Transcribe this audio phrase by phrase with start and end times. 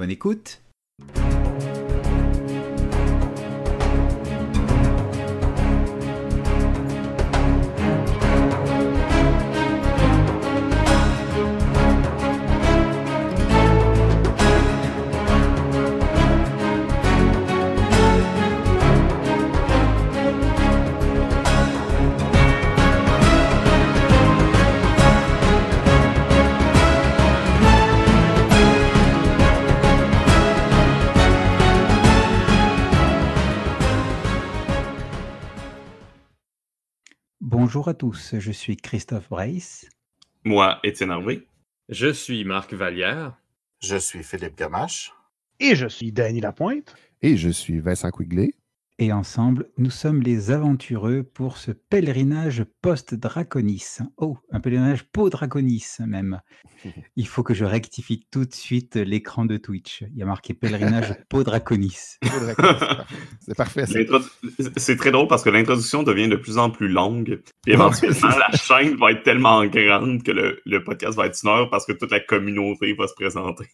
[0.00, 0.62] Bonne écoute
[37.70, 39.86] Bonjour à tous, je suis Christophe Brace.
[40.42, 41.46] Moi, Étienne Harvey.
[41.88, 43.36] Je suis Marc Vallière.
[43.80, 45.12] Je suis Philippe Gamache.
[45.60, 46.96] Et je suis Danny Lapointe.
[47.22, 48.54] Et je suis Vincent Quigley.
[49.02, 54.00] Et ensemble, nous sommes les aventureux pour ce pèlerinage post-Draconis.
[54.18, 56.42] Oh, un pèlerinage post-Draconis même.
[57.16, 60.04] Il faut que je rectifie tout de suite l'écran de Twitch.
[60.12, 62.18] Il y a marqué pèlerinage post-Draconis.
[63.40, 63.86] C'est parfait.
[64.76, 67.40] C'est très drôle parce que l'introduction devient de plus en plus longue.
[67.66, 71.70] Et éventuellement, la chaîne va être tellement grande que le, podcast va être une heure
[71.70, 73.64] parce que toute la communauté va se présenter.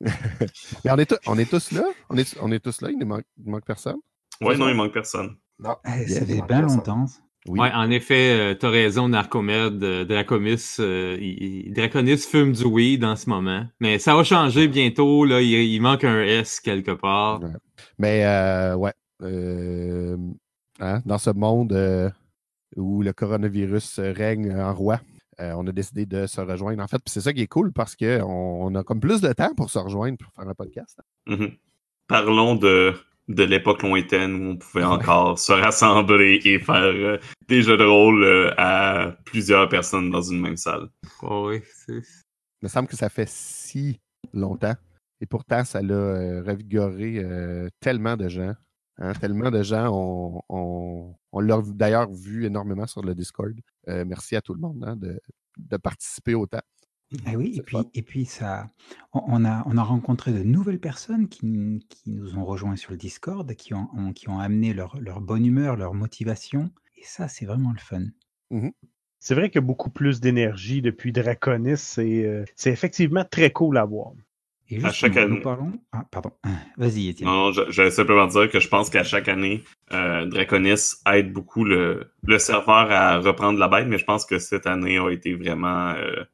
[0.00, 1.84] Mais on est, on est tous là?
[2.10, 2.90] On est, on est tous là?
[2.90, 3.98] Il ne manque, il manque personne?
[4.40, 5.36] Oui, non, il manque personne.
[5.58, 5.76] Non.
[5.84, 7.06] Eh, ça fait bien longtemps.
[7.46, 7.58] Oui.
[7.58, 11.18] Ouais, en effet, euh, t'as raison, Narcomed, euh, Dracomis, euh,
[11.70, 13.66] Draconis fume du weed en ce moment.
[13.80, 17.40] Mais ça va changer bientôt, là, il, manque un S quelque part.
[17.98, 18.24] Mais,
[18.76, 18.92] ouais,
[20.80, 22.12] hein, dans ce monde
[22.76, 25.00] où le coronavirus règne en roi,
[25.38, 26.80] on a décidé de se rejoindre.
[26.80, 29.52] En fait, c'est ça qui est cool parce qu'on on a comme plus de temps
[29.56, 31.00] pour se rejoindre pour faire un podcast.
[31.26, 31.58] Mm-hmm.
[32.06, 32.94] Parlons de
[33.28, 37.18] de l'époque lointaine où on pouvait encore se rassembler et faire euh,
[37.48, 40.88] des jeux de rôle euh, à plusieurs personnes dans une même salle.
[41.22, 42.02] Oh oui, Il
[42.62, 44.00] me semble que ça fait si
[44.32, 44.74] longtemps.
[45.20, 47.24] Et pourtant, ça l'a euh, revigoré
[47.80, 48.54] tellement de gens.
[48.98, 53.54] Hein, tellement de gens, on, on, on l'a d'ailleurs vu énormément sur le Discord.
[53.86, 55.18] merci à tout le monde hein, de,
[55.56, 56.60] de participer autant.
[57.30, 58.68] Eh oui, et puis, et puis ça,
[59.12, 61.40] on, a, on a rencontré de nouvelles personnes qui,
[61.88, 65.44] qui nous ont rejoints sur le Discord, qui ont, qui ont amené leur, leur bonne
[65.44, 66.70] humeur, leur motivation.
[66.96, 68.04] Et ça, c'est vraiment le fun.
[68.50, 68.70] Mmh
[69.24, 71.76] c'est vrai qu'il y a beaucoup plus d'énergie depuis Draconis.
[71.76, 74.10] C'est euh, c'est effectivement très cool à voir.
[74.68, 75.36] Et à chaque année.
[75.36, 75.72] Nous parlons...
[75.92, 76.32] Ah, pardon.
[76.76, 77.28] Vas-y, Étienne.
[77.28, 79.62] Non, j'allais simplement dire que je pense qu'à chaque année,
[79.92, 84.38] euh, Draconis aide beaucoup le, le serveur à reprendre la bête, mais je pense que
[84.40, 85.90] cette année a été vraiment.
[85.90, 86.24] Euh,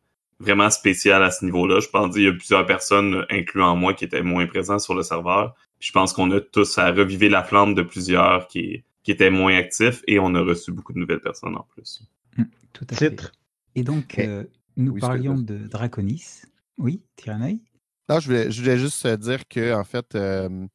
[0.40, 1.80] vraiment spécial à ce niveau-là.
[1.80, 5.02] Je pense qu'il y a plusieurs personnes, incluant moi, qui étaient moins présents sur le
[5.02, 5.54] serveur.
[5.80, 9.56] je pense qu'on a tous à reviver la flamme de plusieurs qui, qui étaient moins
[9.56, 12.02] actifs et on a reçu beaucoup de nouvelles personnes en plus.
[12.36, 13.32] Mmh, tout à fait.
[13.74, 14.44] Et donc, euh,
[14.76, 16.42] nous parlions de Draconis.
[16.78, 17.62] Oui, Tyranny
[18.08, 20.66] Non, je voulais, je voulais juste dire que, en fait, euh,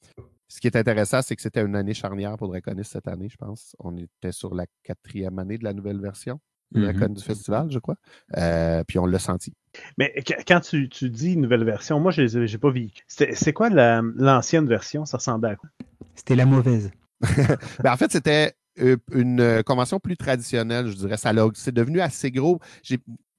[0.47, 3.37] ce qui est intéressant, c'est que c'était une année charnière pour Draconis cette année, je
[3.37, 3.75] pense.
[3.79, 6.39] On était sur la quatrième année de la nouvelle version
[6.73, 7.95] la du festival, je crois.
[8.37, 9.53] Euh, puis on l'a senti.
[9.97, 10.13] Mais
[10.47, 12.89] quand tu, tu, dis nouvelle version, moi, je n'ai pas vu.
[13.07, 15.05] C'est quoi l'ancienne version?
[15.05, 15.69] Ça ressemblait à quoi?
[16.15, 16.91] C'était la mauvaise.
[17.83, 21.17] ben, en fait, c'était euh, une convention plus traditionnelle, je dirais.
[21.17, 22.59] C'est devenu assez gros.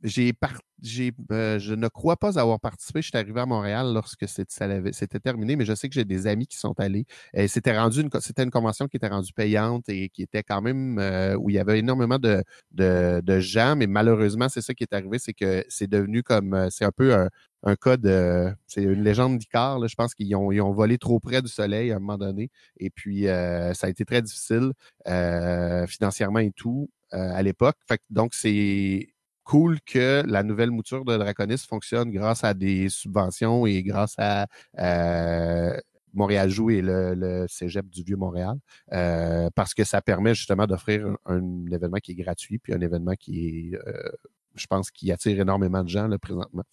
[0.05, 0.35] J'ai
[0.83, 3.01] j'ai euh, je ne crois pas avoir participé.
[3.01, 6.47] Je suis arrivé à Montréal lorsque c'était terminé, mais je sais que j'ai des amis
[6.47, 7.07] qui sont allés.
[7.49, 10.99] C'était rendu une, c'était une convention qui était rendue payante et qui était quand même
[10.99, 14.93] euh, où il y avait énormément de, de, gens, mais malheureusement, c'est ça qui est
[14.93, 17.31] arrivé, c'est que c'est devenu comme euh, c'est un peu un,
[17.63, 18.53] un cas de.
[18.67, 19.87] C'est une légende d'Icar.
[19.89, 22.51] Je pense qu'ils ont, ont, volé trop près du soleil à un moment donné.
[22.79, 24.73] Et puis, ça a été très difficile
[25.07, 27.77] financièrement et tout à l'époque.
[28.11, 29.14] Donc, c'est
[29.45, 34.47] cool que la nouvelle mouture de Draconis fonctionne grâce à des subventions et grâce à
[34.79, 35.79] euh,
[36.15, 38.57] Montréal Joue et le, cégep du Vieux-Montréal,
[38.93, 43.15] euh, parce que ça permet justement d'offrir un, événement qui est gratuit, puis un événement
[43.15, 44.11] qui est, euh,
[44.55, 46.65] je pense, qui attire énormément de gens présentement.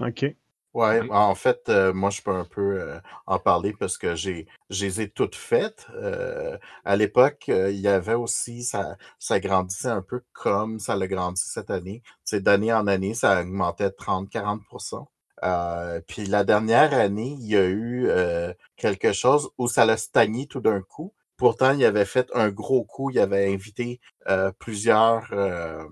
[0.00, 0.34] OK.
[0.72, 4.46] Ouais, en fait, euh, moi, je peux un peu euh, en parler parce que j'ai,
[4.70, 5.88] je les ai toutes faites.
[5.96, 11.08] Euh, à l'époque, il y avait aussi, ça, ça grandissait un peu comme ça l'a
[11.08, 12.02] grandi cette année.
[12.24, 15.08] C'est d'année en année, ça augmentait de 30-40%
[15.42, 19.96] Euh, puis la dernière année, il y a eu euh, quelque chose où ça l'a
[19.96, 21.12] stagné tout d'un coup.
[21.36, 23.10] Pourtant, il avait fait un gros coup.
[23.10, 25.82] Il avait invité euh, plusieurs euh,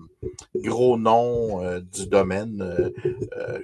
[0.55, 2.91] gros noms euh, du domaine, euh,
[3.37, 3.59] euh,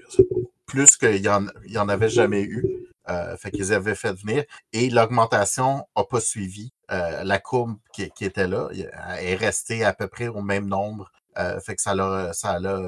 [0.66, 2.66] plus qu'il y en, y en avait jamais eu.
[3.08, 6.72] Euh, fait qu'ils avaient fait venir et l'augmentation n'a pas suivi.
[6.92, 8.70] Euh, la courbe qui, qui était là
[9.20, 11.12] est restée à peu près au même nombre.
[11.38, 12.80] Euh, fait que ça l'a ça l'a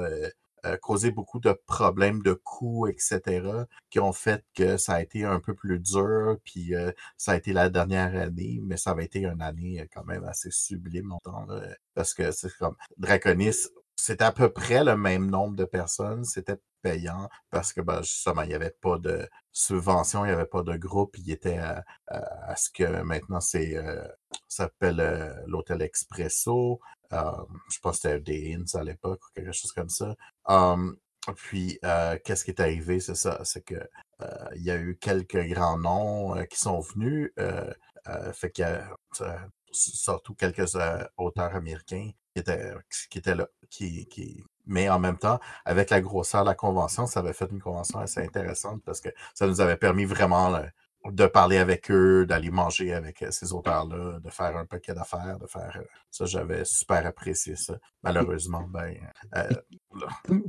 [0.66, 3.42] euh, causé beaucoup de problèmes de coûts, etc.,
[3.90, 7.36] qui ont fait que ça a été un peu plus dur, puis euh, ça a
[7.36, 11.14] été la dernière année, mais ça avait été une année euh, quand même assez sublime,
[11.24, 11.60] là,
[11.94, 16.56] parce que c'est comme Draconis, c'était à peu près le même nombre de personnes, c'était
[16.82, 20.62] payant, parce que ben, justement, il n'y avait pas de subvention, il n'y avait pas
[20.62, 21.84] de groupe, il était à,
[22.56, 24.06] ce que maintenant c'est euh,
[24.48, 26.80] s'appelle euh, l'hôtel Expresso.
[27.12, 27.32] Euh,
[27.72, 30.14] je pense que c'était des Inns à l'époque ou quelque chose comme ça.
[30.46, 30.96] Um,
[31.36, 33.88] puis, euh, qu'est-ce qui est arrivé, c'est ça, c'est que
[34.56, 37.32] il y a eu quelques grands noms qui sont venus.
[38.32, 38.88] Fait qu'il y a
[39.70, 40.76] surtout quelques
[41.16, 42.74] auteurs américains qui étaient,
[43.10, 43.48] qui étaient là.
[43.70, 44.42] Qui, qui...
[44.66, 47.98] Mais en même temps, avec la grosseur de la convention, ça avait fait une convention
[47.98, 50.66] assez intéressante parce que ça nous avait permis vraiment là,
[51.04, 55.38] de parler avec eux, d'aller manger avec euh, ces auteurs-là, de faire un paquet d'affaires,
[55.38, 57.78] de faire euh, ça, j'avais super apprécié ça.
[58.02, 58.94] Malheureusement, ben,
[59.36, 59.48] euh,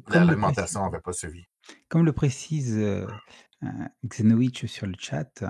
[0.09, 1.45] l'alimentation n'avait pas suivi.
[1.88, 3.07] Comme le précise euh,
[3.63, 3.68] euh,
[4.06, 5.50] Xenowitch sur le chat, euh,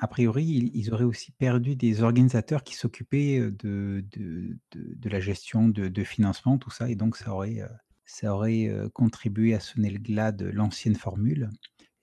[0.00, 5.08] a priori, ils, ils auraient aussi perdu des organisateurs qui s'occupaient de, de, de- de
[5.08, 7.68] la gestion de, de financement, tout ça, et donc ça aurait, euh,
[8.04, 11.50] ça aurait euh, contribué à sonner le glas de l'ancienne formule.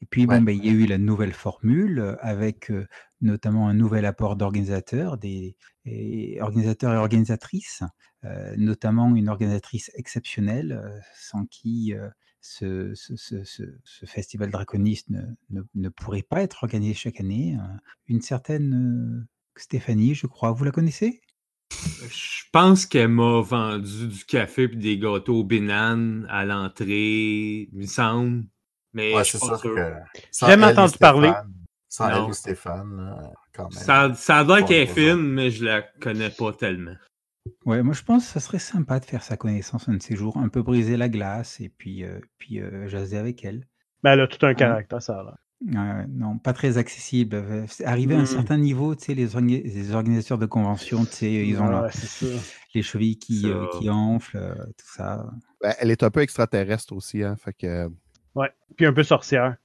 [0.01, 2.87] Et puis, bon, ben, il y a eu la nouvelle formule avec euh,
[3.19, 7.83] notamment un nouvel apport d'organisateurs, des et organisateurs et organisatrices,
[8.57, 11.93] notamment une organisatrice exceptionnelle, sans qui
[12.41, 17.19] ce, ce- ce- ce- ce festival draconiste ne, ne- ne pourrait pas être organisé chaque
[17.19, 17.57] année.
[17.59, 17.77] euh,
[18.07, 20.51] Une certaine euh, Stéphanie, je crois.
[20.51, 21.21] Vous la connaissez?
[21.71, 27.86] Je pense qu'elle m'a vendu du café et des gâteaux Binan à l'entrée, il me
[27.86, 28.45] semble.
[28.94, 29.94] Mais Ouais, je suis sûr que
[30.31, 31.31] sans Jamais entendu parler.
[31.88, 32.25] Sans Non.
[32.25, 33.83] elle et Stéphane, quand même.
[33.83, 36.95] Ça, ça a l'air qu'elle est fine, mais je la connais pas tellement.
[37.66, 40.16] Ouais, moi je pense que ça serait sympa de faire sa connaissance un de ces
[40.16, 43.66] jours, un peu briser la glace et puis, euh, puis euh, jaser avec elle.
[44.04, 44.56] Mais elle a tout un Ah.
[44.56, 45.24] caractère, ça.
[45.24, 45.36] Là.
[45.75, 47.36] Euh, non, pas très accessible.
[47.36, 48.25] Euh, c'est Arrivé à un Hmm.
[48.28, 51.72] certain niveau, tu sais, les, orga- les organisateurs de conventions, tu sais, ils ont Ouais,
[51.72, 52.42] leur- c'est ça.
[52.74, 53.78] les chevilles qui, euh, Ça.
[53.78, 55.25] qui enflent, euh, tout ça.
[55.62, 57.36] Ben, elle est un peu extraterrestre aussi, hein.
[57.36, 57.90] Fait que.
[58.36, 58.50] Ouais.
[58.78, 59.57] Puis un peu sorcière.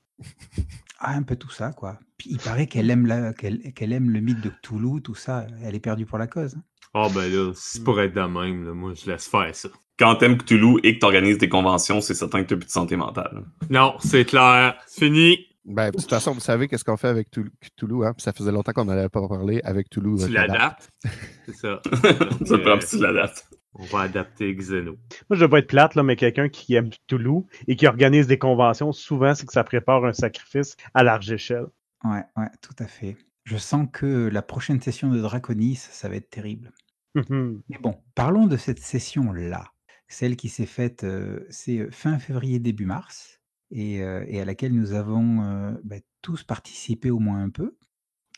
[0.98, 1.98] Ah, un peu tout ça, quoi.
[2.16, 5.46] Puis il paraît qu'elle aime, la, qu'elle, qu'elle aime le mythe de Cthulhu, tout ça.
[5.62, 6.56] Elle est perdue pour la cause.
[6.56, 6.62] hein.
[6.94, 9.68] Ah ben là, c'est pour être de même, là, moi je laisse faire ça.
[9.98, 12.96] Quand t'aimes Cthulhu et que t'organises des conventions, c'est certain que t'as plus de santé
[12.96, 13.44] mentale.
[13.70, 15.38] Non, c'est clair, c'est fini.
[15.64, 18.12] Ben, de toute façon, vous savez qu'est-ce qu'on fait avec Tou- Toulouse, hein?
[18.12, 20.20] Puis ça faisait longtemps qu'on n'avait pas parlé avec Toulouse.
[20.28, 20.58] Tu avec la date.
[20.58, 20.90] l'adaptes.
[21.46, 21.80] C'est ça.
[22.44, 23.48] ça Euh, prend petit la date.
[23.76, 24.92] On va adapter Xeno.
[24.92, 24.98] Moi,
[25.30, 28.38] je veux pas être plate, là, mais quelqu'un qui aime Toulouse et qui organise des
[28.38, 31.66] conventions, souvent, c'est que ça prépare un sacrifice à large échelle.
[32.04, 33.16] Ouais, ouais, tout à fait.
[33.44, 36.72] Je sens que la prochaine session de Draconis, ça va être terrible.
[37.14, 37.62] Mhm.
[37.68, 39.72] Mais bon, parlons de cette session-là.
[40.08, 41.06] Celle qui s'est faite,
[41.50, 43.40] c'est fin février, début mars,
[43.70, 47.76] et, et à laquelle nous avons bah, tous participé au moins un peu.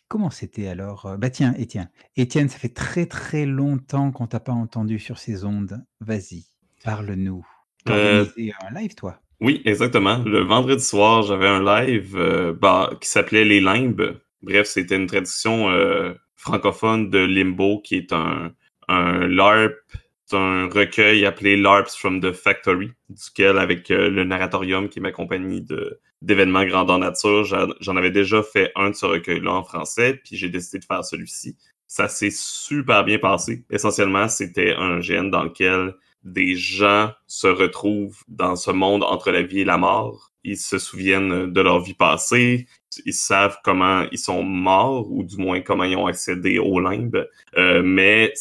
[0.09, 1.91] Comment c'était alors Bah tiens, Étienne.
[2.17, 5.85] Étienne, ça fait très très longtemps qu'on t'a pas entendu sur ces ondes.
[6.01, 6.47] Vas-y,
[6.85, 7.47] parle-nous.
[7.85, 9.21] T'as Euh, organisé un live, toi?
[9.41, 10.19] Oui, exactement.
[10.19, 12.17] Le vendredi soir, j'avais un live
[12.61, 14.21] bah, qui s'appelait Les Limbes.
[14.43, 18.53] Bref, c'était une traduction euh, francophone de Limbo, qui est un,
[18.89, 19.75] un LARP,
[20.27, 25.03] c'est un recueil appelé LARPs from the Factory, duquel, avec euh, le narratorium qui est
[25.03, 29.53] ma compagnie de d'événements grandeur nature, j'en j'en avais déjà fait un de ce recueil-là
[29.53, 31.57] en français, puis j'ai décidé de faire celui-ci.
[31.87, 33.65] Ça s'est super bien passé.
[33.71, 39.43] Essentiellement, c'était un GN dans lequel des gens se retrouvent dans ce monde entre la
[39.43, 40.33] vie et la mort.
[40.43, 42.67] Ils se souviennent de leur vie passée,
[43.05, 47.29] ils savent comment ils sont morts, ou du moins comment ils ont accédé au limbe,
[47.57, 48.33] euh, mais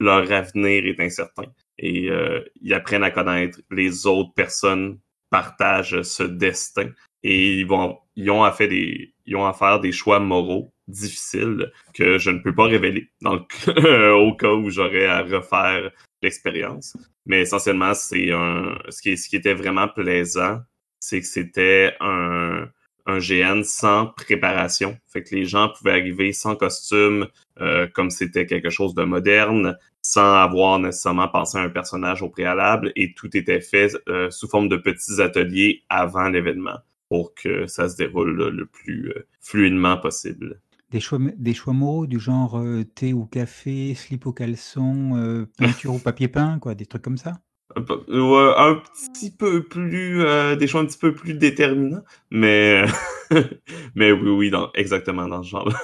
[0.00, 1.44] leur avenir est incertain.
[1.78, 4.98] Et euh, ils apprennent à connaître les autres personnes,
[5.30, 6.90] partagent ce destin,
[7.22, 10.72] et ils, vont, ils, ont à faire des, ils ont à faire des choix moraux
[10.86, 15.90] difficiles que je ne peux pas révéler le, au cas où j'aurais à refaire
[16.22, 16.96] l'expérience.
[17.26, 18.78] Mais essentiellement, c'est un.
[18.90, 20.60] Ce qui, ce qui était vraiment plaisant,
[21.00, 22.68] c'est que c'était un,
[23.06, 24.96] un GN sans préparation.
[25.06, 27.26] Fait que les gens pouvaient arriver sans costume,
[27.60, 32.28] euh, comme c'était quelque chose de moderne, sans avoir nécessairement pensé à un personnage au
[32.28, 36.78] préalable, et tout était fait euh, sous forme de petits ateliers avant l'événement.
[37.10, 40.60] pour que ça se déroule là, le plus euh, fluidement possible.
[40.90, 42.62] Des choix, des choix moraux du genre
[42.94, 47.40] thé ou café, slip au caleçon, peinture ou papier peint, quoi, des trucs comme ça?
[47.76, 48.80] Un,
[49.12, 52.84] petit peu plus, euh, des choix un petit peu plus déterminants, mais,
[53.94, 55.80] mais oui, oui, exactement dans ce genre-là.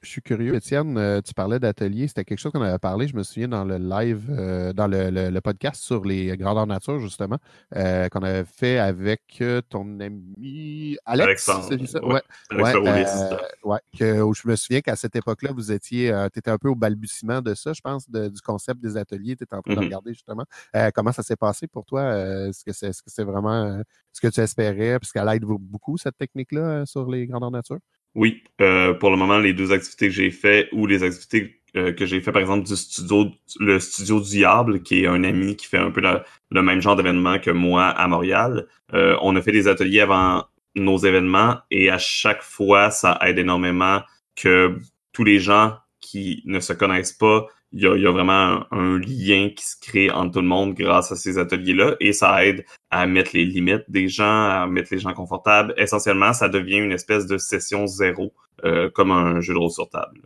[0.00, 2.06] Je suis curieux, Étienne, euh, tu parlais d'atelier.
[2.06, 5.10] C'était quelque chose qu'on avait parlé, je me souviens, dans le live, euh, dans le,
[5.10, 7.38] le- le podcast sur les grandeurs nature, justement,
[7.74, 11.48] euh, qu'on avait fait avec euh, ton ami Alex.
[11.48, 12.04] Alexandre, ça?
[12.06, 12.22] ouais.
[12.52, 16.48] Ouais, ouais, euh, ouais, que- où je me souviens qu'à cette époque-là, vous étiez, étais
[16.48, 19.34] un peu au balbutiement de ça, je pense, de- du concept des ateliers.
[19.34, 19.84] Tu étais en train de Mhm.
[19.86, 20.44] regarder, justement.
[20.76, 22.04] Euh, comment ça s'est passé pour toi?
[22.48, 25.00] Est-ce que c'est est -ce c'est vraiment ce que tu espérais?
[25.00, 27.78] Parce qu'elle aide beaucoup, cette technique-là, sur les grandeurs nature?
[28.18, 31.92] Oui, euh, pour le moment, les deux activités que j'ai fait ou les activités euh,
[31.92, 33.26] que j'ai fait, par exemple, du studio,
[33.60, 36.02] le studio Diable, qui est un ami qui fait un peu
[36.50, 38.66] le même genre d'événement que moi à Montréal.
[38.92, 40.44] Euh, on a fait des ateliers avant
[40.74, 44.00] nos événements et à chaque fois, ça aide énormément
[44.34, 44.80] que
[45.12, 48.32] tous les gens qui ne se connaissent pas, il y a, il y a vraiment
[48.32, 52.12] un, un lien qui se crée entre tout le monde grâce à ces ateliers-là et
[52.12, 55.74] ça aide à mettre les limites des gens, à mettre les gens confortables.
[55.76, 58.32] Essentiellement, ça devient une espèce de session zéro,
[58.64, 60.22] euh, comme un jeu de rôle sur table.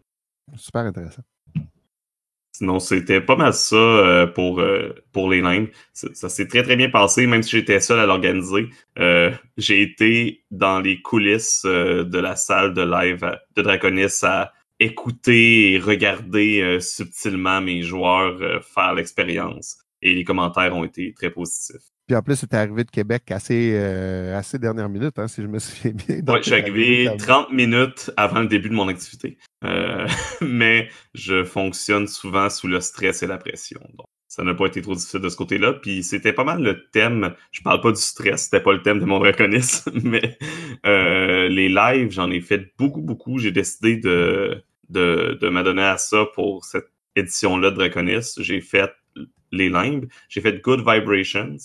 [0.57, 1.23] Super intéressant.
[2.55, 5.69] Sinon, c'était pas mal ça euh, pour, euh, pour les limbes.
[5.95, 8.69] Ça, ça s'est très très bien passé, même si j'étais seul à l'organiser.
[9.57, 14.53] J'ai été dans les coulisses de la salle de live de Draconis à
[14.83, 19.79] écouter et regarder euh, subtilement mes joueurs euh, faire l'expérience.
[20.03, 21.93] Et les commentaires ont été très positifs.
[22.07, 25.47] Puis en plus, c'était arrivé de Québec assez, euh, assez dernière minute, hein, si je
[25.47, 26.17] me souviens bien.
[26.17, 29.39] Ouais, je suis arrivé comme- 30 minutes avant le début de mon activité.
[29.65, 30.07] Euh,
[30.41, 33.81] mais je fonctionne souvent sous le stress et la pression.
[33.97, 35.75] Donc, ça n'a pas été trop difficile de ce côté-là.
[35.75, 37.35] Puis c'était pas mal le thème.
[37.53, 40.39] Je parle pas du stress, c'était pas le thème de mon draconis, mais
[40.87, 43.39] euh, les lives, j'en ai fait beaucoup, beaucoup.
[43.39, 48.35] J'ai décidé de, de, de m'adonner à ça pour cette édition-là de Draconis.
[48.39, 48.91] J'ai fait
[49.51, 50.07] les limbes.
[50.29, 51.57] J'ai fait Good Vibrations.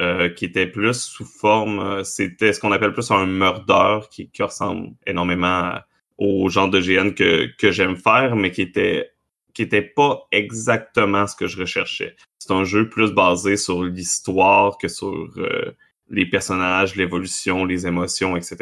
[0.00, 4.30] euh, qui était plus sous forme, euh, c'était ce qu'on appelle plus un murder qui,
[4.30, 5.74] qui ressemble énormément
[6.18, 9.10] au genre de GN que, que j'aime faire, mais qui était
[9.54, 12.16] qui était pas exactement ce que je recherchais.
[12.38, 15.72] C'est un jeu plus basé sur l'histoire que sur euh,
[16.10, 18.56] les personnages, l'évolution, les émotions, etc.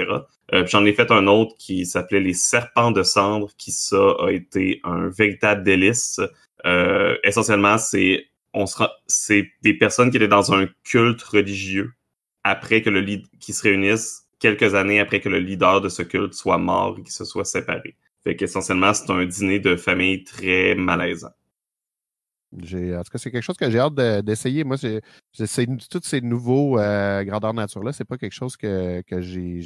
[0.53, 4.31] Euh, J'en ai fait un autre qui s'appelait Les Serpents de Cendre, qui ça a
[4.31, 6.21] été un véritable délice.
[6.67, 8.27] Euh, essentiellement, c'est
[9.63, 11.93] des personnes qui étaient dans un culte religieux
[12.45, 13.05] après que le
[13.39, 17.03] qui se réunissent quelques années après que le leader de ce culte soit mort et
[17.03, 17.97] qu'il se soit séparé.
[18.25, 21.33] Fait qu'essentiellement, c'est un dîner de famille très malaisant.
[22.53, 22.59] En
[23.05, 24.65] tout cas, c'est quelque chose que j'ai hâte de- d'essayer.
[24.65, 25.01] Moi, c'est
[25.89, 29.61] tous ces nouveaux euh, grandeurs nature-là, c'est pas quelque chose que, que j'ai-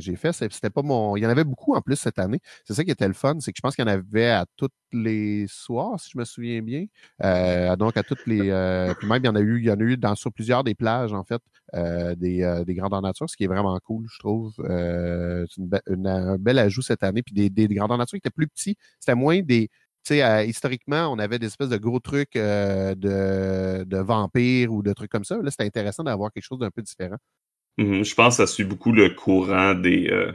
[0.00, 0.32] j'ai fait.
[0.32, 1.16] C'était pas mon.
[1.16, 2.38] Il y en avait beaucoup en plus cette année.
[2.64, 4.46] C'est ça qui était le fun, c'est que je pense qu'il y en avait à
[4.56, 6.86] tous les soirs, si je me souviens bien.
[7.24, 8.50] Euh, donc à toutes les.
[8.50, 10.32] euh, puis même, il y en a eu, il y en a eu dans, sur
[10.32, 11.42] plusieurs des plages, en fait,
[11.74, 14.54] euh, des, euh, des grandeurs nature, ce qui est vraiment cool, je trouve.
[14.60, 17.22] Euh, c'est une un bel ajout cette année.
[17.22, 18.76] Puis des, des, grandeurs nature qui étaient plus petits.
[19.00, 19.70] C'était moins des
[20.10, 25.10] historiquement, on avait des espèces de gros trucs euh, de, de vampires ou de trucs
[25.10, 25.36] comme ça.
[25.42, 27.16] Là, c'était intéressant d'avoir quelque chose d'un peu différent.
[27.78, 30.32] Mhm, Je pense que ça suit beaucoup le courant des, euh,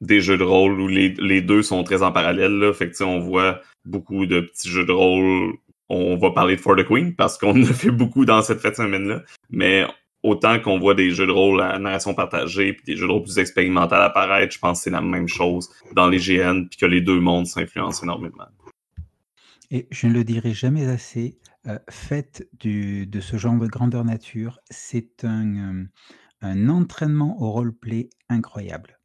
[0.00, 2.52] des jeux de rôle où les, les deux sont très en parallèle.
[2.58, 2.72] Là.
[2.72, 5.54] Fait que, on voit beaucoup de petits jeux de rôle.
[5.88, 8.76] On va parler de For the Queen parce qu'on a fait beaucoup dans cette fête
[8.76, 9.22] semaine-là.
[9.50, 9.86] Mais
[10.22, 13.22] autant qu'on voit des jeux de rôle à narration partagée puis des jeux de rôle
[13.22, 16.86] plus expérimentaux apparaître, je pense que c'est la même chose dans les GN puis que
[16.86, 18.46] les deux mondes s'influencent énormément.
[19.70, 24.60] Et je ne le dirai jamais assez, euh, faites de ce genre de grandeur nature,
[24.70, 25.84] c'est un, euh,
[26.40, 29.00] un entraînement au roleplay incroyable.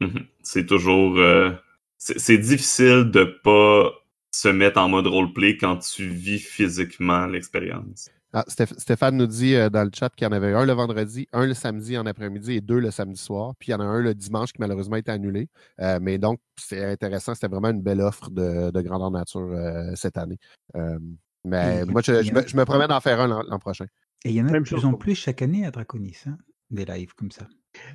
[0.00, 0.26] Mhm.
[0.42, 1.18] C'est toujours...
[1.18, 1.52] euh,
[1.96, 3.92] c'est difficile de pas
[4.32, 8.10] se mettre en mode roleplay quand tu vis physiquement l'expérience.
[8.34, 10.72] Ah, Stéph- Stéphane nous dit euh, dans le chat qu'il y en avait un le
[10.72, 13.54] vendredi, un le samedi en après-midi et deux le samedi soir.
[13.58, 15.48] Puis il y en a un le dimanche qui malheureusement a été annulé.
[15.80, 17.34] Euh, mais donc, c'est intéressant.
[17.34, 20.38] C'était vraiment une belle offre de, de grandeur nature euh, cette année.
[20.76, 20.98] Euh,
[21.44, 23.84] mais Et- moi, je, je me, je me promets d'en faire un l'an prochain.
[24.24, 26.18] Et il y en a de Même plus chose en plus chaque année à Draconis,
[26.26, 26.38] hein,
[26.70, 27.46] des lives comme ça.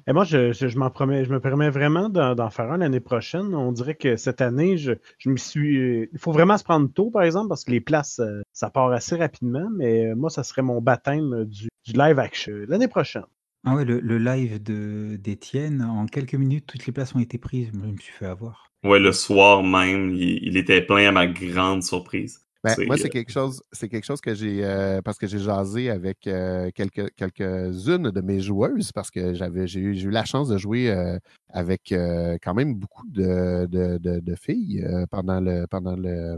[0.07, 2.77] Et moi, je, je, je m'en promets, je me permets vraiment d'en d'en faire un
[2.77, 3.53] l'année prochaine.
[3.55, 6.09] On dirait que cette année, je, je me suis.
[6.11, 8.91] Il faut vraiment se prendre tôt, par exemple, parce que les places, euh, ça part
[8.91, 9.69] assez rapidement.
[9.75, 13.25] Mais euh, moi, ça serait mon baptême du, du live action l'année prochaine.
[13.65, 17.37] Ah ouais, le, le live de- d'Étienne, en quelques minutes, toutes les places ont été
[17.37, 17.69] prises.
[17.73, 18.71] Je me suis fait avoir.
[18.83, 22.46] Ouais, le soir même, il, il était plein à ma grande surprise.
[22.75, 25.39] Ben, moi, c'est euh, quelque chose, c'est quelque chose que j'ai euh, parce que j'ai
[25.39, 30.11] jasé avec euh, quelques quelques-unes de mes joueuses parce que j'avais j'ai eu, j'ai eu
[30.11, 31.17] la chance de jouer euh,
[31.49, 36.37] avec euh, quand même beaucoup de, de, de, de filles euh, pendant le pendant le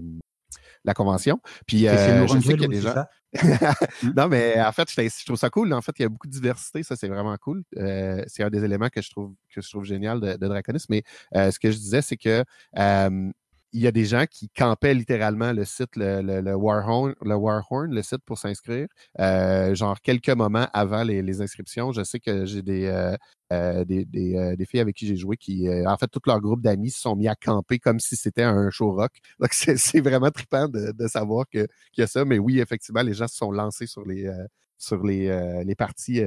[0.85, 1.39] la convention.
[1.67, 2.93] Puis Et c'est euh, je sais qu'il y a des gens.
[2.93, 3.09] ça?
[4.15, 5.71] Non, mais en fait, je, je trouve ça cool.
[5.73, 6.83] En fait, il y a beaucoup de diversité.
[6.83, 7.63] Ça, c'est vraiment cool.
[7.77, 10.85] Euh, c'est un des éléments que je trouve que je trouve génial de, de Draconis.
[10.89, 11.03] Mais
[11.35, 12.43] euh, ce que je disais, c'est que
[12.77, 13.31] euh,
[13.71, 17.35] il y a des gens qui campaient littéralement le site, le, le, le Warhorn, le
[17.35, 18.87] Warhorn, le site pour s'inscrire,
[19.19, 21.91] euh, genre quelques moments avant les, les inscriptions.
[21.91, 23.15] Je sais que j'ai des, euh,
[23.51, 26.21] euh, des, des, euh, des filles avec qui j'ai joué qui, euh, en fait, tout
[26.25, 29.11] leur groupe d'amis se sont mis à camper comme si c'était un show rock.
[29.39, 32.25] Donc, c'est vraiment trippant de, de savoir qu'il y a ça.
[32.25, 34.31] Mais oui, effectivement, les gens se sont lancés sur les,
[34.77, 36.21] sur les, les parties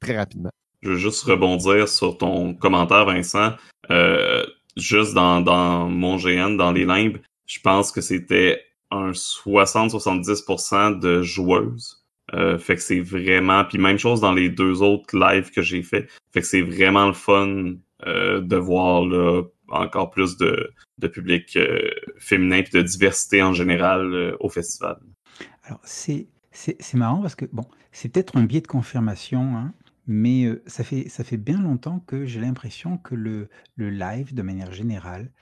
[0.00, 0.50] très rapidement.
[0.84, 3.52] Je veux juste rebondir sur ton commentaire, Vincent.
[3.90, 4.44] Euh,
[4.76, 11.22] juste dans, dans mon GN, dans les limbes, je pense que c'était un 60-70% de
[11.22, 12.04] joueuses.
[12.32, 13.64] Euh, fait que c'est vraiment...
[13.64, 16.08] Puis même chose dans les deux autres lives que j'ai fait.
[16.32, 17.74] Fait que c'est vraiment le fun
[18.06, 23.52] euh, de voir là, encore plus de, de public euh, féminin puis de diversité en
[23.52, 24.98] général euh, au festival.
[25.64, 26.28] Alors, c'est
[26.94, 29.72] marrant parce que, bon, c'est peut-être un biais de confirmation, hein,
[30.06, 34.42] mais ça fait, ça fait bien longtemps que j'ai l'impression que le, le live, de
[34.42, 35.32] manière générale,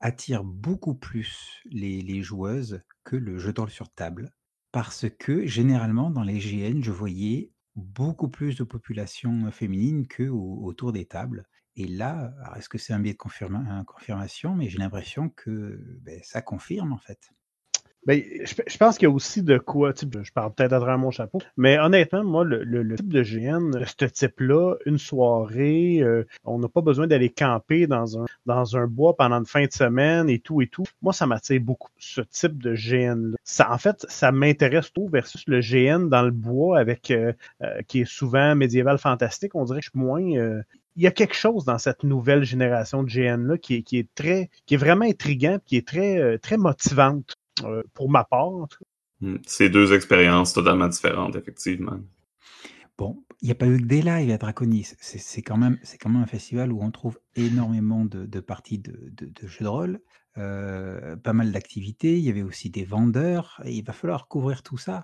[0.00, 4.32] attire beaucoup plus les, les joueuses que le jeu de rôle sur table.
[4.72, 10.24] Parce que, généralement, dans les GN, je voyais beaucoup plus de population euh, féminine que
[10.28, 11.46] au- autour des tables.
[11.76, 16.20] Et là, est-ce que c'est un biais de confirma- confirmation, mais j'ai l'impression que ben,
[16.22, 17.30] ça confirme, en fait.
[18.06, 20.78] Ben, je, je pense qu'il y a aussi de quoi, sais, je parle peut-être à
[20.78, 24.98] travers mon chapeau, mais honnêtement, moi, le, le- le type de GN, ce type-là, une
[24.98, 29.46] soirée, euh, on n'a pas besoin d'aller camper dans un, dans un bois pendant une
[29.46, 30.84] fin de semaine et tout et tout.
[31.02, 33.36] Moi, ça m'attire beaucoup, ce type de GN-là.
[33.42, 37.32] Ça, en fait, ça m'intéresse tout versus le GN dans le bois avec, euh,
[37.62, 39.54] euh, qui est souvent médiéval fantastique.
[39.56, 40.62] On dirait que je suis moins, euh,
[40.94, 43.98] il y a quelque chose dans cette nouvelle génération de GN là qui est, qui
[43.98, 48.24] est très, qui est vraiment intriguant, qui est très, euh, très motivante euh, pour ma
[48.24, 48.48] part.
[48.48, 48.90] En tout cas.
[49.20, 49.36] Mm.
[49.46, 51.98] C'est deux expériences totalement différentes, effectivement.
[52.98, 54.94] Bon, il n'y a pas eu que des lives à Draconis.
[55.00, 58.40] C'est c'est quand, même- c'est quand même un festival où on trouve énormément de, de
[58.40, 60.00] parties de, de- de jeux de rôle,
[60.38, 62.16] euh, pas mal d'activités.
[62.18, 63.60] Il y avait aussi des vendeurs.
[63.64, 65.02] Et il va falloir couvrir tout ça.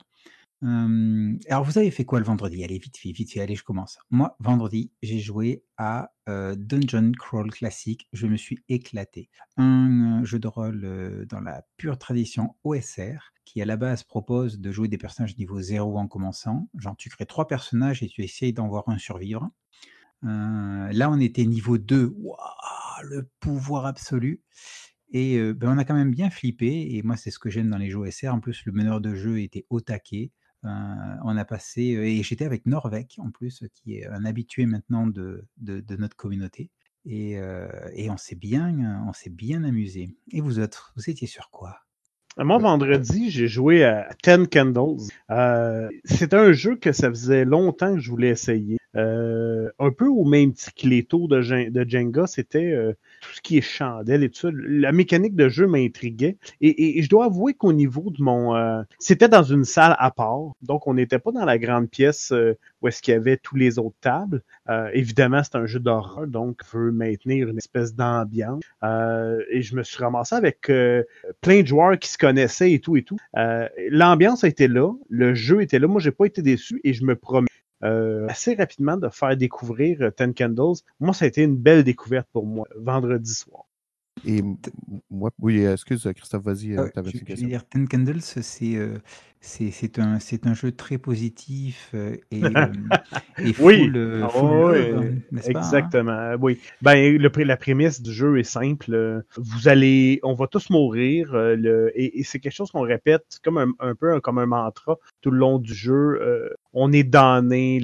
[0.65, 2.63] Alors, vous avez fait quoi le vendredi?
[2.63, 3.99] Allez, vite fait, vite fait, allez, je commence.
[4.11, 8.07] Moi, vendredi, j'ai joué à Dungeon Crawl classique.
[8.13, 9.29] Je me suis éclaté.
[9.57, 14.71] Un jeu de rôle dans la pure tradition OSR, qui à la base propose de
[14.71, 16.69] jouer des personnages niveau 0 en commençant.
[16.79, 19.51] Genre, tu crées trois personnages et tu essayes d'en voir un survivre.
[20.23, 22.15] Là, on était niveau 2.
[22.17, 22.39] Waouh,
[23.03, 24.43] le pouvoir absolu.
[25.11, 26.95] Et ben, on a quand même bien flippé.
[26.95, 28.29] Et moi, c'est ce que j'aime dans les jeux OSR.
[28.29, 30.31] En plus, le meneur de jeu était au taquet.
[30.65, 31.83] On a passé.
[31.83, 35.45] et j'étais avec Norvec, en plus, qui est un habitué maintenant de,
[35.99, 36.71] notre communauté.
[37.05, 37.39] Et,
[38.09, 39.13] on s'est bien, on
[39.65, 40.17] amusé.
[40.31, 41.81] Et vous autres, vous étiez sur quoi?
[42.39, 45.03] Moi, vendredi, j'ai joué à Ten Candles.
[45.31, 48.79] Euh, c'est un jeu que ça faisait longtemps que je voulais essayer.
[48.97, 53.41] Euh, un peu au même titre que les tours de, Jenga, c'était euh, tout ce
[53.41, 54.49] qui est chandelle et tout ça.
[54.53, 56.37] La mécanique de jeu m'intriguait.
[56.61, 58.55] Et, et- je dois avouer qu'au niveau de mon...
[58.55, 60.53] euh, c'était dans une salle à part.
[60.63, 62.33] Donc, on n'était pas dans la grande pièce
[62.81, 64.43] où est-ce qu'il y avait tous les autres tables.
[64.93, 68.63] Évidemment, c'est un jeu d'horreur, donc je veux maintenir une espèce d'ambiance.
[68.83, 70.71] Et je me suis ramassé avec
[71.41, 73.17] plein de joueurs qui se connaissaient et tout et tout.
[73.91, 75.87] L'ambiance était là, le jeu était là.
[75.87, 77.49] Moi, j'ai pas été déçu et je me promets
[77.85, 80.81] euh, assez rapidement de faire découvrir euh, Ten Candles.
[81.01, 83.65] Moi, ça a été une belle découverte pour moi vendredi soir.
[84.25, 84.43] Et
[85.11, 87.49] moi, oui, euh, excuse, Christophe, vas-y, euh, une veux question?
[87.49, 88.99] dire, Ten Candles, c'est euh,
[89.45, 92.73] c'est c'est un, c'est un jeu très positif euh, et, euh,
[93.39, 93.93] et full, Oui.
[93.97, 95.83] euh, Ah full ouais, love, hein, n'est-ce pas, hein?
[95.91, 96.35] Exactement.
[96.41, 96.61] Oui.
[96.81, 99.25] Ben, le, la prémisse du jeu est simple.
[99.37, 101.33] Vous allez, on va tous mourir.
[101.35, 104.97] le, et, et c'est quelque chose qu'on répète comme un, un peu comme un mantra
[105.23, 106.55] tout le long du jeu.
[106.73, 107.77] on est damné,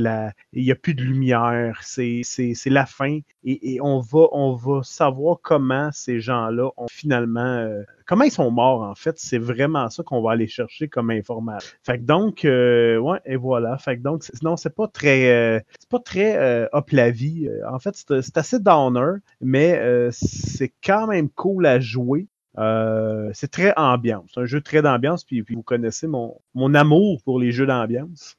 [0.53, 1.81] il n'y a plus de lumière.
[1.83, 3.18] C'est, c'est, c'est la fin.
[3.44, 7.68] Et, et on va, on va savoir comment ces gens-là ont finalement,
[8.09, 9.16] comment ils sont morts en fait.
[9.18, 11.77] C'est vraiment ça qu'on va aller chercher comme information.
[11.85, 13.79] Fait que donc, euh, ouais, et voilà.
[13.79, 17.47] Fait que donc, non, c'est pas très, euh, c'est pas très euh, up la vie.
[17.47, 22.27] Euh, En fait, c'est assez downer, mais euh, c'est quand même cool à jouer.
[22.57, 26.75] Euh, c'est très ambiance, c'est un jeu très d'ambiance, puis, puis vous connaissez mon, mon
[26.75, 28.37] amour pour les jeux d'ambiance.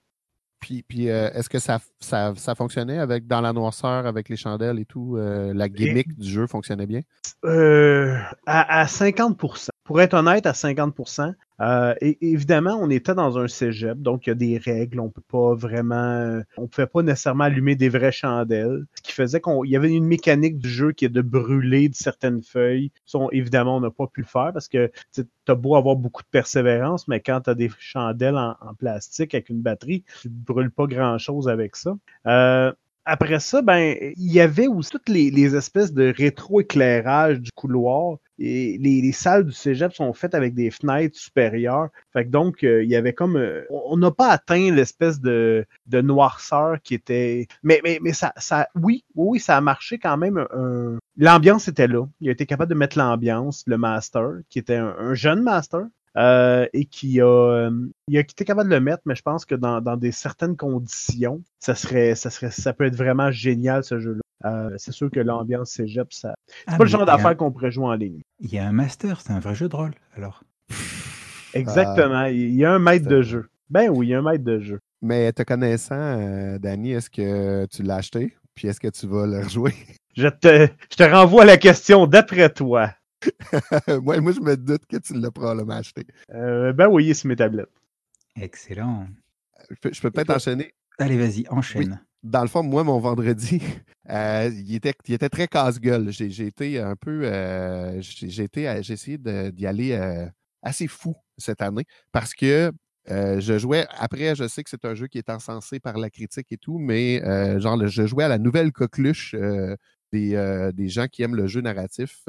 [0.60, 4.36] Puis, puis euh, est-ce que ça, ça, ça fonctionnait avec dans la noirceur, avec les
[4.36, 5.16] chandelles et tout?
[5.18, 7.02] euh, la gimmick du jeu fonctionnait bien?
[7.46, 9.70] Euh, à, à 50%.
[9.90, 11.34] Pour être honnête, à 50%.
[11.62, 15.00] Euh, évidemment, on était dans un cégep, donc il y a des règles.
[15.00, 19.42] On peut pas vraiment, on pouvait pas nécessairement allumer des vraies chandelles, ce qui faisait
[19.42, 22.92] qu'il y avait une mécanique du jeu qui est de brûler de certaines feuilles.
[23.32, 26.30] Évidemment, on n'a pas pu le faire parce que tu as beau avoir beaucoup de
[26.30, 30.86] persévérance, mais quand tu as des chandelles en, plastique avec une batterie, tu brûles pas
[30.86, 31.98] grand-chose avec ça.
[32.28, 32.72] Euh,
[33.10, 38.18] après ça, ben, il y avait aussi toutes les, espèces de rétroéclairage du couloir.
[38.38, 41.90] Et les, salles du cégep sont faites avec des fenêtres supérieures.
[42.14, 43.36] Fait que donc, euh, il y avait comme.
[43.36, 47.48] Euh, on n'a pas atteint l'espèce de, de, noirceur qui était.
[47.64, 48.70] Mais, mais, mais ça, ça.
[48.76, 50.46] Oui, oui, ça a marché quand même.
[51.18, 52.06] L'ambiance était là.
[52.22, 55.88] Il a été capable de mettre l'ambiance, le master, qui était un jeune master.
[56.20, 57.72] Euh, et qui a, euh,
[58.10, 60.58] il a été capable de le mettre, mais je pense que dans, dans des certaines
[60.58, 64.22] conditions, ça serait, ça serait, ça peut être vraiment génial ce jeu-là.
[64.46, 67.72] Euh, c'est sûr que l'ambiance cégep, ça, c'est ah, pas le genre d'affaires qu'on pourrait
[67.72, 68.22] jouer en ligne.
[68.42, 70.44] Il y a un master, c'est un vrai jeu de rôle, alors.
[71.54, 73.48] Exactement, il y a un maître de jeu.
[73.70, 74.80] Ben oui, il y a un maître de jeu.
[75.02, 78.36] Mais te connaissant, Danny, est-ce que tu l'as acheté?
[78.56, 79.74] Puis est-ce que tu vas le rejouer?
[80.18, 82.92] Je te, je te renvoie la question d'après toi.
[84.02, 86.06] moi, moi, je me doute que tu l'as probablement acheté.
[86.34, 87.70] Euh, ben oui, c'est mes tablettes.
[88.36, 89.08] Excellent.
[89.70, 90.74] Je peux, peut-être enchaîner.
[90.98, 92.02] Allez, vas-y, enchaîne.
[92.24, 93.62] Dans le fond, moi, mon vendredi,
[94.10, 96.12] euh, il, était, il était très casse-gueule.
[96.12, 97.22] J'ai été un peu.
[97.24, 100.28] Euh, j'ai essayé d'y aller
[100.62, 102.72] assez fou cette année parce que
[103.08, 106.52] je jouais, après, je sais que c'est un jeu qui est encensé par la critique
[106.52, 107.22] et tout, mais
[107.60, 109.36] genre, je jouais à la nouvelle coqueluche
[110.12, 112.24] des, des, gens qui aiment le jeu narratif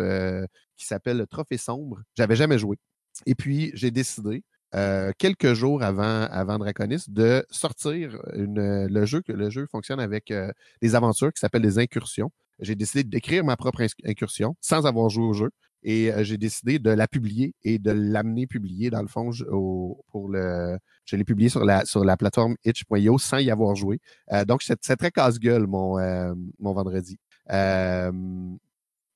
[0.80, 2.00] qui s'appelle Trophée Sombre.
[2.16, 2.78] J'avais jamais joué.
[3.26, 4.42] Et puis, j'ai décidé,
[5.18, 10.32] quelques jours avant, avant Draconis, de sortir le jeu, le jeu fonctionne avec
[10.80, 12.30] des aventures qui s'appellent des incursions.
[12.60, 15.50] J'ai décidé d'écrire ma propre incursion sans avoir joué au jeu.
[15.82, 19.30] Et j'ai décidé de la publier et de l'amener publier, dans le fond,
[20.10, 20.78] pour le.
[21.04, 23.98] Je l'ai publié sur la, sur la plateforme itch.io sans y avoir joué.
[24.46, 25.98] donc, c'est très casse-gueule mon,
[26.58, 27.18] mon vendredi.
[27.50, 28.12] Euh,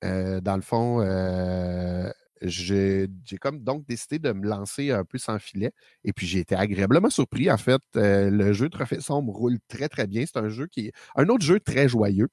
[0.05, 2.11] euh, dans le fond, euh,
[2.43, 3.09] j'ai
[3.41, 5.73] comme donc décidé de me lancer un peu sans filet.
[6.05, 7.51] Et puis j'ai été agréablement surpris.
[7.51, 10.25] En fait, le jeu Trophée Sombre roule très très bien.
[10.27, 12.29] C'est un jeu qui est un autre jeu très joyeux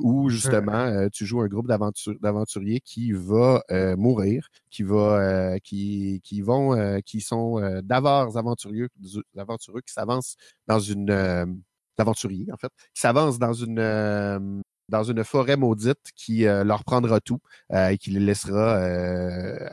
[0.00, 3.62] où justement tu joues un groupe d'aventuriers qui va
[3.96, 8.88] mourir, qui va qui, qui vont qui sont d'avars aventurieux,
[9.36, 11.62] aventureux qui s'avancent dans une
[11.96, 17.20] d'aventuriers en fait, qui s'avancent dans une dans une forêt maudite qui euh, leur prendra
[17.20, 17.40] tout
[17.72, 19.68] euh, et qui les laissera euh,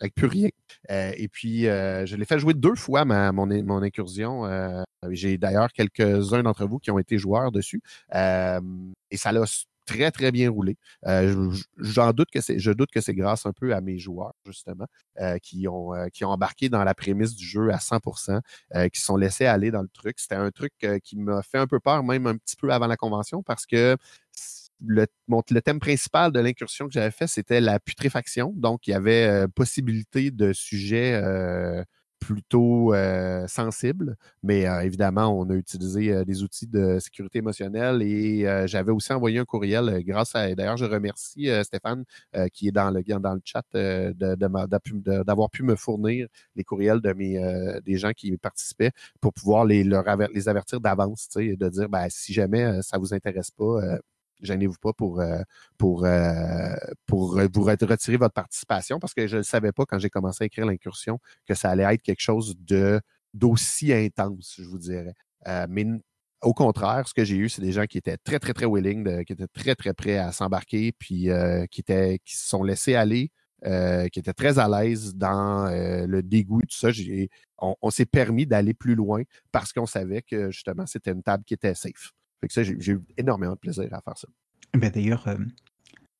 [0.00, 0.48] avec, plus rien.
[0.90, 4.44] et puis, je l'ai fait jouer deux fois ma, mon, mon incursion.
[5.10, 7.80] J'ai d'ailleurs quelques-uns d'entre vous qui ont été joueurs dessus.
[8.12, 9.44] et ça l'a
[9.88, 10.76] très, très bien roulé.
[11.06, 14.34] Euh, j'en doute que c'est, je doute que c'est grâce un peu à mes joueurs,
[14.44, 14.86] justement,
[15.20, 18.40] euh, qui, ont, euh, qui ont embarqué dans la prémisse du jeu à 100%,
[18.92, 20.18] qui sont laissés aller dans le truc.
[20.18, 20.72] C'était un truc
[21.02, 23.96] qui m'a fait un peu peur, même un petit peu avant la convention, parce que
[24.80, 28.52] le, le, thème principal de l'incursion que j'avais fait, c'était la putréfaction.
[28.54, 31.20] Donc, il y avait possibilité de sujets
[32.28, 38.02] plutôt euh, sensible, mais euh, évidemment, on a utilisé euh, des outils de sécurité émotionnelle
[38.02, 42.04] et j'avais aussi envoyé un courriel grâce à, d'ailleurs, je remercie Stéphane
[42.52, 43.64] qui est dans le, dans le chat
[45.24, 49.84] d'avoir pu me fournir les courriels de mes, des gens qui participaient pour pouvoir les,
[49.84, 53.98] leur les avertir d'avance, et de dire, ben, si jamais ça vous intéresse pas,
[54.40, 55.40] gênez-vous pas pour, euh,
[55.76, 56.74] pour, euh,
[57.06, 60.46] pour vous retirer votre participation parce que je ne savais pas quand j'ai commencé à
[60.46, 63.00] écrire l'incursion que ça allait être quelque chose de
[63.34, 65.14] d'aussi intense, je vous dirais.
[65.46, 65.86] Euh, mais
[66.42, 69.24] au contraire, ce que j'ai eu, c'est des gens qui étaient très, très, très willing,
[69.24, 71.28] qui étaient très, très prêts à s'embarquer, puis
[71.70, 73.30] qui, étaient, qui se sont laissés aller,
[73.62, 76.88] qui étaient très à l'aise dans le dégoût, tout ça.
[77.58, 79.22] On s'est permis d'aller plus loin
[79.52, 82.12] parce qu'on savait que justement, c'était une table qui était safe.
[82.40, 84.28] Fait que ça, j'ai eu énormément de plaisir à faire ça.
[84.74, 85.36] Ben D'ailleurs, euh,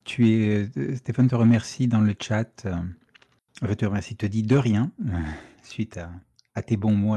[0.03, 2.65] tu es, euh, Stéphane te remercie dans le chat.
[2.65, 4.91] Euh, te remercie, te dit de rien
[5.63, 6.11] suite à,
[6.55, 7.15] à, tes bons mots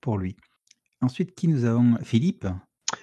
[0.00, 0.36] pour lui.
[1.00, 1.96] Ensuite, qui nous avons?
[2.02, 2.46] Philippe?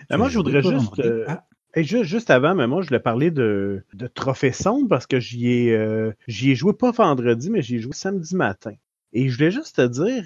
[0.10, 1.46] Ben, moi, je voudrais juste, ah.
[1.76, 6.12] juste, avant, mais moi, je voulais parler de, de Trophée Sombre parce que j'y ai,
[6.28, 8.74] j'y ai joué pas vendredi, mais j'y ai joué samedi matin.
[9.14, 10.26] Et je voulais juste te dire,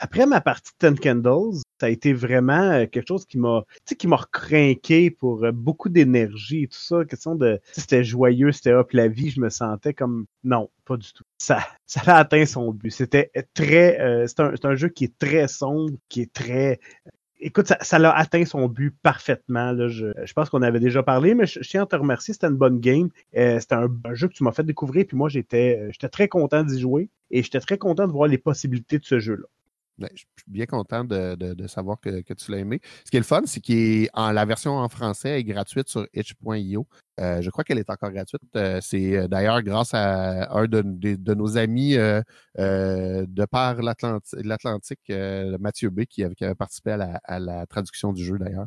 [0.00, 3.64] après ma partie de Ten Candles, ça a été vraiment euh, quelque chose qui m'a,
[3.98, 7.04] qui m'a recrinqué pour euh, beaucoup d'énergie et tout ça.
[7.04, 11.12] Question de, c'était joyeux, c'était hop la vie, je me sentais comme, non, pas du
[11.12, 11.24] tout.
[11.38, 12.90] Ça, ça a atteint son but.
[12.90, 16.80] C'était très, euh, c'est un, un, jeu qui est très sombre, qui est très,
[17.40, 19.72] écoute, ça, ça l'a atteint son but parfaitement.
[19.72, 19.88] Là.
[19.88, 22.34] Je, je pense qu'on avait déjà parlé, mais je, tiens à te remercier.
[22.34, 23.10] C'était une bonne game.
[23.36, 26.08] Euh, c'était un, un jeu que tu m'as fait découvrir, puis moi, j'étais euh, j'étais
[26.08, 29.46] très content d'y jouer et j'étais très content de voir les possibilités de ce jeu-là.
[30.00, 32.80] Ben, je suis bien content de, de- de savoir que, que tu l'as aimé.
[33.04, 36.86] Ce qui est le fun, c'est que la version en français est gratuite sur itch.io.
[37.20, 38.40] Euh, je crois qu'elle est encore gratuite.
[38.56, 42.22] Euh, c'est euh, d'ailleurs grâce à un de, de- de nos amis euh,
[42.58, 47.20] euh, de par l'Atlanti- l'Atlantique, euh, Mathieu B, qui avait, qui avait participé à la,
[47.24, 48.66] à la traduction du jeu d'ailleurs.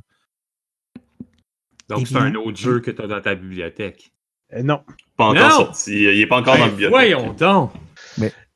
[1.90, 4.14] Donc, c'est un autre jeu que tu as dans ta bibliothèque.
[4.54, 4.84] Euh, non.
[5.18, 5.50] Pas encore Non!
[5.66, 6.04] sorti.
[6.04, 6.92] Il est pas encore dans le Ben, bibliothèque.
[7.18, 7.72] voyons donc!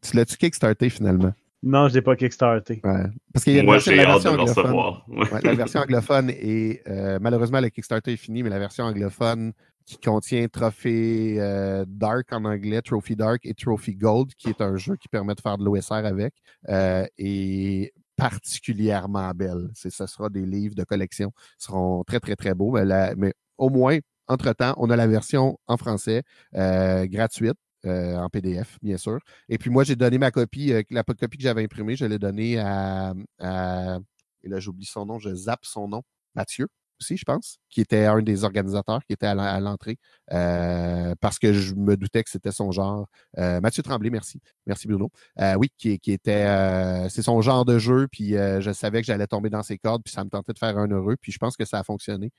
[0.02, 1.34] Tu l'as-tu kickstarté finalement?
[1.64, 2.82] Non, je l'ai pas kickstarté.
[2.84, 3.04] Ouais.
[3.34, 5.02] Parce qu'il y a une Moi, version, j'ai la hâte de version anglophone.
[5.08, 5.32] Ouais.
[5.32, 9.54] Ouais, la version anglophone est euh, malheureusement le Kickstarter est fini, mais la version anglophone
[9.86, 14.76] qui contient Trophée euh, Dark en anglais, Trophy Dark et Trophy Gold, qui est un
[14.76, 16.34] jeu qui permet de faire de l'OSR avec,
[16.70, 19.70] euh, est particulièrement belle.
[19.74, 23.34] C'est, ce sera des livres de collection, seront très très très beaux, mais, la- mais
[23.58, 26.22] au moins entre-temps, on a la version en français
[26.56, 27.56] euh, gratuite.
[27.86, 29.20] Euh, en PDF, bien sûr.
[29.50, 32.20] Et puis moi, j'ai donné ma copie, euh, la copie que j'avais imprimée, je l'ai
[32.20, 34.00] donnée à, à-
[34.44, 36.04] et là, j'oublie son nom, je zappe son nom,
[36.36, 36.68] Mathieu
[37.00, 39.98] aussi, je pense, qui était un des organisateurs, qui était à l'entrée,
[40.34, 43.08] euh, parce que je me doutais que c'était son genre.
[43.38, 44.40] Euh, Mathieu Tremblay, merci.
[44.66, 45.12] Merci Bruno.
[45.58, 49.50] Oui, qui, qui était, c'est son genre de jeu, puis je savais que j'allais tomber
[49.52, 51.66] dans ses cordes, puis ça me tentait de faire un heureux, puis je pense que
[51.66, 52.32] ça a fonctionné.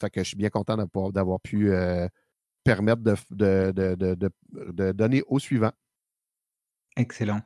[0.00, 0.76] Fait que je suis bien content
[1.12, 1.72] d'avoir pu
[2.64, 5.72] permettre de, de, de, de, de- de donner au suivant.
[6.96, 7.40] Excellent.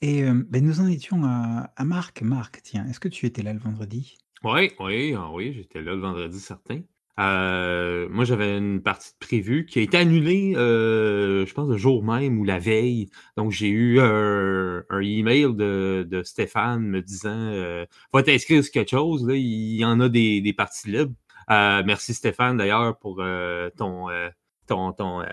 [0.00, 2.22] Et euh, ben, nous en étions à, à Marc.
[2.22, 4.16] Marc, tiens, est-ce que tu étais là le vendredi?
[4.44, 6.80] Oui, oui, ah oui, j'étais là le vendredi certain.
[7.18, 11.76] Euh, moi, j'avais une partie de prévue qui a été annulée, euh, je pense, le
[11.76, 13.08] jour même ou la veille.
[13.36, 18.72] Donc, j'ai eu un, un email de, de Stéphane me disant euh, Va t'inscrire sur
[18.72, 21.14] quelque chose, là, il y en a des, des parties libres.
[21.50, 24.28] Euh, merci Stéphane d'ailleurs pour euh, ton, euh,
[24.68, 25.26] ton, ton, euh,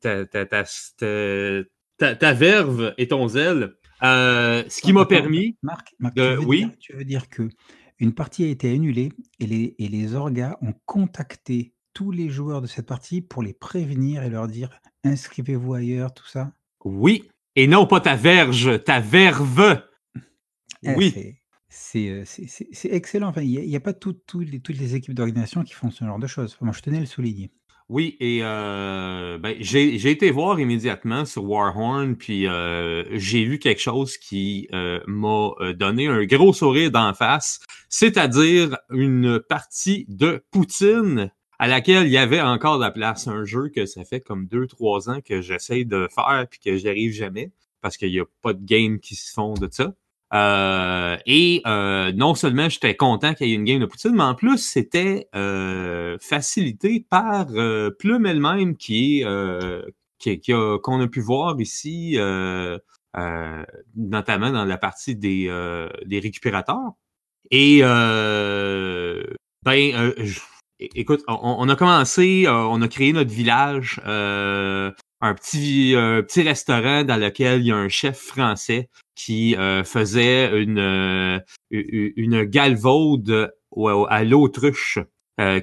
[0.00, 3.74] ta, ta, ta, ta, verve et ton zèle.
[4.02, 5.58] Euh, ce qui m'a permis.
[5.62, 6.58] Marc, Marc, de- tu, veux oui?
[6.64, 7.48] dire, tu veux dire que
[7.98, 12.62] une partie a été annulée et les, et les orgas ont contacté tous les joueurs
[12.62, 14.70] de cette partie pour les prévenir et leur dire
[15.04, 16.52] inscrivez-vous ailleurs, tout ça?
[16.84, 17.28] Oui.
[17.56, 19.82] Et non pas ta verge, ta verve.
[20.82, 21.12] Eh, Oui.
[21.68, 23.28] c'est- euh, c'est- excellent.
[23.28, 25.62] Enfin, Il n'y a, il y a pas tout- tout les- toutes les équipes d'organisation
[25.62, 26.56] qui font ce genre de choses.
[26.62, 27.50] Moi, je tenais à le souligner.
[27.90, 33.80] Oui, et euh, ben, j'ai été voir immédiatement sur Warhorn, puis euh, j'ai vu quelque
[33.80, 40.40] chose qui euh, m'a euh, donné un gros sourire d'en face, c'est-à-dire une partie de
[40.52, 43.26] Poutine à laquelle il y avait encore de la place.
[43.26, 46.76] Un jeu que ça fait comme deux, trois ans que j'essaie de faire puis que
[46.76, 47.50] j'y arrive jamais
[47.80, 49.94] parce qu'il n'y a pas de game qui se font de ça.
[50.32, 54.22] Euh, et euh, non seulement j'étais content qu'il y ait une game de Poutine, mais
[54.22, 59.82] en plus c'était euh, facilité par euh, Plume elle-même qui est euh,
[60.20, 62.78] qui, qui a- qu'on a pu voir ici, euh,
[63.96, 65.48] notamment dans la partie des,
[66.06, 66.92] des récupérateurs.
[67.50, 67.80] Et
[69.64, 70.12] ben,
[70.78, 74.00] écoute, on, on a commencé, on a créé notre village,
[75.20, 79.84] un petit euh, petit restaurant dans lequel il y a un chef français qui euh,
[79.84, 81.38] faisait une euh,
[81.70, 84.98] une galvaude au- à l'autruche.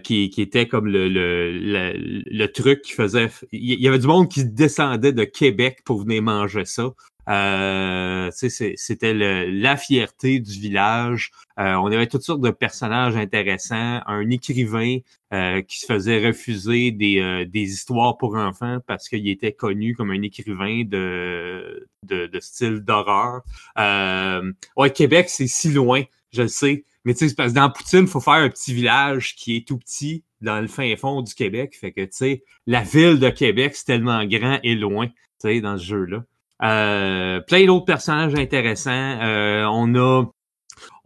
[0.03, 1.93] qui, qui était comme le, le, le,
[2.25, 3.29] le truc qui faisait.
[3.51, 6.89] Il y avait du monde qui descendait de Québec pour venir manger ça.
[7.27, 11.31] Euh, c'était la fierté du village.
[11.59, 14.01] Euh, on avait toutes sortes de personnages intéressants.
[14.05, 14.99] Un écrivain
[15.33, 19.95] euh, qui se faisait refuser des, euh, des histoires pour enfants parce qu'il était connu
[19.95, 23.41] comme un écrivain de, de, de style d'horreur.
[23.77, 26.85] Euh, ouais, Québec, c'est si loin, je le sais.
[27.03, 29.67] Mais tu sais, parce que dans Poutine, il faut faire un petit village qui est
[29.67, 31.75] tout petit dans le fin fond du Québec.
[31.79, 35.61] Fait que, tu sais, la ville de Québec, c'est tellement grand et loin, tu sais,
[35.61, 36.23] dans ce jeu-là.
[36.63, 38.91] Euh, plein d'autres personnages intéressants.
[39.21, 40.25] Euh, on a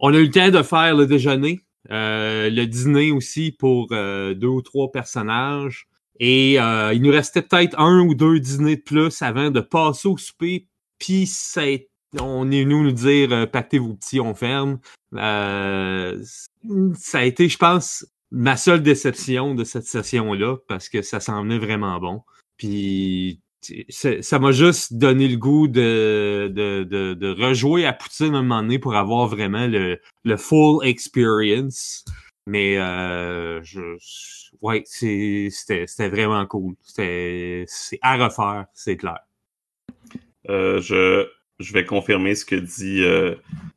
[0.00, 1.60] on a eu le temps de faire le déjeuner,
[1.90, 5.86] euh, le dîner aussi pour deux ou trois personnages.
[6.20, 10.16] Et il nous restait peut-être un ou deux dîners de plus avant de passer au
[10.18, 10.66] souper.
[10.98, 11.88] Puis été-
[12.20, 14.78] on est venu nous dire pactez vos petits, on ferme.
[16.94, 21.42] Ça a été, je pense, ma seule déception de cette session-là parce que ça s'en
[21.42, 22.22] venait vraiment bon.
[22.56, 23.51] Puis c'est-
[23.88, 28.78] ça m'a juste donné le goût de, de, de, rejouer à Poutine un moment donné
[28.78, 32.04] pour avoir vraiment le, le full experience.
[32.46, 33.80] Mais euh, je,
[34.60, 36.74] ouais, c'était vraiment cool.
[36.82, 37.66] C'est
[38.02, 39.20] à refaire, c'est clair.
[40.48, 41.28] Euh, je
[41.60, 43.36] je vais confirmer ce que dit euh,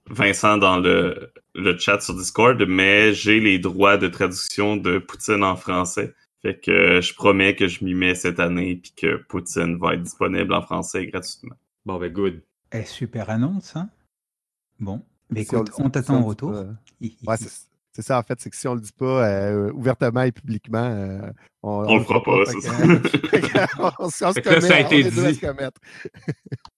[0.10, 5.44] Vincent dans le, le chat sur Discord, mais j'ai les droits de traduction de Poutine
[5.44, 6.14] en français.
[6.46, 10.04] Fait que je promets que je m'y mets cette année puis que Poutine va être
[10.04, 11.56] disponible en français gratuitement.
[11.88, 12.44] Bon, ben, good.
[12.72, 13.90] Eh, super annonce, hein?
[14.80, 16.52] Bon, mais Si on écoute, on t'attend on dit retour.
[16.52, 16.66] pas,
[17.32, 17.38] Ouais,
[17.94, 20.84] c'est ça, en fait, c'est que si on le dit pas euh, ouvertement et publiquement,
[20.84, 21.32] euh,
[21.64, 22.70] on, On le fera pas, que- ça.
[22.78, 25.40] que on, on se que là, ça a commet, été on dit.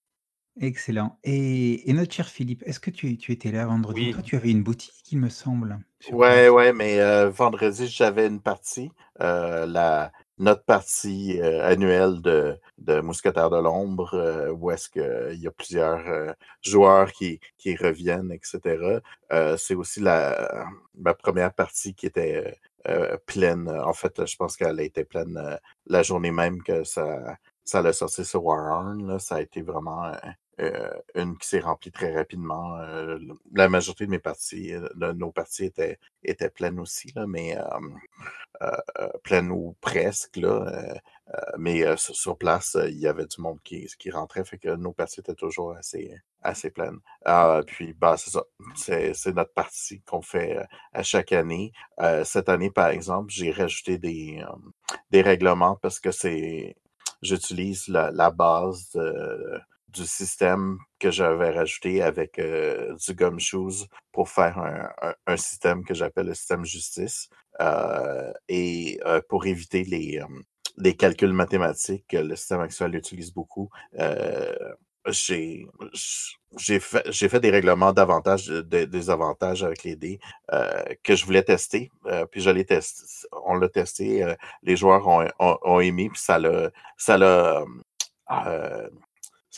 [0.60, 1.20] Excellent.
[1.24, 4.08] Et, et notre cher Philippe, est-ce que tu, tu étais là vendredi?
[4.08, 4.12] Oui.
[4.12, 5.80] Toi, tu avais une boutique, il me semble.
[6.00, 6.50] sur Ouais, place.
[6.50, 8.91] ouais, mais euh, vendredi, j'avais une partie,
[9.22, 15.48] euh, la notre partie euh, annuelle de, de Mousquetaires de l'ombre, où est-ce qu'il y
[15.48, 19.00] a plusieurs joueurs qui, qui reviennent, etc.
[19.58, 22.56] C'est aussi la ma première partie qui était
[23.26, 23.67] pleine.
[23.70, 27.91] En fait, je pense qu'elle a été pleine la journée même que ça, ça l'a
[27.93, 29.08] sorti sur Warhorn.
[29.08, 29.17] Là.
[29.20, 30.04] Ça a été vraiment
[31.15, 32.78] une qui s'est remplie très rapidement.
[32.80, 33.20] Euh,
[33.54, 37.58] la majorité de mes parties, euh, de nos parties étaient, étaient pleines aussi, là, mais
[37.58, 37.63] euh,
[38.62, 40.38] euh, euh, pleines ou presque.
[40.38, 40.96] Là, euh,
[41.34, 44.58] euh, mais euh, sur, place, euh, il y avait du monde qui, qui rentrait, fait
[44.58, 47.00] que nos parties étaient toujours assez, assez pleines.
[47.28, 48.43] Euh, puis, bah, c'est ça.
[48.76, 51.72] C'est, notre partie qu'on fait euh, à chaque année.
[52.00, 54.56] Euh, cette année, par exemple, j'ai rajouté des, euh,
[55.12, 56.76] des règlements parce que c'est
[57.22, 64.30] j'utilise la, la base de- du système que j'avais rajouté avec euh, du gumshoes pour
[64.30, 67.30] faire un, un- un système que j'appelle le système justice
[67.62, 70.26] euh, et euh, pour éviter les, euh,
[70.78, 73.69] les calculs mathématiques que le système actuel utilise beaucoup.
[74.00, 74.56] euh,
[75.10, 80.19] j'ai fait fait des règlements d'avantages de- des avantages avec les dés
[80.52, 81.89] euh, que je voulais tester
[82.32, 83.04] puis je l'ai testé
[83.45, 86.71] on l'a testé les joueurs ont, ont, ont aimé puis ça l'a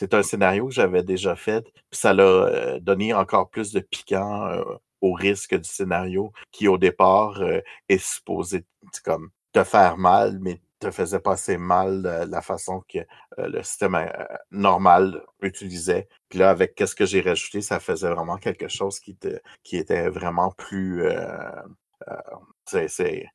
[0.00, 3.80] c'est un scénario que j'avais déjà fait puis ça l'a euh, donné encore plus de
[3.80, 4.62] piquant euh,
[5.00, 8.64] au risque du scénario qui au départ euh, est supposé
[9.04, 13.94] comme te faire mal mais te faisait passer mal la façon que euh, le système
[13.94, 14.08] euh,
[14.50, 16.08] normal utilisait.
[16.28, 19.76] Puis là, avec qu'est-ce que j'ai rajouté, ça faisait vraiment quelque chose qui, te, qui
[19.76, 21.04] était vraiment plus...
[21.04, 21.62] Euh,
[22.08, 23.26] euh, c'est,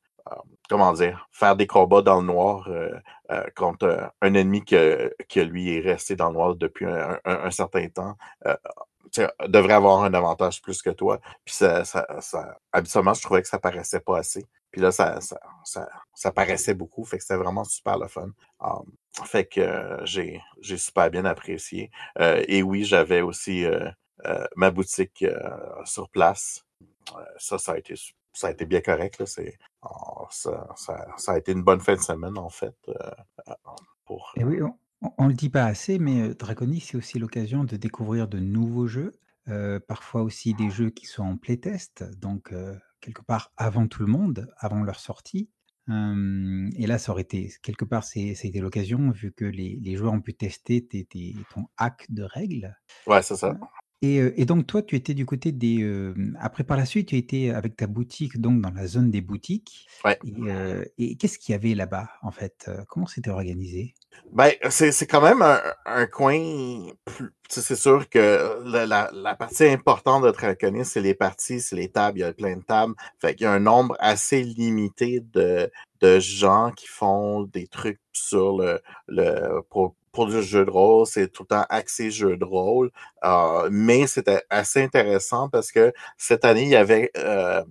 [0.68, 2.90] comment dire, faire des combats dans le noir euh,
[3.30, 7.50] euh, contre euh, un ennemi que, que lui est resté dans le noir depuis un,
[7.50, 8.16] certain temps.
[8.46, 8.56] Euh,
[9.48, 11.20] devrait avoir un avantage plus que toi.
[11.44, 12.06] Puis ça, ça,
[12.72, 14.44] habituellement, je trouvais que ça paraissait pas assez.
[14.70, 17.04] Puis là, ça, ça, ça, ça paraissait beaucoup.
[17.04, 18.30] Fait que c'était vraiment super le fun.
[18.60, 18.84] Um,
[19.24, 21.90] fait que euh, j'ai, j'ai super bien apprécié.
[22.18, 23.88] Euh, et oui, j'avais aussi euh,
[24.26, 26.64] euh, ma boutique euh, sur place.
[27.16, 27.94] Euh, ça, ça a été
[28.36, 29.18] ça a été bien correct.
[29.18, 29.26] Là.
[29.82, 32.76] Oh, ça, ça, ça, a été une bonne fin de semaine, en fait.
[32.88, 32.94] Euh,
[34.04, 34.60] pour, Et oui,
[35.18, 38.86] on ne le dit pas assez, mais Draconis, c'est aussi l'occasion de découvrir de nouveaux
[38.86, 39.12] jeux.
[39.48, 44.02] Euh, parfois aussi des jeux qui sont en playtest, donc euh, quelque part avant tout
[44.02, 45.50] le monde, avant leur sortie.
[45.88, 50.14] Euh, et là, ça aurait été, quelque part, c'était l'occasion, vu que les, les, joueurs
[50.14, 52.76] ont pu tester tes, tes, ton hack de règles.
[53.06, 53.56] Ouais, c'est ça.
[54.02, 56.12] Et, et, donc, toi, tu étais du côté des.
[56.38, 59.86] Après, par la suite, tu étais avec ta boutique, donc dans la zone des boutiques.
[60.04, 60.18] Ouais.
[60.98, 63.94] Et, et qu'est-ce qu'il y avait là-bas, en fait Comment c'était organisé?
[64.32, 66.88] Ben, c'est quand même un, un coin.
[67.48, 71.90] C'est sûr que la, la, la, partie importante de Draconis, c'est les parties, c'est les
[71.90, 72.18] tables.
[72.18, 72.94] Il y a plein de tables.
[73.20, 78.00] Fait qu'il y a un nombre assez limité de, de gens qui font des trucs
[78.12, 82.38] sur le, le pour, pour du jeu de rôle, c'est tout le temps axé jeu
[82.38, 82.90] de rôle.
[83.24, 87.62] Euh, mais c'était assez intéressant parce que cette année, il y avait euh,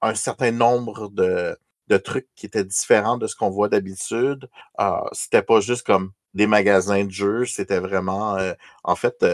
[0.00, 1.58] un, certain nombre de,
[2.04, 4.48] trucs qui étaient différents de ce qu'on voit d'habitude.
[4.80, 8.38] Euh, c'était pas juste comme des magasins de jeux, c'était vraiment,
[8.84, 9.24] en fait,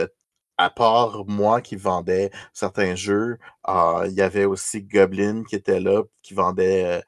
[0.57, 6.03] à part moi qui vendais certains jeux, il y avait aussi Goblin qui était là,
[6.23, 7.03] qui vendait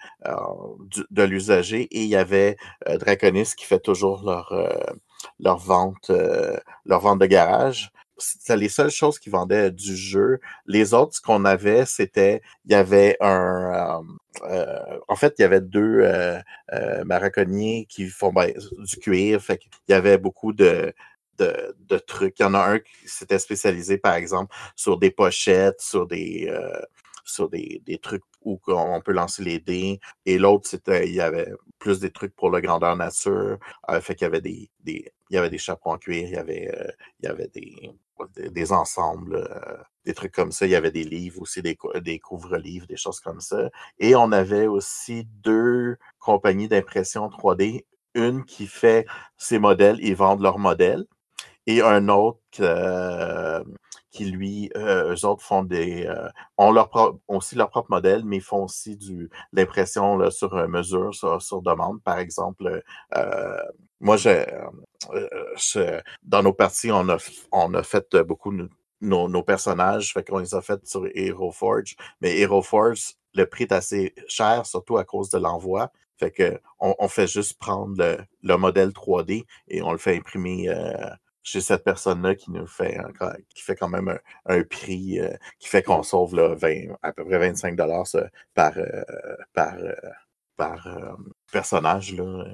[1.11, 4.53] de l'usager, et il y avait Draconis qui fait toujours leur
[5.41, 7.91] leur vente, euh, leur vente de garage.
[8.19, 10.41] C'était les seules choses qui vendaient du jeu.
[10.67, 14.03] Les autres, ce qu'on avait, c'était, il y avait un,
[14.43, 16.03] euh, euh, en fait, il y avait deux
[17.05, 19.43] maraconniers qui font ben, du cuir.
[19.43, 20.95] Fait qu'il y avait beaucoup de,
[21.39, 22.39] de, de, trucs.
[22.39, 26.49] Il y en a un qui s'était spécialisé, par exemple, sur des pochettes, sur des,
[26.49, 26.81] euh,
[27.27, 30.01] sur des, des, trucs où on peut lancer les dés.
[30.25, 33.59] Et l'autre, c'était, il y avait plus des trucs pour le grandeur nature.
[33.91, 36.35] Euh, fait qu'il y avait des, des, il y avait des chapeaux en cuir, il
[36.35, 40.67] y avait, euh, il y avait des, des, ensembles, euh, des trucs comme ça.
[40.67, 43.69] Il y avait des livres aussi, des, des couvre-livres, des choses comme ça.
[43.99, 47.85] Et on avait aussi deux compagnies d'impression 3D.
[48.15, 49.07] Une qui fait
[49.37, 51.05] ses modèles, ils vendent leurs modèles.
[51.67, 52.41] et un autre
[54.17, 56.91] qui, lui, euh, eux autres font des, euh, ont leur
[57.29, 62.03] aussi leur propre modèle, mais font aussi du l'impression sur mesure, sur, demande.
[62.03, 62.83] Par exemple,
[64.01, 64.45] moi, j'ai,
[66.23, 67.19] dans nos parties, on a,
[67.53, 68.53] on a fait beaucoup
[69.01, 73.45] nos, nos, personnages, fait qu'on les a fait sur Hero Forge, mais Hero Forge, le
[73.47, 75.91] prix est assez cher, surtout à cause de l'envoi.
[76.19, 77.95] Fait que on, fait juste prendre
[78.43, 80.71] le, modèle 3D et on le fait imprimer
[81.47, 82.99] chez cette personne-là qui nous fait
[83.55, 87.25] qui fait quand même un, prix euh, qui fait qu'on sauve là, 20, à peu
[87.25, 88.07] près 25 dollars
[88.55, 89.05] par euh,
[89.55, 89.95] par euh,
[90.57, 90.89] par
[91.53, 92.45] personnage là.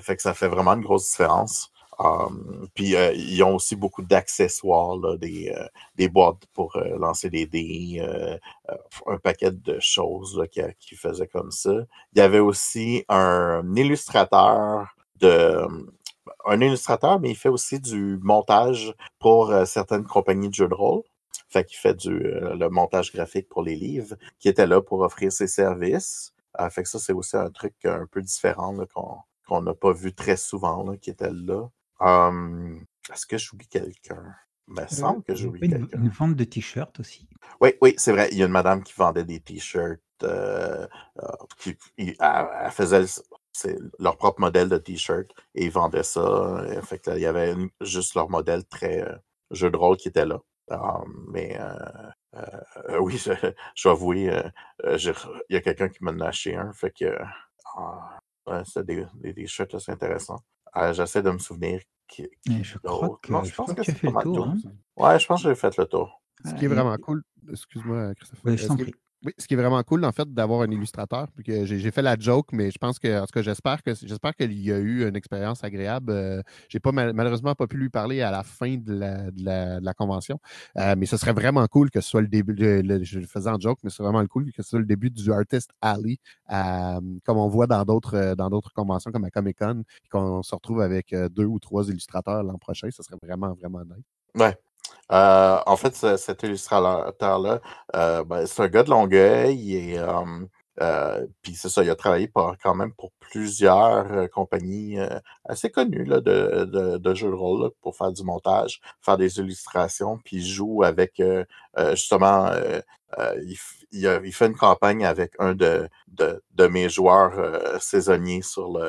[0.00, 1.70] fait que ça fait vraiment une grosse différence.
[1.98, 5.52] Um, puis ils ont aussi beaucoup d'accessoires, des,
[5.96, 8.00] des boîtes pour lancer des dés,
[9.06, 11.72] un paquet de choses qui, qui faisaient comme ça.
[12.12, 14.86] Il y avait aussi un illustrateur
[15.20, 15.66] de
[16.46, 20.74] un illustrateur, mais il fait aussi du montage pour euh, certaines compagnies de jeux de
[20.74, 21.02] rôle.
[21.48, 25.00] Fait qu'il fait du euh, le montage graphique pour les livres, qui était là pour
[25.00, 26.32] offrir ses services.
[26.60, 28.74] Euh, fait que ça, c'est aussi un truc un peu différent
[29.46, 31.68] qu'on n'a pas vu très souvent, qui était là.
[32.00, 34.34] Hum, est-ce que j'oublie quelqu'un?
[34.70, 35.98] Il semble que j'oublie quelqu'un.
[35.98, 37.26] Une vente de t-shirts aussi.
[37.60, 38.28] Oui, oui, c'est vrai.
[38.32, 40.02] Il y a une madame qui vendait des t-shirts.
[41.58, 43.04] qui, elle, faisait
[43.98, 46.20] leur propre modèle de t-shirt et ils vendaient ça.
[46.20, 49.16] Euh, fait il y avait juste leur modèle très euh,
[49.50, 50.40] jeu de rôle qui était là.
[51.28, 51.58] mais
[52.34, 53.32] euh, oui, je,
[53.74, 54.30] je, dois avouer,
[54.84, 55.14] il
[55.50, 56.72] y a quelqu'un qui m'en a acheté un.
[56.72, 57.18] Fait que
[57.76, 58.18] ah,
[58.64, 60.40] c'est des, t-shirts assez intéressants.
[60.92, 64.22] J'essaie de me souvenir qui, je crois que, je, pense que, tu as fait le
[64.22, 64.48] tour.
[64.48, 64.56] Hein?
[64.96, 66.22] Ouais, je pense que j'ai fait le tour.
[66.44, 68.40] Ce qui est vraiment cool, excuse-moi, Christophe.
[68.44, 68.94] Oui, ce qui est
[69.50, 71.26] vraiment cool, en fait, d'avoir un illustrateur.
[71.44, 74.52] j'ai fait la joke, mais je pense que, en tout cas, j'espère que j'espère qu'il
[74.52, 76.12] y a eu une expérience agréable.
[76.12, 79.94] Euh, j'ai pas malheureusement pas pu lui parler à la fin de la, de la,
[79.94, 80.38] convention,
[80.76, 82.54] euh, mais ce serait vraiment cool que ce soit le début.
[82.58, 85.32] je le faisais en joke, mais c'est vraiment cool que ce soit le début du
[85.32, 86.18] Artist Alley,
[86.52, 90.54] euh, comme on voit dans d'autres dans d'autres conventions comme à Comic Con, qu'on se
[90.54, 92.88] retrouve avec deux ou trois illustrateurs l'an prochain.
[92.90, 94.04] Ce serait vraiment vraiment nice.
[94.34, 94.56] Ouais,
[95.10, 97.60] euh, en fait, cet illustrateur-là,
[97.96, 99.98] euh, ben, c'est un gars de Longueuil et
[100.80, 102.30] euh, puis c'est ça, il a travaillé
[102.62, 104.98] quand même pour plusieurs compagnies
[105.44, 110.18] assez connues là, de, de, jeux de rôle pour faire du montage, faire des illustrations,
[110.18, 111.20] puis il joue avec
[111.94, 112.52] justement
[113.42, 118.80] il, fait une campagne avec un de, de, mes joueurs saisonniers sur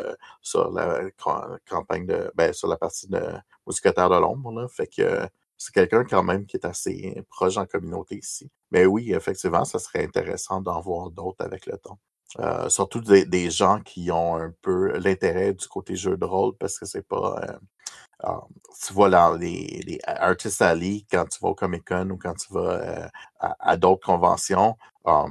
[0.42, 1.02] sur la
[1.68, 3.22] campagne de ben, sur la partie de
[3.66, 4.68] Mousquetaire de l'ombre.
[4.70, 5.28] Fait que
[5.60, 8.49] c'est quelqu'un quand même qui est assez proche en communauté ici.
[8.72, 11.99] Mais oui, effectivement, ça serait intéressant d'en voir d'autres avec le temps.
[12.39, 16.78] Euh, surtout des, gens qui ont un peu l'intérêt du côté jeu de rôle parce
[16.80, 17.41] que c'est pas.
[17.43, 17.57] Euh,
[18.26, 18.38] euh,
[18.86, 22.53] tu vois les, les Artists Alley, quand tu vas au Comic Con ou quand tu
[22.53, 25.26] vas à, d'autres conventions, a,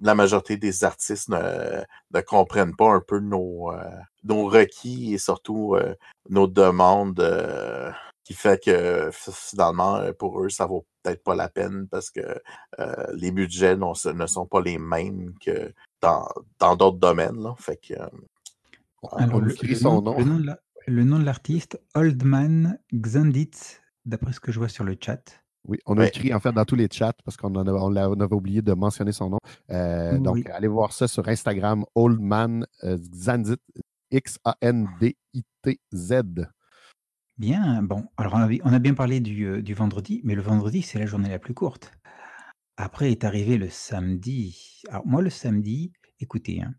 [0.00, 1.82] la majorité des artistes ne,
[2.12, 3.72] ne comprennent pas un peu nos
[4.28, 5.76] requis et surtout
[6.28, 7.20] nos demandes
[8.32, 12.20] qui fait que finalement, euh, pour eux, ça vaut peut-être pas la peine parce que
[12.78, 16.26] euh, les budgets ne sont pas les mêmes que dans,
[16.76, 17.42] d'autres domaines.
[17.42, 17.54] Là.
[17.58, 17.94] Fait que,
[19.12, 20.16] Alors, le, son nom.
[20.88, 23.50] Le nom de l'artiste, Oldman Xandit,
[24.04, 25.22] d'après ce que je vois sur le chat.
[25.68, 28.34] Oui, on a écrit en fait dans tous les chats parce qu'on en on avait
[28.34, 29.38] oublié de mentionner son nom.
[29.70, 33.60] Euh, donc, allez voir ça sur Instagram, Oldman Xandit,
[34.10, 36.14] X-A-N-D-I-T-Z.
[37.38, 41.06] Bien, bon, alors on a, bien parlé du, du vendredi, mais le vendredi, c'est la
[41.06, 41.92] journée la plus courte.
[42.76, 44.82] Après est arrivé le samedi.
[44.88, 46.74] Alors moi, le samedi, écoutez, hein,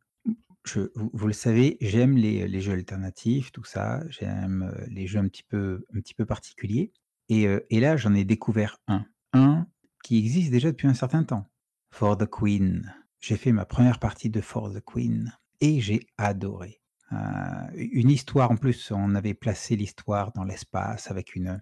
[0.96, 5.86] vous, le savez, j'aime les, jeux alternatifs, tout ça, j'aime les jeux un petit peu,
[6.26, 6.92] particuliers.
[7.30, 9.06] Et, et là, j'en ai découvert un.
[9.34, 9.68] Un
[10.04, 11.50] qui existe déjà depuis un certain temps.
[11.92, 12.94] For the Queen.
[13.20, 16.83] J'ai fait ma première partie de For the Queen et j'ai adoré.
[17.14, 21.62] Euh, une histoire en plus, on avait placé l'histoire dans l'espace avec une,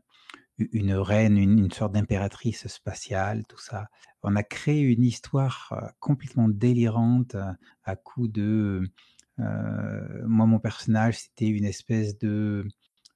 [0.57, 3.87] une reine, une, sorte d'impératrice spatiale, tout ça.
[4.23, 7.51] On a créé une histoire euh, complètement délirante euh,
[7.83, 8.89] à coup de...
[9.37, 12.67] moi, mon personnage, c'était une espèce de,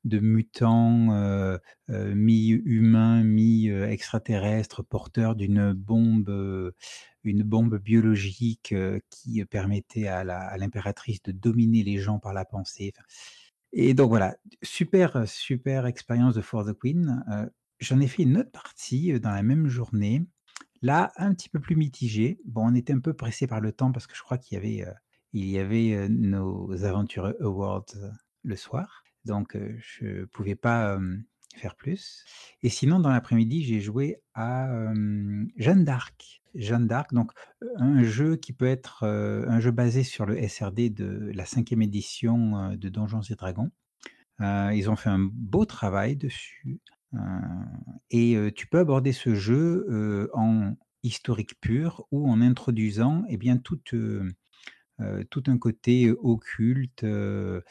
[0.05, 6.73] de mutant mi-humain, mi-extraterrestre, porteur d'une bombe
[7.23, 8.73] une bombe biologique
[9.09, 10.23] qui permettait à
[10.57, 12.93] l'impératrice de dominer les gens par la pensée.
[13.73, 17.51] Et donc voilà, super, super expérience de For the Queen.
[17.79, 20.23] J'en ai fait une autre partie dans la même journée.
[20.81, 22.39] Là, un petit peu plus mitigé.
[22.45, 24.57] Bon, on était un peu pressé par le temps parce que je crois qu'il y
[24.59, 24.85] avait,
[25.33, 27.85] il y avait nos Aventures Awards
[28.43, 29.04] le soir.
[29.25, 30.99] Donc, je ne pouvais pas
[31.55, 32.23] faire plus.
[32.63, 34.69] Et sinon, dans l'après-midi, j'ai joué à
[35.55, 36.41] Jeanne d'Arc.
[36.53, 37.31] Jeanne d'Arc, donc
[37.77, 42.75] un jeu qui peut être un jeu basé sur le SRD de la cinquième édition
[42.75, 43.71] de Donjons et Dragons.
[44.39, 46.79] Ils ont fait un beau travail dessus.
[48.09, 53.93] Et tu peux aborder ce jeu en historique pur ou en introduisant eh bien, toute,
[55.01, 57.63] euh, tout un côté occulte et,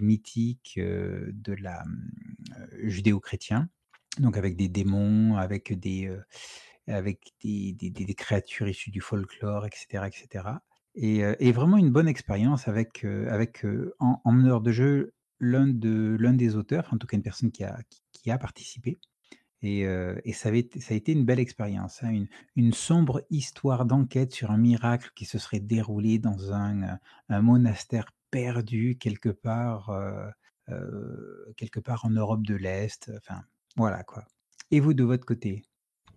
[0.00, 3.68] mythique de la euh, judéo-chrétien.
[4.18, 6.10] Donc avec des démons, avec des,
[6.86, 10.04] avec des, créatures issues du folklore, etc.
[10.06, 10.44] etc.
[10.94, 13.66] Et, vraiment une bonne expérience avec, avec
[13.98, 17.64] en, en meneur de jeu l'un de, des auteurs, en tout cas une personne qui
[17.64, 17.78] a,
[18.12, 18.98] qui a participé.
[19.66, 22.72] Et, euh, et ça, avait été- ça a été une belle expérience, hein, une, une
[22.72, 26.92] sombre histoire d'enquête sur un miracle qui se serait déroulé dans un, euh,
[27.30, 30.28] un monastère perdu quelque part, euh,
[30.68, 33.10] euh, quelque part en Europe de l'Est.
[33.16, 33.42] Enfin,
[33.76, 34.24] voilà quoi.
[34.70, 35.64] Et vous de votre côté?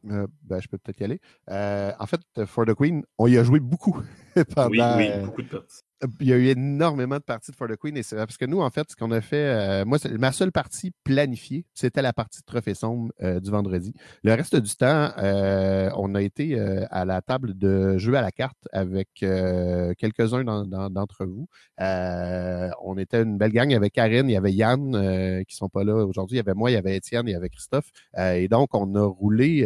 [0.06, 1.20] Euh, ben, je peux peut-être y aller.
[1.50, 3.97] Euh, en fait, For the Queen, on y a joué beaucoup
[4.56, 4.70] pendant.
[4.70, 5.82] Oui, oui, euh, beaucoup de parties.
[6.22, 8.45] Il y a eu énormément de parties de For the Queen et c'est parce que
[8.45, 9.36] nous, en fait, ce qu'on a fait,
[9.82, 13.93] euh, moi, ma seule partie planifiée, c'était la partie de Trophée Sombre euh, du vendredi.
[14.24, 18.22] Le reste du temps, euh, on a été euh, à la table de jeu à
[18.22, 21.47] la carte avec euh, quelques-uns d'en- d'en- d'entre vous.
[21.82, 23.70] Euh, on était une belle gang.
[23.70, 26.36] Il y avait Karine, il y avait Yann qui sont pas là aujourd'hui.
[26.36, 27.89] Il y avait moi, il y avait Étienne, il y avait Christophe.
[28.18, 29.60] Et donc, on a roulé,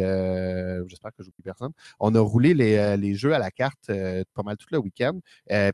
[0.87, 3.87] j'espère que j'oublie personne, on a roulé les, les jeux à la carte
[4.33, 5.19] pas mal tout le week-end.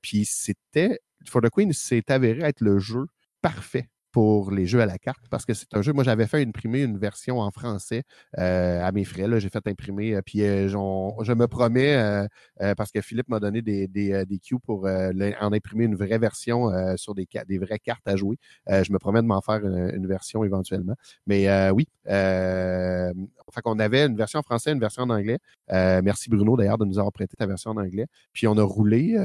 [0.02, 3.06] Puis c'était, For the Queen, c'est avéré être le jeu
[3.42, 5.94] parfait pour les jeux à la carte parce que c'est un jeu.
[5.94, 8.04] Moi, j'avais fait imprimer une version en français
[8.38, 9.28] euh, à mes frais.
[9.40, 10.16] J'ai fait imprimer.
[10.16, 12.26] euh, puis euh, je me promets, euh,
[12.62, 16.18] euh, parce que Philippe m'a donné des, des, des cues pour en imprimer une vraie
[16.18, 18.38] version sur des, des vraies cartes à jouer.
[18.68, 20.96] Je me promets de m'en faire une, version éventuellement.
[21.28, 23.14] Mais oui, euh,
[23.54, 25.38] fait qu'on avait une version en français, une version en anglais.
[25.70, 28.06] Merci Bruno d'ailleurs de nous avoir prêté ta version en anglais.
[28.34, 29.16] Puis on a roulé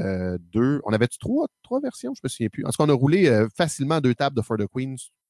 [0.53, 0.81] deux.
[0.85, 2.13] On avait-tu trois, trois versions?
[2.15, 2.65] Je me souviens plus.
[2.65, 4.84] En tout cas, on a roulé facilement deux tables de For the Queens.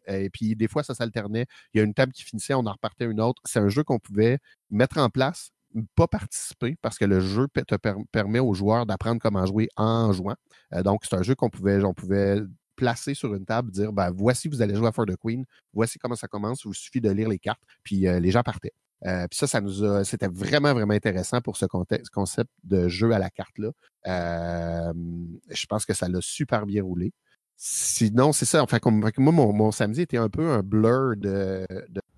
[0.09, 1.45] Euh, Et puis des fois, ça s'alternait.
[1.73, 3.41] Il y a une table qui finissait, on en repartait une autre.
[3.45, 4.39] C'est un jeu qu'on pouvait
[4.69, 5.51] mettre en place,
[5.95, 10.13] pas participer, parce que le jeu te per- permet aux joueurs d'apprendre comment jouer en
[10.13, 10.35] jouant.
[10.73, 12.41] Euh, donc, c'est un jeu qu'on pouvait, on pouvait
[12.75, 15.97] placer sur une table, dire ben, voici, vous allez jouer à For the Queen, voici
[15.97, 18.73] comment ça commence, il vous suffit de lire les cartes, puis euh, les gens partaient.
[19.01, 23.19] Puis ça, ça nous c'était vraiment, vraiment intéressant pour ce contexte, concept de jeu à
[23.19, 23.71] la carte-là.
[24.05, 27.13] Je pense que ça l'a super bien roulé.
[27.57, 28.61] Sinon, c'est ça.
[28.63, 31.65] Enfin, comme, moi, mon, samedi était un peu un blur de,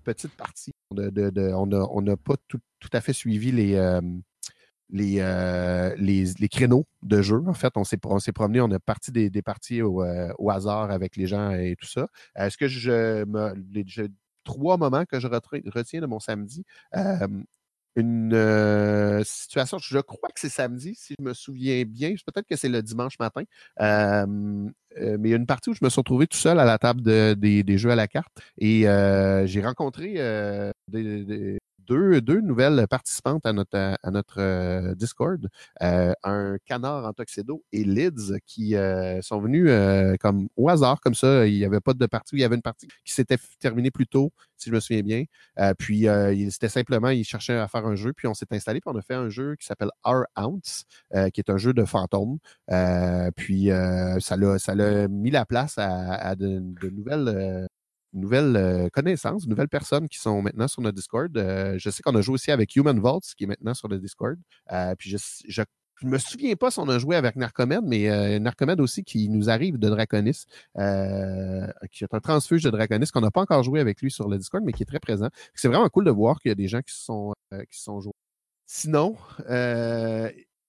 [0.04, 0.74] petites parties.
[0.90, 2.60] On n'a pas tout,
[2.92, 4.00] à fait suivi les, euh,
[4.94, 7.42] euh, les, créneaux de jeu.
[7.46, 10.90] En fait, on s'est on promené, on a parti des, parties au, euh, au hasard
[10.90, 12.08] avec les gens et tout ça.
[12.34, 13.24] Est-ce que je
[13.72, 14.08] les-
[14.44, 16.64] trois moments que je retiens de mon samedi.
[17.98, 22.14] Une euh, situation, je crois que c'est samedi, si je me souviens bien.
[22.24, 23.42] Peut-être que c'est le dimanche matin.
[23.80, 26.64] Euh, mais il y a une partie où je me suis retrouvé tout seul à
[26.64, 30.14] la table de- des, des jeux à la carte et euh, j'ai rencontré
[30.88, 31.58] des-
[31.88, 35.48] deux, deux nouvelles participantes à notre, à euh, Discord,
[35.82, 39.70] euh, un canard en tuxedo et Lids qui euh, sont venus
[40.20, 41.46] comme au hasard, comme ça.
[41.46, 44.06] Il n'y avait pas de partie, il y avait une partie qui s'était terminée plus
[44.06, 45.24] tôt, si je me souviens bien.
[45.78, 46.06] Puis
[46.50, 49.02] c'était simplement, ils cherchaient à faire un jeu, puis on s'est installé, puis on a
[49.02, 50.84] fait un jeu qui s'appelle Our Ounce,
[51.32, 52.38] qui est un jeu de fantômes.
[53.36, 53.70] Puis
[54.20, 57.68] ça l'a mis la place à, à de, de nouvelles
[58.18, 61.36] nouvelles euh, connaissances, de nouvelles personnes qui sont maintenant sur notre Discord.
[61.36, 63.98] Euh, je sais qu'on a joué aussi avec Human Vaults, qui est maintenant sur le
[63.98, 64.38] Discord.
[64.72, 65.16] Euh, puis je,
[65.48, 65.62] je
[66.00, 69.50] je me souviens pas si on a joué avec Narcomed, mais Narcomed aussi qui nous
[69.50, 70.44] arrive de Draconis,
[70.76, 74.38] qui est un transfuge de Draconis qu'on n'a pas encore joué avec lui sur le
[74.38, 75.26] Discord, mais qui est très présent.
[75.56, 78.12] C'est vraiment cool de voir qu'il y a des gens qui sont, qui sont joués.
[78.64, 79.16] Sinon,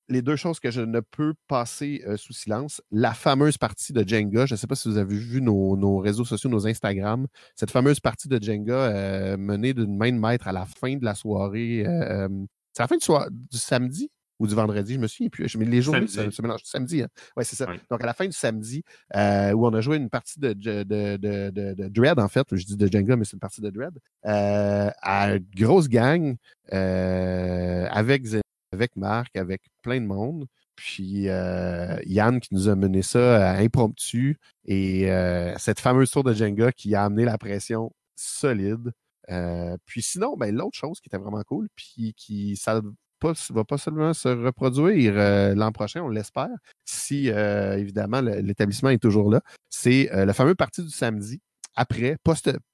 [0.10, 4.08] les deux choses que je ne peux passer euh, sous silence, la fameuse partie de
[4.08, 4.46] Jenga.
[4.46, 7.28] Je ne sais pas si vous avez vu nos, nos réseaux sociaux, nos Instagram.
[7.56, 11.06] Cette fameuse partie de Jenga euh, menée d'une main de maître à la fin de
[11.06, 11.86] la soirée.
[11.86, 12.28] euh,
[12.74, 15.50] c'est à la fin du, soir- du samedi ou du vendredi, je me souviens plus.
[15.50, 16.62] Je, mais les journées se, se mélangent.
[16.64, 17.08] Samedi, hein?
[17.36, 17.66] Oui, c'est ça.
[17.70, 17.76] Oui.
[17.92, 18.84] Donc, à la fin du samedi,
[19.16, 22.30] euh, où on a joué une partie de, de, de, de, de- de Dread, en
[22.30, 22.48] fait.
[22.56, 23.98] Je dis de Jenga, mais c'est une partie de Dread.
[24.26, 26.38] Euh, à une grosse gang,
[26.72, 28.24] euh, avec,
[28.72, 30.48] avec Marc, avec plein de monde.
[30.76, 34.38] Puis euh, Yann qui nous a mené ça à impromptu.
[34.66, 38.92] Et euh, cette fameuse tour de Jenga qui a amené la pression solide.
[39.30, 42.82] Euh, puis sinon, ben, l'autre chose qui était vraiment cool, puis qui ça
[43.20, 46.50] va pas seulement se reproduire euh, l'an prochain, on l'espère,
[46.86, 51.42] si euh, évidemment l'établissement est toujours là, c'est euh, le fameux parti du samedi
[51.76, 52.18] après,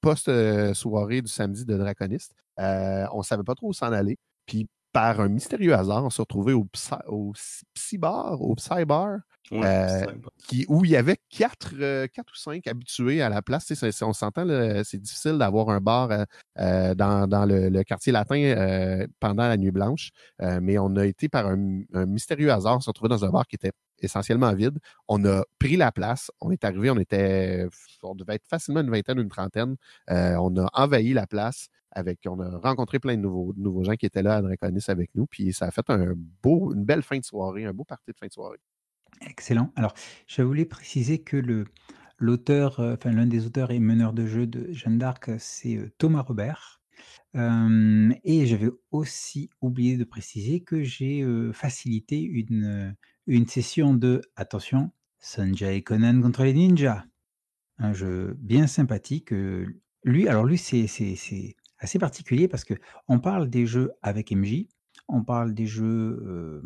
[0.00, 4.18] post-soirée du samedi de Draconiste, on ne savait pas trop où s'en aller.
[4.46, 4.66] Puis
[4.96, 6.66] par un mystérieux hasard, on s'est retrouvé au,
[7.08, 7.34] au
[7.74, 9.18] Psy-Bar, au Psy-Bar,
[10.48, 11.74] qui, où il y avait quatre,
[12.06, 13.70] quatre, ou cinq habitués à la place.
[14.00, 14.46] on s'entend,
[14.84, 16.08] c'est difficile d'avoir un bar
[16.56, 22.06] dans, le, quartier latin pendant la nuit blanche, mais on a été par un, un
[22.06, 24.78] mystérieux hasard, on s'est retrouvé dans un bar qui était essentiellement vide.
[25.08, 26.30] On a pris la place.
[26.40, 27.66] On est arrivé, on était,
[28.02, 29.76] on devait être facilement une vingtaine, une trentaine.
[30.10, 31.68] Euh, on a envahi la place.
[31.96, 35.10] Avec, on a rencontré plein de nouveaux, nouveaux gens qui étaient là à Draconis avec
[35.14, 35.26] nous.
[35.26, 38.16] Puis ça a fait un beau, une belle fin de soirée, un beau parti de
[38.18, 38.58] fin de soirée.
[39.22, 39.72] Excellent.
[39.76, 39.94] Alors,
[40.26, 41.64] je voulais préciser que le,
[42.18, 45.90] l'auteur, euh, enfin l'un des auteurs et meneurs de jeu de Jeanne d'Arc, c'est euh,
[45.96, 46.82] Thomas Robert.
[47.34, 51.24] et j'avais aussi oublié de préciser que j'ai
[51.54, 52.94] facilité une,
[53.26, 57.04] une session de, attention, Sanjay Conan contre les ninjas.
[57.78, 59.32] Un jeu bien sympathique.
[60.04, 60.86] lui, alors lui, c'est
[61.78, 62.74] assez particulier parce que
[63.08, 64.66] on parle des jeux avec MJ,
[65.08, 66.62] on parle des jeux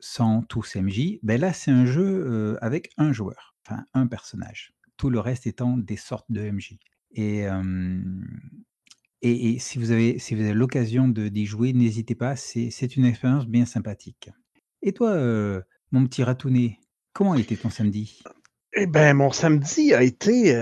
[0.00, 1.18] sans tous MJ.
[1.22, 4.74] Ben là, c'est un jeu avec un joueur, enfin un personnage.
[4.96, 6.78] Tout le reste étant des sortes de MJ.
[7.12, 7.46] Et,
[9.22, 13.66] et, si vous avez, si avez l'occasion d'y jouer, n'hésitez pas, c'est une expérience bien
[13.66, 14.30] sympathique.
[14.82, 15.16] Et toi,
[15.92, 16.78] mon petit ratounet,
[17.12, 18.20] comment été ton samedi?
[18.74, 20.52] Eh ben, mon samedi a été,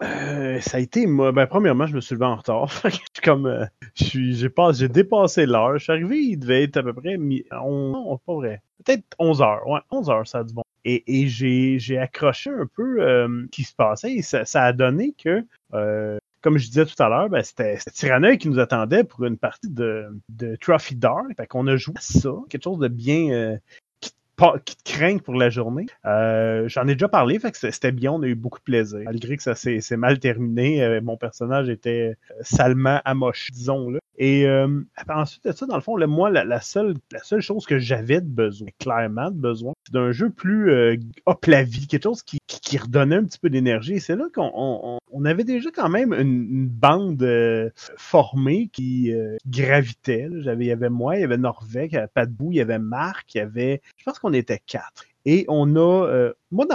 [0.00, 2.70] ça a été moi ben, premièrement, je me suis levé en retard.
[3.24, 5.78] comme, j'ai j'ai dépassé l'heure.
[5.78, 9.66] Je suis arrivé, il devait être à peu près non, pas vrai, peut-être 11 heures.
[9.68, 10.62] Ouais, 11 heures, ça a du bon.
[10.84, 15.44] Et j'ai accroché un peu, ce qui se passait et ça a donné que,
[16.46, 19.68] comme je disais tout à l'heure, ben, c'était Tyrannoy qui nous attendait pour une partie
[19.68, 21.26] de, de Trophy Dark.
[21.36, 23.56] Fait qu'on a joué ça, quelque chose de bien, euh,
[24.64, 25.86] qui te craignent pour la journée.
[26.04, 29.00] Euh, J'en ai déjà parlé, fait que c'était bien, on a eu beaucoup de plaisir.
[29.04, 34.00] Malgré que ça s'est mal terminé, euh, mon personnage était euh, salement amoché, disons-le.
[34.18, 37.78] Et euh, ensuite de ça, dans le fond, moi, la, seule, la seule chose que
[37.78, 40.96] j'avais de besoin, clairement de besoin, c'est d'un jeu plus euh,
[41.26, 44.00] hop la vie, quelque chose qui, qui, redonnait un petit peu d'énergie.
[44.00, 47.26] C'est là qu'on on, on, avait déjà quand même une, bande
[47.96, 49.12] formée qui
[49.46, 50.28] gravitait.
[50.30, 52.78] Il y avait moi, il y avait Norvège, il y avait Patbou, il y avait
[52.78, 53.80] Marc, il y avait.
[53.96, 55.04] Je pense qu'on était quatre.
[55.26, 56.06] Et on a.
[56.06, 56.66] Euh, moi,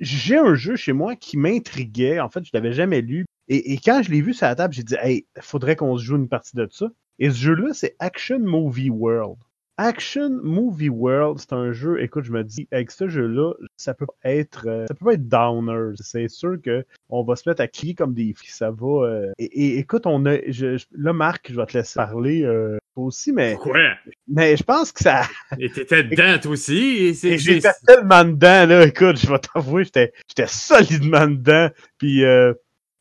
[0.00, 2.18] j'ai un jeu chez moi qui m'intriguait.
[2.18, 3.26] En fait, je l'avais jamais lu.
[3.52, 6.14] Et, quand je l'ai vu sur la table, j'ai dit, hey, faudrait qu'on se joue
[6.14, 6.86] une partie de ça.
[7.18, 9.38] Et ce jeu-là, c'est Action Movie World.
[9.76, 14.06] Action Movie World, c'est un jeu, écoute, je me dis, avec ce jeu-là, ça peut
[14.24, 15.94] être euh, ça peut pas être downer.
[15.96, 18.52] C'est sûr que on va se mettre à crier comme des filles.
[18.52, 19.06] Ça va.
[19.06, 20.36] Euh, et, écoute, on a.
[20.48, 23.54] Je, là, Marc, je vais te laisser parler euh, aussi, mais.
[23.54, 23.80] Pourquoi?
[24.28, 25.22] Mais je pense que ça.
[25.58, 27.14] Et t'étais dedans, toi aussi.
[27.14, 28.86] J'étais tellement dedans, là.
[28.86, 30.12] Écoute, je vais t'avouer, j'étais
[30.46, 31.70] solidement dedans.
[31.96, 32.22] Puis,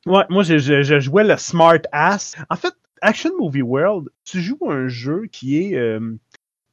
[0.10, 2.36] ouais, moi, je, je, jouais le Smart Ass.
[2.50, 6.00] En fait, Action Movie World, tu joues un jeu qui est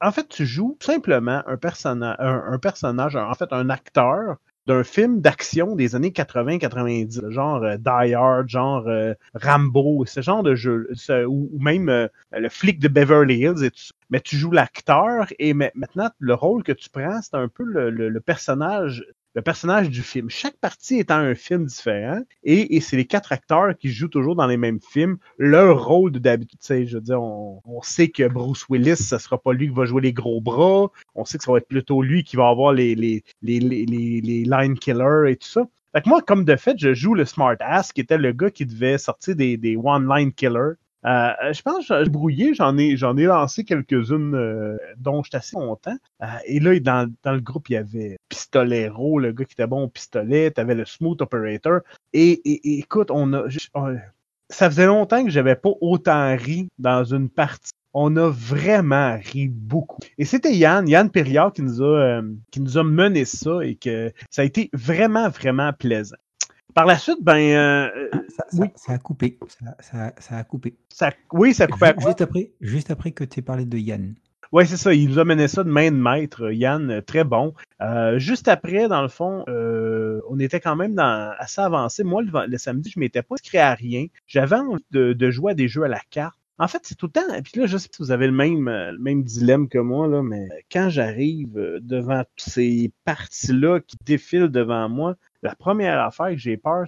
[0.00, 5.20] en fait, tu joues simplement un, personnage, un, personnage, en fait, un acteur d'un film
[5.20, 10.88] d'action des années 80-90, genre euh, Die Hard, genre euh, Rambo, ce genre de jeu,
[11.28, 13.70] ou, même euh, le flic de Beverly Hills et.
[14.10, 18.20] Mais tu joues l'acteur et maintenant, le rôle que tu prends, c'est un peu le
[18.20, 19.04] personnage
[19.36, 20.30] le personnage du film.
[20.30, 24.46] Chaque partie étant un film différent, et, c'est les quatre acteurs qui jouent toujours dans
[24.46, 26.88] les mêmes films, leur rôle de d'habitude.
[26.88, 30.00] Je veux dire, on, sait que Bruce Willis, ce sera pas lui qui va jouer
[30.00, 32.94] les gros bras, on sait que ça va être plutôt lui qui va avoir les,
[32.94, 35.68] les, les, les, les line killers et tout ça.
[35.92, 38.50] Fait que moi, comme de fait, je joue le Smart Ass, qui était le gars
[38.50, 40.76] qui devait sortir des, des one-line killers.
[41.06, 45.36] Euh, je pense que j'ai brouillé, j'en ai, j'en ai lancé quelques-unes euh, dont j'étais
[45.36, 45.96] assez content.
[46.22, 49.68] Euh, et là, dans, dans, le groupe, il y avait Pistolero, le gars qui était
[49.68, 51.80] bon au pistolet, t'avais le Smooth Operator.
[52.12, 53.44] Et, et, écoute, on a,
[54.50, 57.70] ça faisait longtemps que j'avais pas autant ri dans une partie.
[57.94, 60.00] On a vraiment ri beaucoup.
[60.18, 64.12] Et c'était Yann, Yann Perriard qui nous a, qui nous a mené ça et que
[64.28, 66.16] ça a été vraiment, vraiment plaisant.
[66.76, 67.38] Par la suite, ben.
[67.38, 68.68] Euh, ah, ça, oui.
[68.74, 69.38] ça, a coupé.
[69.80, 70.76] Ça, ça a coupé.
[71.32, 71.94] oui, ça a coupé.
[71.98, 74.14] Juste, après, juste après que tu aies parlé de Yann.
[74.52, 74.92] Oui, c'est ça.
[74.92, 77.54] Il nous a mené ça de main de maître, Yann, euh, très bon.
[77.80, 82.04] Euh, juste après, dans le fond, on était quand même dans, assez avancé.
[82.04, 84.08] Moi, le, samedi, je m'étais pas inscrit à rien.
[84.26, 86.38] J'avais envie de, jouer à des jeux à la carte.
[86.58, 87.34] En fait, c'est tout le temps.
[87.34, 90.08] Et puis là, je sais que vous avez le même, le même dilemme que moi,
[90.08, 96.36] là, mais quand j'arrive devant ces parties-là qui défilent devant moi, la première affaire que
[96.36, 96.86] j'ai peur,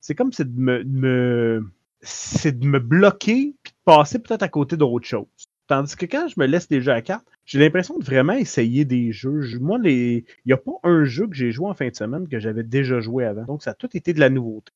[0.00, 1.64] c'est comme c'est de me,
[2.00, 5.26] c'est de me bloquer puis de passer peut-être à côté d'autres choses.
[5.68, 8.84] Tandis que quand je me laisse des jeux à carte, j'ai l'impression de vraiment essayer
[8.84, 9.58] des jeux.
[9.60, 10.24] Moi, les...
[10.44, 12.62] il n'y a pas un jeu que j'ai joué en fin de semaine que j'avais
[12.62, 13.44] déjà joué avant.
[13.44, 14.72] Donc, ça a tout été de la nouveauté.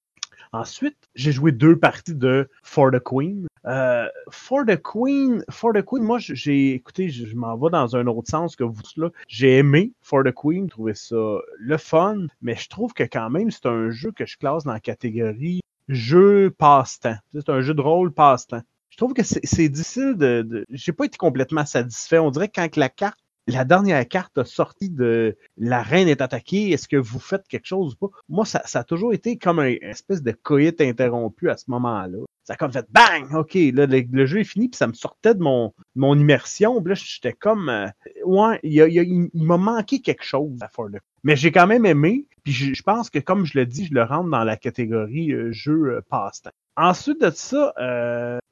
[0.52, 3.46] Ensuite, j'ai joué deux parties de For the Queen.
[3.66, 8.06] Euh, For the Queen, For the Queen, moi, j'ai écouté, je, m'en vais dans un
[8.06, 9.10] autre sens que vous là.
[9.28, 13.50] J'ai aimé For the Queen, trouvé ça le fun, mais je trouve que quand même,
[13.50, 17.16] c'est un jeu que je classe dans la catégorie jeu passe-temps.
[17.32, 18.62] C'est un jeu de rôle passe-temps.
[18.90, 20.64] Je trouve que c'est difficile de, de...
[20.70, 22.18] J'ai pas été complètement satisfait.
[22.18, 26.20] On dirait que quand la carte la dernière carte a sorti de la reine est
[26.20, 28.16] attaquée, est-ce que vous faites quelque chose ou pas?
[28.28, 32.18] Moi, ça, a toujours été comme un, espèce de coït interrompu à ce moment-là.
[32.47, 33.34] Ça a comme fait bang!
[33.34, 35.72] OK, là, le, jeu est fini, puis ça me sortait de mon,
[36.16, 36.80] immersion.
[36.84, 37.68] Là, j'étais comme.
[37.68, 37.88] Euh,
[38.24, 40.86] ouais, il, m'a manqué quelque chose à faire
[41.24, 44.05] Mais j'ai quand même aimé, puis je, pense que, comme je le dis, je le
[44.05, 46.53] rentre dans la catégorie euh, jeu euh, passe-temps.
[46.76, 47.72] Ensuite de ça,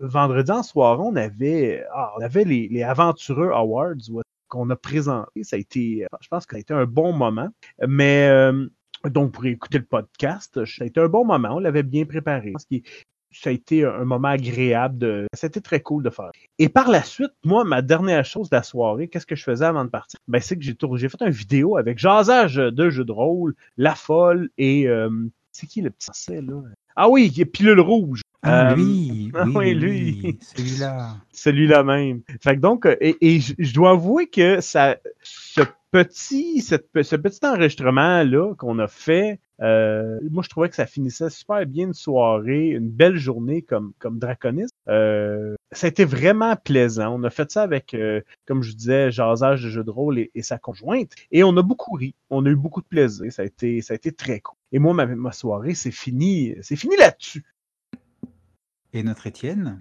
[0.01, 3.95] vendredi en soirée, on avait, ah, on avait les, les Aventureux Awards
[4.49, 5.45] qu'on a présenté.
[5.45, 7.51] Ça a été, je pense que ça a été un bon moment.
[7.87, 8.51] Mais
[9.05, 11.51] donc, pour écouter le podcast, ça a été un bon moment.
[11.53, 12.55] On l'avait bien préparé.
[13.35, 14.99] Ça a été un moment agréable.
[14.99, 15.27] De...
[15.35, 16.31] C'était très cool de faire.
[16.59, 19.65] Et par la suite, moi, ma dernière chose de la soirée, qu'est-ce que je faisais
[19.65, 20.19] avant de partir?
[20.29, 24.51] Ben, c'est que j'ai, fait une vidéo avec jasage de jeux de rôle, La Folle
[24.59, 24.89] et...
[24.89, 25.11] Euh,
[25.55, 26.11] c'est qui le petit
[26.41, 26.63] là?
[26.97, 28.23] Ah oui, il y a Pilule Rouge.
[28.45, 30.39] Ah, euh, lui, oui, lui.
[30.41, 31.17] Celui-là.
[31.33, 32.23] Celui-là même.
[32.43, 37.45] Fait que donc, euh, et, je dois avouer que ça, ce petit, cette, ce petit
[37.45, 42.69] enregistrement-là qu'on a fait, euh, moi, je trouvais que ça finissait super bien une soirée,
[42.69, 44.69] une belle journée comme, comme Draconis.
[44.89, 47.15] Euh, ça a été vraiment plaisant.
[47.19, 47.97] On a fait ça avec,
[48.47, 51.13] comme je disais, Jasage de jeu de rôle et, sa conjointe.
[51.33, 52.15] Et on a beaucoup ri.
[52.31, 53.33] On a eu beaucoup de plaisir.
[53.33, 54.57] Ça a été, ça a été très cool.
[54.75, 56.57] Et moi, ma, ma soirée, c'est fini.
[56.61, 57.45] C'est fini là-dessus.
[58.93, 59.81] Et notre Étienne?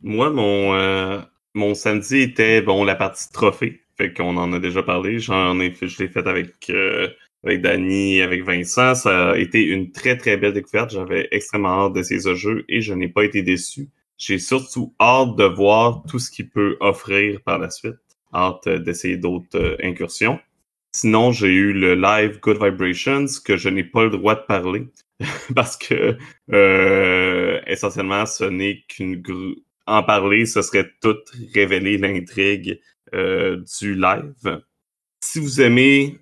[0.00, 1.20] Moi, mon, euh,
[1.52, 3.82] mon samedi était bon la partie trophée.
[3.98, 5.18] Fait qu'on en a déjà parlé.
[5.18, 7.08] J'en ai fait, je l'ai fait avec, euh,
[7.44, 8.94] avec Danny, avec Vincent.
[8.94, 10.92] Ça a été une très très belle découverte.
[10.92, 13.90] J'avais extrêmement hâte d'essayer ce jeu et je n'ai pas été déçu.
[14.16, 17.96] J'ai surtout hâte de voir tout ce qu'il peut offrir par la suite.
[18.32, 20.40] Hâte d'essayer d'autres euh, incursions.
[20.94, 24.88] Sinon, j'ai eu le live Good Vibrations que je n'ai pas le droit de parler.
[25.54, 26.16] parce que
[26.52, 29.22] euh, essentiellement, ce n'est qu'une
[29.86, 31.16] en parler, ce serait tout
[31.54, 32.80] révéler l'intrigue
[33.14, 34.62] euh, du live.
[35.24, 36.18] Si vous aimez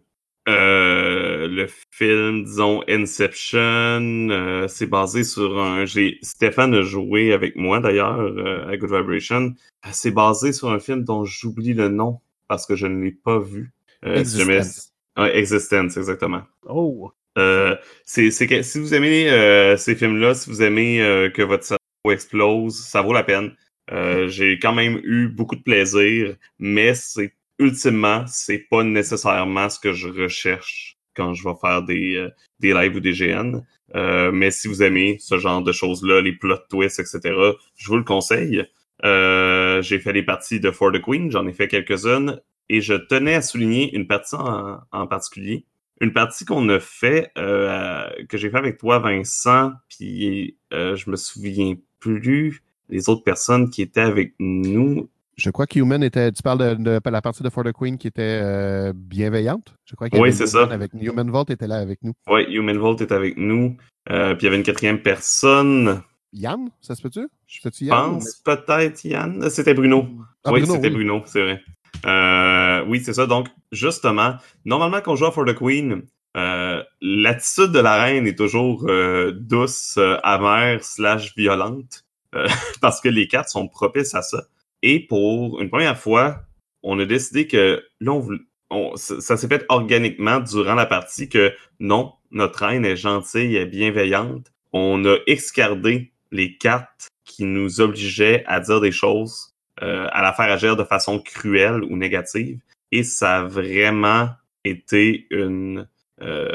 [0.48, 5.84] euh, le film, disons Inception, c'est basé sur un.
[5.84, 8.20] J'ai Stéphane a joué avec moi d'ailleurs
[8.68, 9.54] à Good Vibration.
[9.92, 13.38] C'est basé sur un film dont j'oublie le nom parce que je ne l'ai pas
[13.38, 13.72] vu.
[14.04, 14.92] Existence.
[15.16, 16.42] Existence, exactement.
[16.66, 17.12] Oh.
[17.38, 21.64] Euh, c'est que si vous aimez euh, ces films-là, si vous aimez euh, que votre
[21.64, 23.52] cerveau explose, ça vaut la peine.
[24.28, 29.92] J'ai quand même eu beaucoup de plaisir, mais c'est ultimement, c'est pas nécessairement ce que
[29.92, 32.28] je recherche quand je vais faire des,
[32.60, 33.62] des lives ou des GN.
[34.32, 37.34] mais si vous aimez ce genre de choses-là, les plot twists, etc.,
[37.74, 38.64] je vous le conseille.
[39.02, 42.40] j'ai fait des parties de For the Queen, j'en ai fait quelques-unes,
[42.70, 45.66] et je tenais à souligner une partie en particulier
[46.00, 51.10] une partie qu'on a fait, euh, que j'ai fait avec toi, Vincent, puis euh, je
[51.10, 55.08] me souviens plus les autres personnes qui étaient avec nous.
[55.36, 56.32] Je crois qu'Human était.
[56.32, 59.74] Tu parles de, la partie de For the Queen qui était euh, bienveillante.
[59.84, 60.64] Je crois oui, c'est ça.
[60.64, 62.12] Avec Human Vault était là avec nous.
[62.28, 63.76] Oui, Human Vault était avec nous.
[64.10, 66.02] Euh, puis il y avait une quatrième personne.
[66.32, 67.26] Yann, ça se peut-tu?
[67.46, 69.48] Je pense peut-être Yann.
[69.50, 70.06] C'était Bruno.
[70.44, 71.62] Ah, oui, c'était Bruno, c'est vrai.
[72.06, 73.26] Euh, oui, c'est ça.
[73.26, 76.02] Donc, justement, normalement, quand on joue à For the Queen,
[76.36, 82.04] euh, l'attitude de la reine est toujours euh, douce, amère, slash violente,
[82.80, 84.44] parce que les cartes sont propices à ça.
[84.82, 86.42] Et pour une première fois,
[86.82, 88.12] on a décidé que là,
[88.70, 93.66] on, ça, s'est fait organiquement durant la partie que non, notre reine est gentille et
[93.66, 94.52] bienveillante.
[94.72, 99.49] On a excardé les cartes qui nous obligeaient à dire des choses
[99.82, 102.60] euh, à la faire agir de façon cruelle ou négative.
[102.92, 104.28] Et ça a vraiment
[104.64, 105.88] été une,
[106.20, 106.50] euh,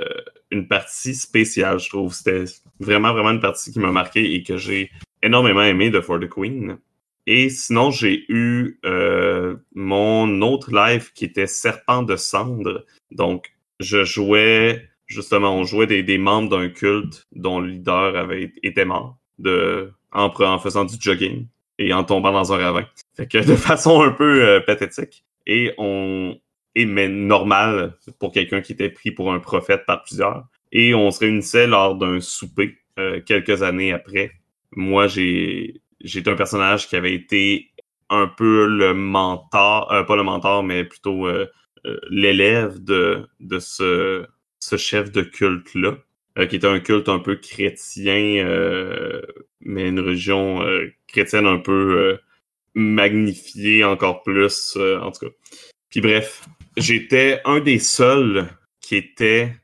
[0.51, 2.13] une partie spéciale, je trouve.
[2.13, 2.43] C'était
[2.80, 4.91] vraiment, vraiment une partie qui m'a marqué et que j'ai
[5.23, 6.78] énormément aimé de For the Queen.
[7.26, 12.86] Et sinon, j'ai eu euh, mon autre live qui était Serpent de cendre.
[13.09, 18.86] Donc, je jouais, justement, on jouait des, membres d'un culte dont le leader avait été
[18.86, 21.47] mort de, en faisant du jogging
[21.80, 22.86] et en tombant dans un ravin.
[23.15, 25.26] Fait que de façon un peu euh, pathétique.
[25.47, 26.38] Et on
[26.78, 30.45] et mais normal pour quelqu'un qui était pris pour un prophète par plusieurs.
[30.71, 34.32] Et on se réunissait lors d'un souper euh, quelques années après.
[34.71, 37.71] Moi, j'ai j'étais un personnage qui avait été
[38.09, 41.28] un peu le mentor, euh, pas le mentor, mais plutôt
[42.09, 44.26] l'élève de, de ce,
[44.59, 45.97] ce chef de culte-là.
[46.49, 48.43] Qui était un culte un peu chrétien,
[49.61, 50.61] mais une religion
[51.07, 52.17] chrétienne un peu
[52.73, 55.31] magnifiée encore plus, en tout cas.
[55.89, 56.43] Puis bref,
[56.77, 58.49] j'étais un des seuls
[58.81, 59.55] qui était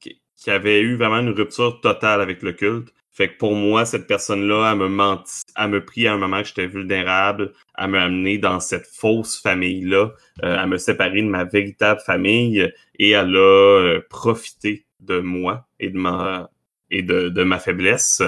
[0.00, 2.92] qui, avait eu vraiment une rupture totale avec le culte.
[3.12, 6.40] Fait que pour moi, cette personne-là, elle me menti, elle me pris à un moment
[6.40, 10.12] que j'étais vulnérable, à me amener dans cette fausse famille-là,
[10.44, 15.68] euh, à me séparer de ma véritable famille et elle a euh, profité de moi
[15.78, 16.50] et de ma
[16.90, 18.22] et de, de ma faiblesse.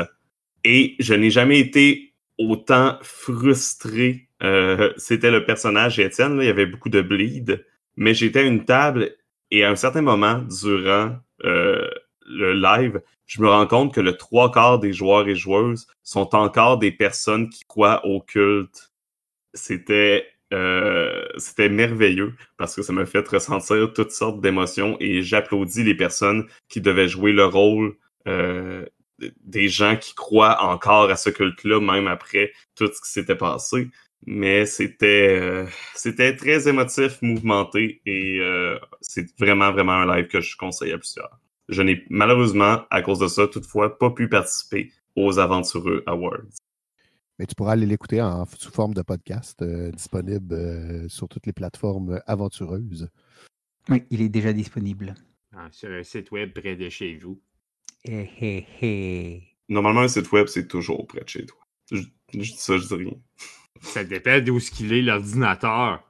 [0.65, 4.29] Et je n'ai jamais été autant frustré.
[4.43, 7.65] Euh, C'était le personnage Étienne, il y avait beaucoup de bleed,
[7.97, 9.17] mais j'étais à une table
[9.51, 11.89] et à un certain moment durant euh,
[12.27, 16.35] le live, je me rends compte que le trois quarts des joueurs et joueuses sont
[16.35, 18.93] encore des personnes qui croient au culte.
[19.55, 25.85] C'était euh, c'était merveilleux parce que ça m'a fait ressentir toutes sortes d'émotions et j'applaudis
[25.85, 27.97] les personnes qui devaient jouer le rôle
[28.29, 28.85] euh,
[29.45, 33.89] des gens qui croient encore à ce culte-là, même après tout ce qui s'était passé
[34.25, 38.41] mais c'était euh, c'était très émotif, mouvementé et
[39.01, 41.41] c'est vraiment vraiment un live que je conseille à plusieurs.
[41.69, 46.63] Je n'ai malheureusement à cause de ça toutefois pas pu participer aux Aventureux Awards.
[47.39, 51.53] Mais tu pourras aller l'écouter en sous forme de podcast euh, disponible sur toutes les
[51.53, 53.09] plateformes aventureuses.
[53.89, 55.15] Oui, il est déjà disponible.
[55.55, 57.41] Ah, sur un site web près de chez vous.
[58.05, 59.43] Eh, eh, eh.
[59.69, 61.59] Normalement, un site web, c'est toujours près de chez toi.
[61.91, 62.03] Je,
[62.33, 63.13] je dis ça, je dis rien.
[63.81, 66.03] Ça dépend d'où ce qu'il est, l'ordinateur.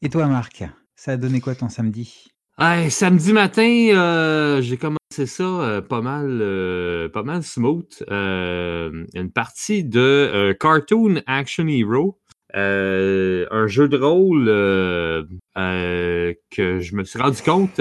[0.00, 0.64] Et toi, Marc,
[0.94, 2.28] ça a donné quoi ton samedi?
[2.58, 4.76] Hey, samedi matin, euh, j'ai
[5.18, 8.04] commencé ça euh, pas mal euh, pas mal smooth.
[8.08, 12.18] une partie de Cartoon Action Hero.
[12.54, 14.46] un jeu de rôle
[15.54, 17.80] que je me suis rendu compte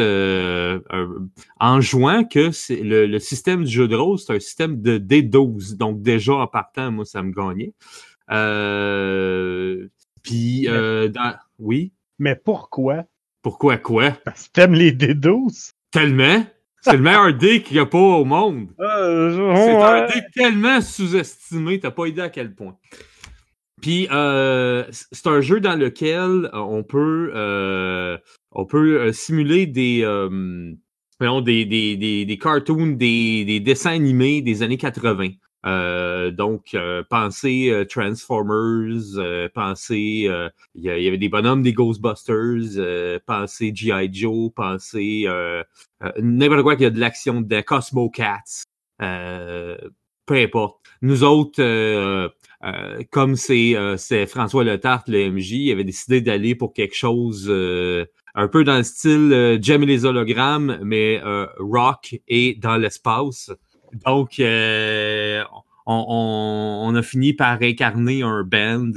[1.59, 4.97] en jouant que c'est le, le, système du jeu de rôle, c'est un système de
[4.97, 5.77] D12.
[5.77, 7.73] Donc déjà en partant, moi, ça me gagnait.
[8.29, 9.87] Euh,
[10.23, 11.35] puis, euh, dans...
[11.59, 11.93] oui?
[12.19, 13.05] Mais pourquoi?
[13.41, 14.11] Pourquoi quoi?
[14.25, 15.71] Parce que t'aimes les D12?
[15.91, 16.45] Tellement.
[16.81, 18.67] C'est le meilleur dé qu'il n'y a pas au monde.
[18.79, 22.77] Euh, c'est un dé tellement sous-estimé, t'as pas idée à quel point.
[23.81, 28.17] Puis euh, c'est un jeu dans lequel on peut euh,
[28.51, 30.73] on peut simuler des, euh,
[31.19, 35.29] des, des, des, des, cartoons, des, des, dessins animés des années 80.
[35.67, 40.29] Euh, donc, euh, pensez euh, Transformers, pensez,
[40.75, 44.09] il y, avait des bonhommes des Ghostbusters, pensez G.I.
[44.13, 45.27] Joe, pensez
[46.19, 48.63] n'importe quoi qu'il y a de l'action de Cosmo Cats,
[48.99, 50.77] peu importe.
[51.01, 51.61] Nous autres,
[53.11, 57.49] comme c'est François Letarte, le MJ, il avait décidé d'aller pour quelque chose
[58.35, 61.21] un peu dans le style J'aime les hologrammes, mais
[61.59, 63.51] rock et dans l'espace.
[63.93, 65.43] Donc, euh,
[65.85, 68.91] on, a fini par incarner un band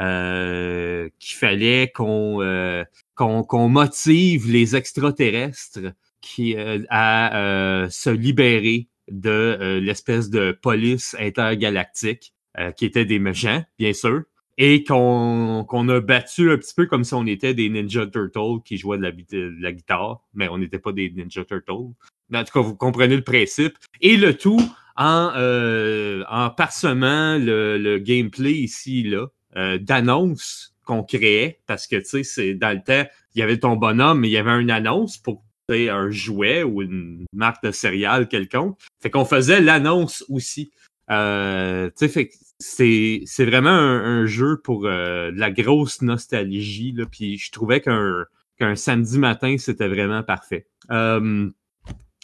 [0.00, 2.84] euh, qu'il fallait qu'on euh,
[3.18, 5.80] motive les extraterrestres
[6.20, 6.56] qui,
[6.88, 12.32] à se libérer de l'espèce de police intergalactique
[12.76, 14.22] qui était des méchants, bien sûr,
[14.58, 18.62] et qu'on qu'on a battu un petit peu comme si on était des Ninja Turtles
[18.64, 21.92] qui jouaient de la, de la guitare, mais on n'était pas des Ninja Turtles.
[22.30, 23.76] Mais en tout cas, vous comprenez le principe.
[24.00, 24.60] Et le tout
[24.96, 29.26] en, euh, en parsemant le, le, gameplay ici là
[29.56, 33.58] euh, d'annonces qu'on créait parce que tu sais c'est dans le temps il y avait
[33.58, 37.72] ton bonhomme mais il y avait une annonce pour un jouet ou une marque de
[37.72, 40.70] céréales quelconque fait qu'on faisait l'annonce aussi
[41.10, 47.80] euh, c'est vraiment un, jeu pour euh, de la grosse nostalgie là puis je trouvais
[47.80, 48.24] qu'un
[48.58, 51.50] qu'un samedi matin c'était vraiment parfait euh,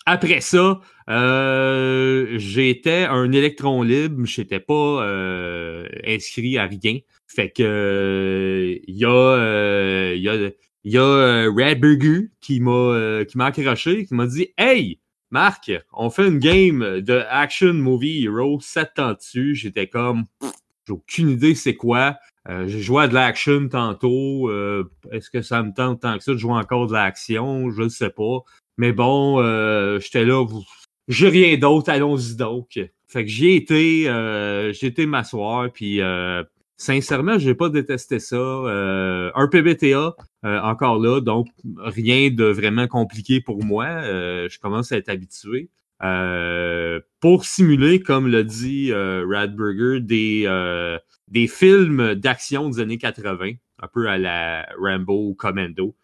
[0.07, 6.99] après ça, euh, j'étais un électron libre, j'étais pas euh, inscrit à rien.
[7.27, 10.51] Fait que il y a y a
[10.85, 15.01] y a Red Burger qui m'a qui m'a accroché, qui m'a dit Hey,
[15.31, 19.55] Marc, on fait une game de Action Movie Hero, ça te dessus.
[19.55, 20.25] J'étais comme
[20.87, 22.17] j'ai aucune idée c'est quoi.
[22.49, 24.51] j'ai joué à de l'action tantôt.
[25.13, 27.71] Est-ce que ça me tente tant que ça de jouer encore de l'action?
[27.71, 28.45] Je ne sais pas.
[28.81, 30.43] Mais bon, euh, j'étais là,
[31.07, 32.81] j'ai rien d'autre, allons-y donc.
[33.09, 36.43] Fait que j'y ai été, euh, j'ai été m'asseoir, puis euh,
[36.81, 38.37] sincèrement, j'ai pas détesté ça.
[38.37, 44.03] Euh, un PBTA, encore là, donc rien de vraiment compliqué pour moi.
[44.03, 45.71] je commence à être habitué.
[47.21, 50.47] pour simuler, comme l'a dit Radburger, des,
[51.29, 53.53] des films d'action des années 80,
[53.83, 55.95] un peu à la Rambo Commando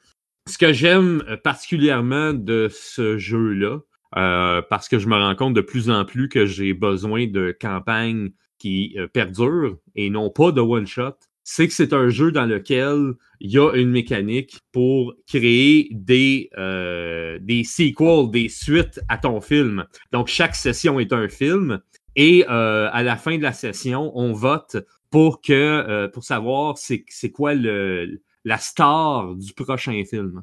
[0.47, 3.81] ce que j'aime euh, particulièrement de ce jeu-là,
[4.17, 7.55] euh, parce que je me rends compte de plus en plus que j'ai besoin de
[7.61, 8.31] campagnes
[8.67, 11.15] qui euh, perdurent et non pas de one-shot.
[11.45, 16.51] C'est que c'est un jeu dans lequel il y a une mécanique pour créer des,
[16.59, 19.85] euh, des sequels, des suites à ton film.
[20.11, 21.81] Donc, chaque session est un film
[22.17, 24.79] et euh, à la fin de la session, on vote
[25.11, 30.43] pour que pour savoir c'est quoi le, la star du prochain film.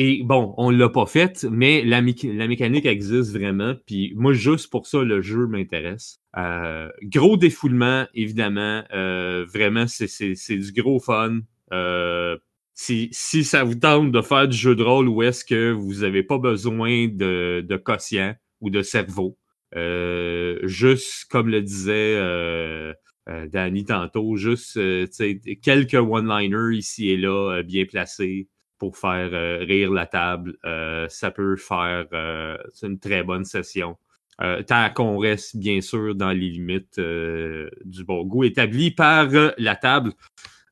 [0.00, 3.74] Et bon, on l'a pas fait, mais la, la, mécanique existe vraiment.
[3.84, 6.20] Puis moi, juste pour ça, le jeu m'intéresse.
[6.36, 8.84] Euh, gros défoulement, évidemment.
[8.94, 11.40] Euh, vraiment, c'est du gros fun.
[11.72, 12.38] Euh,
[12.74, 16.02] si, si ça vous tente de faire du jeu de rôle ou est-ce que vous
[16.02, 19.36] n'avez pas besoin de, de quotient ou de cerveau,
[19.74, 22.94] euh, juste comme le disait euh,
[23.28, 24.78] euh, Danny tantôt, juste
[25.60, 28.46] quelques one-liners ici et là bien placés
[28.78, 30.54] pour faire euh, rire la table.
[30.64, 33.96] Euh, ça peut faire euh, une très bonne session.
[34.66, 40.12] tant qu'on reste bien sûr dans les limites du bon goût établi par la table.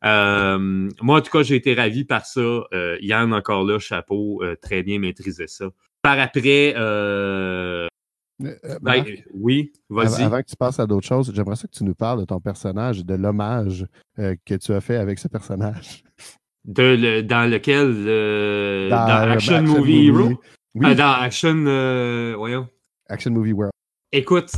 [0.03, 2.63] moi, en tout cas, j'ai été ravi par ça.
[3.01, 5.67] Yann, encore là, chapeau, très bien maîtrisé ça.
[6.01, 6.75] Par après,
[8.39, 9.05] ben,
[9.35, 10.23] oui, vas-y.
[10.23, 12.39] Avant que tu passes à d'autres choses, j'aimerais ça que tu nous parles de ton
[12.39, 13.85] personnage, de l'hommage
[14.17, 16.05] que tu as fait avec ce personnage
[16.67, 20.33] de dans lequel euh, dans, Action, Movie Hero
[20.75, 20.87] oui.
[20.87, 22.69] Euh, dans Action euh, voyons.
[23.09, 23.73] Action Movie World.
[24.13, 24.53] Écoute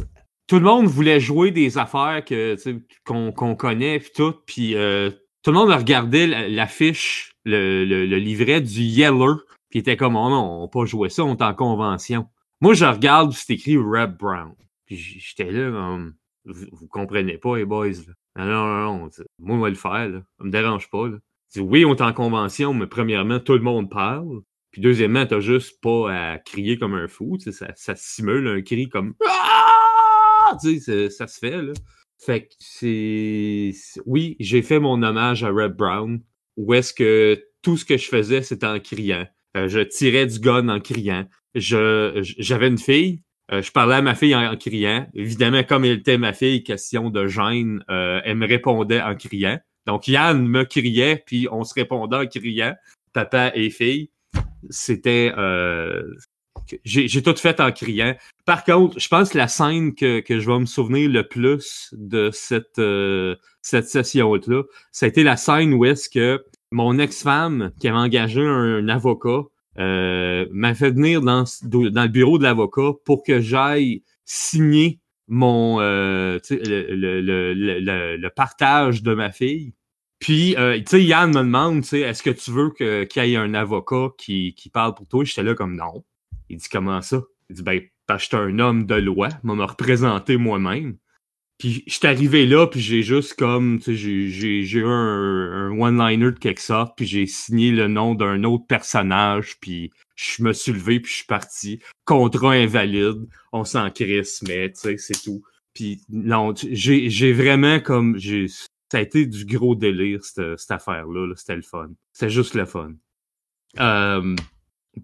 [0.46, 2.56] tout le monde voulait jouer des affaires que
[3.04, 8.16] qu'on qu'on connaît puis tout puis tout le monde a regardé l'affiche le, le, le,
[8.16, 9.34] livret du Yeller
[9.68, 12.26] puis était comme oh non on pas jouer ça on est en convention.
[12.62, 14.54] Moi je regarde c'est écrit Red Brown.
[14.86, 15.98] Puis j'étais là
[16.46, 18.46] vous, vous, comprenez pas les boys là.
[18.46, 20.22] non non non, moi on va le faire là.
[20.38, 21.18] ça me dérange pas là
[21.56, 24.40] oui, on est en convention, mais premièrement, tout le monde parle.
[24.70, 27.38] Puis deuxièmement, t'as juste pas à crier comme un fou.
[27.38, 30.56] Ça, ça simule un cri comme ah!
[30.60, 31.72] ça se fait, là.
[32.20, 33.72] Fait que c'est.
[34.04, 36.20] Oui, j'ai fait mon hommage à Red Brown,
[36.56, 39.26] où est-ce que tout ce que je faisais, c'était en criant.
[39.56, 41.26] Euh, je tirais du gun en criant.
[41.54, 43.22] Je, j'avais une fille,
[43.52, 45.06] euh, je parlais à ma fille en, criant.
[45.14, 49.58] Évidemment, comme elle était ma fille, question de gêne, euh, elle me répondait en criant.
[49.88, 52.74] Donc, Yann me criait, puis on se répondait en criant,
[53.14, 54.10] papa et fille.
[54.68, 55.32] C'était...
[55.38, 56.02] Euh,
[56.84, 58.14] j'ai tout fait en criant.
[58.44, 61.88] Par contre, je pense que la scène que, que je vais me souvenir le plus
[61.96, 67.72] de cette, euh, cette session-là, ça a été la scène où est-ce que mon ex-femme,
[67.80, 69.44] qui avait engagé un, avocat,
[69.78, 75.80] euh, m'a fait venir dans, dans le bureau de l'avocat pour que j'aille signer mon
[75.80, 79.72] euh, le, le, le, le, partage de ma fille.
[80.18, 83.34] Puis, euh, tu sais, Yann me demande, tu sais, est-ce que tu veux qu'il y
[83.34, 85.24] ait un avocat qui, qui parle pour toi?
[85.24, 86.04] J'étais là comme non.
[86.48, 87.22] Il dit comment ça?
[87.50, 90.96] Il dit ben, parce que j'étais un homme de loi, m'a me représenter moi-même.
[91.58, 96.32] Puis j'étais arrivé là, puis j'ai juste comme, tu sais, j'ai eu un, un one-liner
[96.32, 100.72] de quelque sorte, puis j'ai signé le nom d'un autre personnage, puis je me suis
[100.72, 101.80] levé, puis je suis parti.
[102.04, 105.42] Contrat invalide, on s'en crisse, mais tu sais, c'est tout.
[105.74, 108.18] Puis non, j'ai vraiment comme,
[108.90, 111.32] ça a été du gros délire, cette, cette affaire-là.
[111.36, 111.90] C'était le fun.
[112.12, 112.94] C'était juste le fun.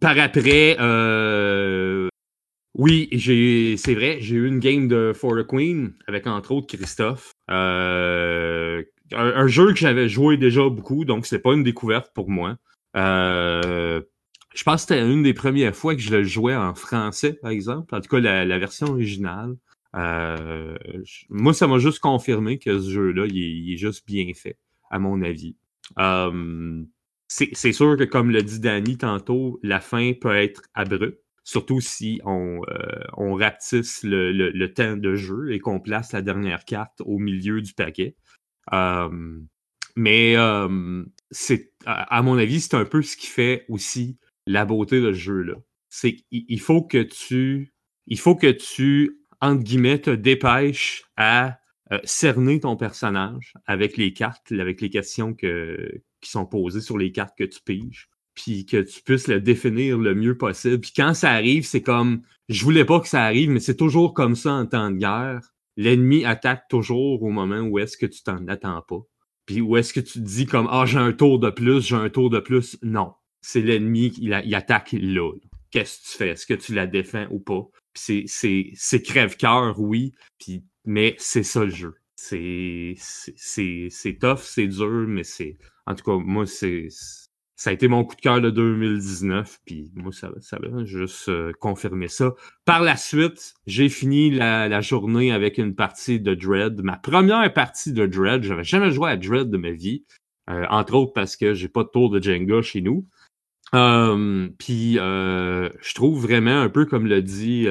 [0.01, 2.09] Par après, euh,
[2.75, 3.09] oui,
[3.79, 7.33] c'est vrai, j'ai eu une game de For the Queen avec entre autres Christophe.
[7.51, 8.83] Euh,
[9.13, 12.57] un, jeu que j'avais joué déjà beaucoup, donc c'est pas une découverte pour moi.
[12.97, 14.01] Euh,
[14.55, 17.51] je pense que c'était une des premières fois que je le jouais en français, par
[17.51, 17.95] exemple.
[17.95, 19.57] En tout cas, la version originale.
[19.95, 20.77] Euh,
[21.29, 24.59] moi, ça m'a juste confirmé que ce jeu-là, il, est juste bien fait,
[24.91, 25.57] à mon avis.
[25.99, 26.85] Euh,
[27.29, 32.21] c'est sûr que, comme le dit Danny tantôt, la fin peut être abrupte, surtout si
[32.25, 37.01] on, euh, on rapetisse le, le, temps de jeu et qu'on place la dernière carte
[37.05, 38.17] au milieu du paquet.
[38.73, 39.41] Euh,
[39.97, 45.01] mais euh, c'est, à, mon avis, c'est un peu ce qui fait aussi la beauté
[45.01, 45.55] de ce jeu-là.
[45.89, 47.73] C'est qu'il faut que tu,
[48.07, 51.59] il faut que tu entre guillemets, te dépêche à
[51.93, 56.97] euh, cerner ton personnage avec les cartes, avec les questions que, qui sont posées sur
[56.97, 60.81] les cartes que tu piges, puis que tu puisses le définir le mieux possible.
[60.81, 64.15] Puis quand ça arrive, c'est comme, je voulais pas que ça arrive, mais c'est toujours
[64.15, 65.41] comme ça en temps de guerre.
[65.77, 69.01] L'ennemi attaque toujours au moment où est-ce que tu t'en attends pas.
[69.47, 71.97] Puis où est-ce que tu te dis comme, ah, j'ai un tour de plus, j'ai
[71.97, 72.79] un tour de plus.
[72.83, 73.13] Non.
[73.43, 75.33] C'est l'ennemi, il, il attaque là.
[75.71, 76.29] Qu'est-ce que tu fais?
[76.31, 77.69] Est-ce que tu la défends ou pas?
[77.95, 78.25] C'est
[78.75, 81.95] c'est crève-cœur, oui, puis mais c'est ça le jeu.
[82.17, 86.89] C'est c'est c'est tough, c'est dur, mais c'est en tout cas moi c'est
[87.57, 91.29] ça a été mon coup de cœur de 2019, puis moi, ça, ça va juste
[91.29, 92.35] euh, confirmer ça.
[92.65, 96.83] Par la suite, j'ai fini la, journée avec une partie de Dread.
[96.83, 100.05] Ma première partie de Dread, j'avais jamais joué à Dread de ma vie,
[100.51, 103.07] euh, entre autres parce que j'ai pas de tour de Jenga chez nous.
[103.75, 107.67] Euh, puis je trouve vraiment, un peu comme l'a dit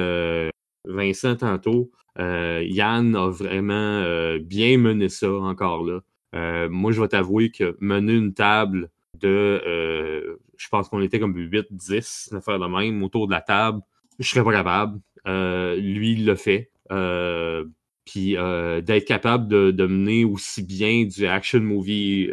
[0.84, 6.68] Vincent tantôt, Yann a vraiment bien mené ça encore là.
[6.68, 8.90] moi, je vais t'avouer que mener une table
[9.20, 13.40] de, euh, je pense qu'on était comme 8-10, une affaire de même, autour de la
[13.40, 13.80] table.
[14.18, 15.00] Je serais pas capable.
[15.26, 16.70] Euh, lui, il l'a fait.
[16.92, 17.64] Euh,
[18.04, 22.28] puis d'être capable de, mener aussi bien du action movie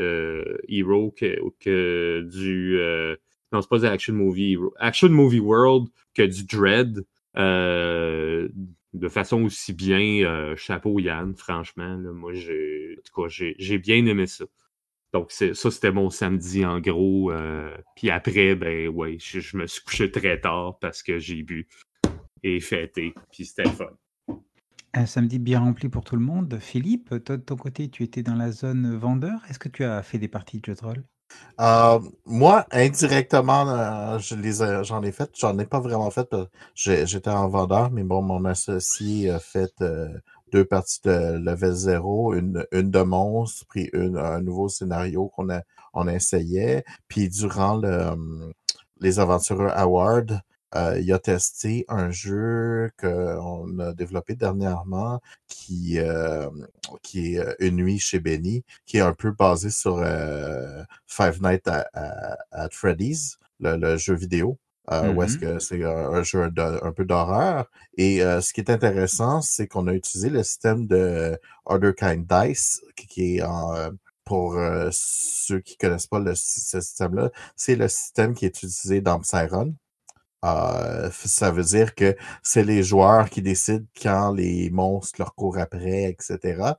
[0.68, 2.78] hero que du
[3.52, 9.74] non c'est pas du action movie action movie world que du dread de façon aussi
[9.74, 12.98] bien chapeau Yann franchement moi j'ai
[13.58, 14.46] j'ai bien aimé ça
[15.14, 17.32] donc, ça, c'était mon samedi en gros.
[17.32, 21.68] Euh, puis après, ben ouais, je, me suis couché très tard parce que j'ai bu
[22.44, 23.14] et fêté.
[23.32, 23.90] Puis c'était fun.
[24.94, 26.58] Un samedi bien rempli pour tout le monde.
[26.60, 29.42] Philippe, toi de ton côté, tu étais dans la zone vendeur.
[29.50, 31.04] Est-ce que tu as fait des parties de jeux de rôle?
[31.60, 34.20] Euh, moi, indirectement, euh,
[34.84, 35.30] j'en ai fait.
[35.38, 36.28] J'en ai pas vraiment fait.
[36.74, 39.74] J'étais en vendeur, mais bon, mon associé a fait
[40.52, 45.48] deux parties de level 0, une, de monstre, puis un nouveau scénario qu'on
[45.94, 46.84] on essayait.
[47.08, 48.16] Puis durant le,
[49.00, 50.42] les Aventureux Awards,
[50.76, 56.50] euh, il a testé un jeu qu'on a développé dernièrement qui, euh,
[57.04, 61.42] qui est euh, Une nuit chez Benny, qui est un peu basé sur euh, Five
[61.42, 64.58] Nights at, Freddy's, le, le, jeu vidéo.
[64.92, 65.40] Euh, Où est-ce mm-hmm.
[65.40, 67.70] que c'est un, jeu un peu d'horreur.
[67.98, 72.26] Et euh, ce qui est intéressant, c'est qu'on a utilisé le système de Other Kind
[72.26, 73.92] Dice, qui, est en,
[74.26, 79.02] pour euh, ceux qui connaissent pas le, ce système-là, c'est le système qui est utilisé
[79.02, 79.76] dans Psyron.
[80.44, 85.60] Euh, ça veut dire que c'est les joueurs qui décident quand les monstres leur courent
[85.60, 86.74] après, etc.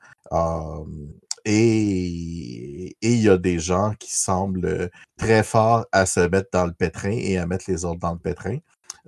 [1.45, 6.73] Et il y a des gens qui semblent très forts à se mettre dans le
[6.73, 8.59] pétrin et à mettre les autres dans le pétrin.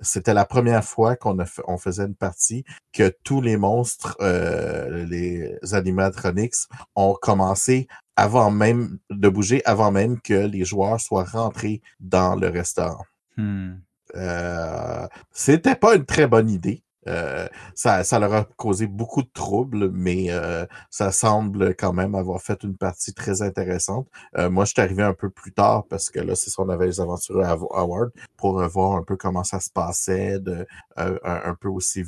[0.01, 1.37] C'était la première fois qu'on
[1.67, 7.87] on faisait une partie que tous les monstres, euh, les animatronics, ont commencé
[8.17, 13.05] avant même de bouger, avant même que les joueurs soient rentrés dans le restaurant.
[13.37, 13.75] Hmm.
[14.15, 16.85] Euh, c'était pas une très bonne idée.
[17.07, 22.15] Euh, ça, ça leur a causé beaucoup de troubles, mais euh, ça semble quand même
[22.15, 24.07] avoir fait une partie très intéressante.
[24.37, 26.69] Euh, moi, je suis arrivé un peu plus tard parce que là, c'est ça, on
[26.69, 31.67] avait les à Howard pour voir un peu comment ça se passait, de un, peu
[31.69, 32.03] aussi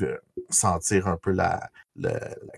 [0.50, 1.70] sentir un peu la,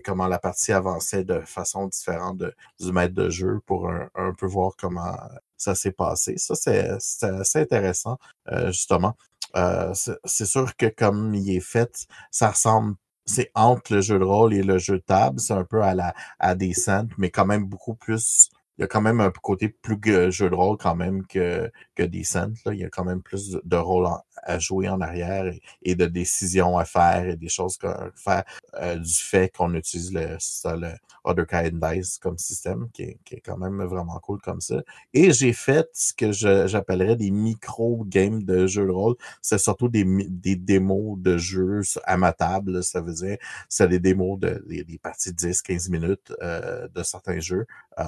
[0.04, 2.42] comment la partie avançait de façon différente
[2.78, 5.16] du maître de jeu pour un, peu voir comment
[5.56, 6.34] ça s'est passé.
[6.36, 6.88] Ça, c'est
[7.22, 8.18] assez intéressant,
[8.66, 9.16] justement.
[9.56, 9.92] Euh,
[10.24, 12.94] c'est sûr que comme il est fait, ça ressemble
[13.26, 15.38] c'est entre le jeu de rôle et le jeu de table.
[15.40, 18.50] C'est un peu à la à des centres, mais quand même beaucoup plus.
[18.78, 19.98] Il y a quand même un côté plus
[20.32, 22.58] jeu de rôle quand même que, que des centres.
[22.64, 22.72] Là.
[22.72, 24.08] Il y a quand même plus de, rôle
[24.42, 28.96] à jouer en arrière et, de décisions à faire et des choses à faire euh,
[28.96, 30.92] du fait qu'on utilise le, ça, le
[31.24, 34.82] Other Kind Dice comme système, qui est, qui est, quand même vraiment cool comme ça.
[35.12, 39.16] Et j'ai fait ce que j'appellerais des micro-games de jeux de rôle.
[39.42, 42.82] C'est surtout des, des démos de jeux à ma table.
[42.82, 43.36] Ça veut dire,
[43.68, 47.66] c'est des démos de des, parties de 10-15 minutes euh, de certains jeux.
[47.98, 48.04] Euh,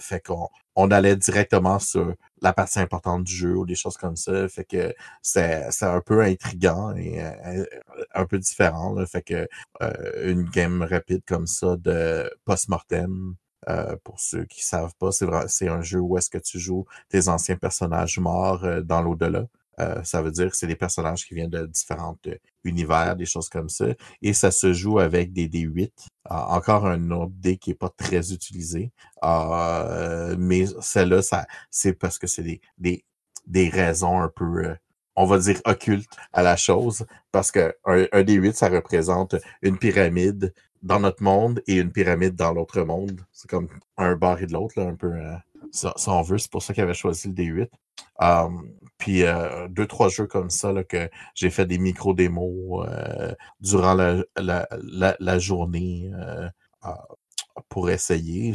[0.00, 4.16] fait qu'on on allait directement sur la partie importante du jeu ou des choses comme
[4.16, 4.48] ça.
[4.48, 7.64] Fait que c'est un peu intriguant et euh,
[8.14, 8.94] un peu différent.
[8.94, 9.06] Là.
[9.06, 9.48] Fait que
[9.82, 13.34] euh, une game rapide comme ça de post-mortem,
[13.68, 17.28] euh, pour ceux qui savent pas, c'est un jeu où est-ce que tu joues tes
[17.28, 19.46] anciens personnages morts dans l'au-delà.
[19.78, 22.34] Euh, ça veut dire que c'est des personnages qui viennent de différents euh,
[22.64, 23.86] univers, des choses comme ça.
[24.22, 25.90] Et ça se joue avec des D8.
[26.24, 28.90] Ah, encore un autre dé qui est pas très utilisé.
[29.22, 33.04] Ah, mais celle-là, ça, c'est parce que c'est des, des,
[33.46, 34.74] des, raisons un peu, euh,
[35.16, 37.06] on va dire, occultes à la chose.
[37.32, 40.52] Parce que un, un D8, ça représente une pyramide
[40.82, 43.20] dans notre monde et une pyramide dans l'autre monde.
[43.32, 45.12] C'est comme un bord et de l'autre, un peu.
[45.72, 47.68] ça, on veut, c'est pour ça qu'il avait choisi le D8.
[49.00, 55.38] Puis euh, deux, trois jeux comme ça que j'ai fait des micro-démos euh, durant la,
[55.38, 56.48] journée euh,
[57.68, 58.54] pour essayer.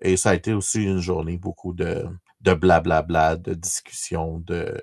[0.00, 2.06] et ça a été aussi une journée beaucoup de,
[2.40, 4.82] de blablabla, de discussions, de,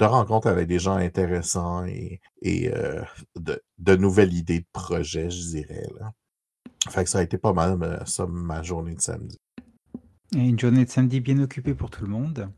[0.00, 5.86] rencontres avec des gens intéressants et, de nouvelles idées de projets, je dirais.
[6.00, 6.12] Là.
[6.90, 9.38] Fait que ça a été pas mal ça, ma journée de samedi.
[10.34, 12.50] Et une journée de samedi bien occupée pour tout le monde.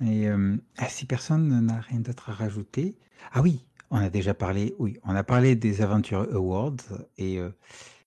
[0.00, 2.96] Et euh, ah, si personne n'a rien d'autre à rajouter.
[3.32, 6.76] Ah oui, on a déjà parlé, oui, on a parlé des Aventures Awards
[7.16, 7.50] et, euh,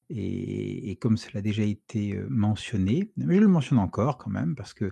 [0.09, 4.55] et, et comme cela a déjà été euh, mentionné, je le mentionne encore quand même
[4.55, 4.91] parce que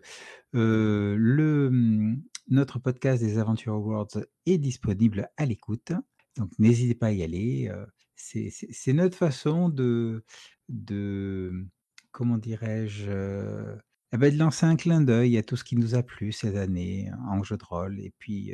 [0.53, 5.93] le, hum, notre podcast des Aventures Awards est disponible à l'écoute.
[6.37, 7.71] Donc n'hésitez pas à y aller.
[8.15, 10.23] C'est notre façon de,
[10.67, 11.65] de
[12.11, 13.09] comment dirais-je,
[14.11, 16.55] eh ben, de lancer un clin d'œil à tout ce qui nous a plu cette
[16.55, 17.99] année en jeu de rôle.
[17.99, 18.53] Et puis,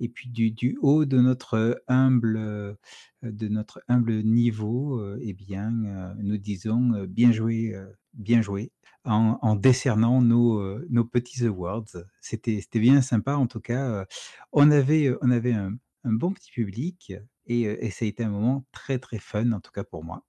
[0.00, 2.76] et puis du, haut de notre humble,
[3.22, 5.70] de notre humble niveau, euh, eh bien,
[6.18, 7.74] nous disons bien joué,
[8.14, 8.72] bien joué,
[9.04, 11.84] en, décernant nos, nos petits awards.
[12.20, 14.06] C'était bien sympa, en tout cas.
[14.52, 15.72] On avait, on avait un,
[16.04, 17.12] bon petit public
[17.46, 20.24] et, et ça a été un moment très très fun, en tout cas pour moi.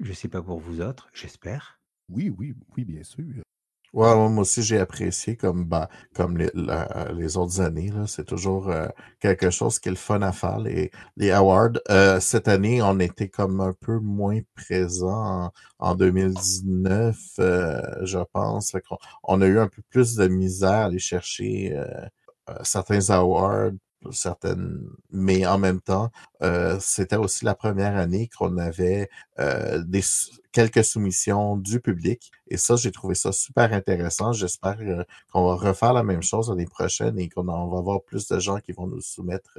[0.00, 1.80] Je sais pas pour vous autres, j'espère.
[2.08, 3.42] Oui, oui, oui, bien sûr.
[3.92, 6.48] Ouais, moi aussi, j'ai apprécié comme, bah, comme les,
[7.12, 7.90] les autres années.
[7.90, 8.06] là.
[8.06, 8.86] C'est toujours euh,
[9.18, 11.72] quelque chose qui est le fun à faire, les, les awards.
[11.90, 18.18] Euh, cette année, on était comme un peu moins présent en, en 2019, euh, je
[18.32, 18.76] pense.
[19.24, 21.84] On a eu un peu plus de misère à aller chercher euh,
[22.50, 23.72] euh, certains awards,
[24.12, 24.80] certaines,
[25.10, 26.10] mais en même temps,
[26.42, 29.08] euh, c'était aussi la première année qu'on avait
[29.38, 30.02] euh, des,
[30.52, 32.30] quelques soumissions du public.
[32.48, 34.32] Et ça, j'ai trouvé ça super intéressant.
[34.32, 38.02] J'espère euh, qu'on va refaire la même chose l'année prochaine et qu'on en va avoir
[38.02, 39.58] plus de gens qui vont nous soumettre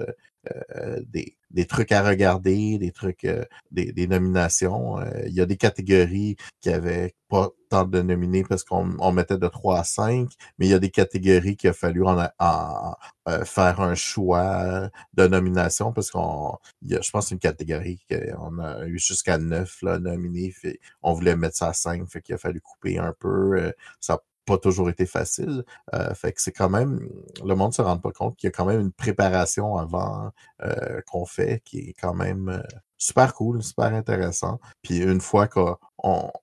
[0.76, 3.28] euh, des, des trucs à regarder, des trucs,
[3.72, 4.98] des, des nominations.
[5.28, 9.38] Il y a des catégories qui avaient pas tant de nominés parce qu'on on mettait
[9.38, 10.30] de 3 à 5,
[10.60, 12.96] mais il y a des catégories qu'il a fallu en, en-
[13.30, 18.00] euh, faire un choix de nomination parce qu'on, il y a- je pense, une catégorie
[18.10, 20.54] qu'on a eu jusqu'à 9 là, nominés.
[21.04, 23.58] On voulait mettre ça à 5, fait qu'il a fallu couper un peu.
[23.58, 25.64] euh, ça n'a pas toujours été facile.
[25.94, 27.08] Euh, fait que c'est quand même,
[27.44, 30.32] le monde se rend pas compte qu'il y a quand même une préparation avant
[30.64, 32.62] euh, qu'on fait qui est quand même
[32.98, 34.60] super cool, super intéressant.
[34.82, 35.78] Puis une fois qu'on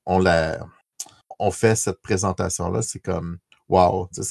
[0.06, 0.58] on, la,
[1.38, 3.38] on fait cette présentation-là, c'est comme,
[3.68, 4.22] wow, tu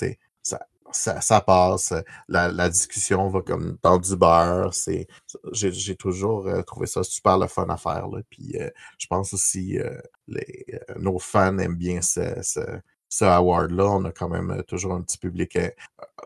[0.43, 0.59] ça,
[0.91, 1.93] ça, ça passe,
[2.27, 5.07] la, la discussion va comme dans du beurre, c'est,
[5.51, 8.21] j'ai, toujours euh, trouvé ça super le fun à faire, là.
[8.29, 12.61] Puis euh, je pense aussi, euh, les, euh, nos fans aiment bien ce, ce,
[13.09, 13.85] ce award-là.
[13.85, 15.69] On a quand même euh, toujours un petit public, euh,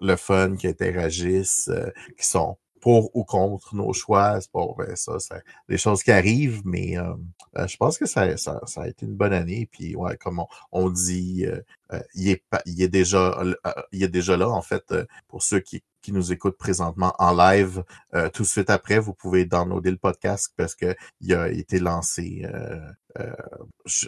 [0.01, 4.39] le fun, qui interagissent, euh, qui sont pour ou contre nos choix.
[4.53, 7.13] Bon, ben ça, c'est des choses qui arrivent, mais euh,
[7.57, 9.67] euh, je pense que ça, ça, ça a été une bonne année.
[9.71, 11.61] Puis ouais, comme on, on dit, euh,
[11.93, 13.53] euh, il, est, est déjà, euh,
[13.91, 14.93] il est déjà là, en fait,
[15.27, 17.83] pour ceux qui, qui nous écoutent présentement en live.
[18.15, 21.79] euh, tout de suite après, vous pouvez downloader le podcast parce que il a été
[21.79, 22.43] lancé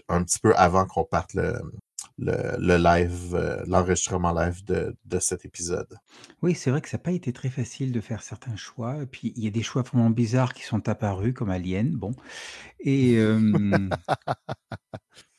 [0.08, 1.54] un petit peu avant qu'on parte le,
[2.18, 5.98] le, le live, euh, l'enregistrement live de, de cet épisode.
[6.42, 9.02] Oui, c'est vrai que ça n'a pas été très facile de faire certains choix.
[9.02, 11.96] Et puis, il y a des choix vraiment bizarres qui sont apparus, comme Alien.
[11.96, 12.16] Bon.
[12.80, 13.90] Et, euh,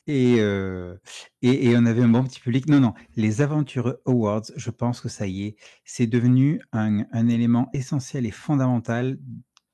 [0.07, 0.95] et, euh,
[1.41, 2.67] et, et on avait un bon petit public.
[2.69, 7.27] Non, non, les Aventureux Awards, je pense que ça y est, c'est devenu un, un
[7.27, 9.17] élément essentiel et fondamental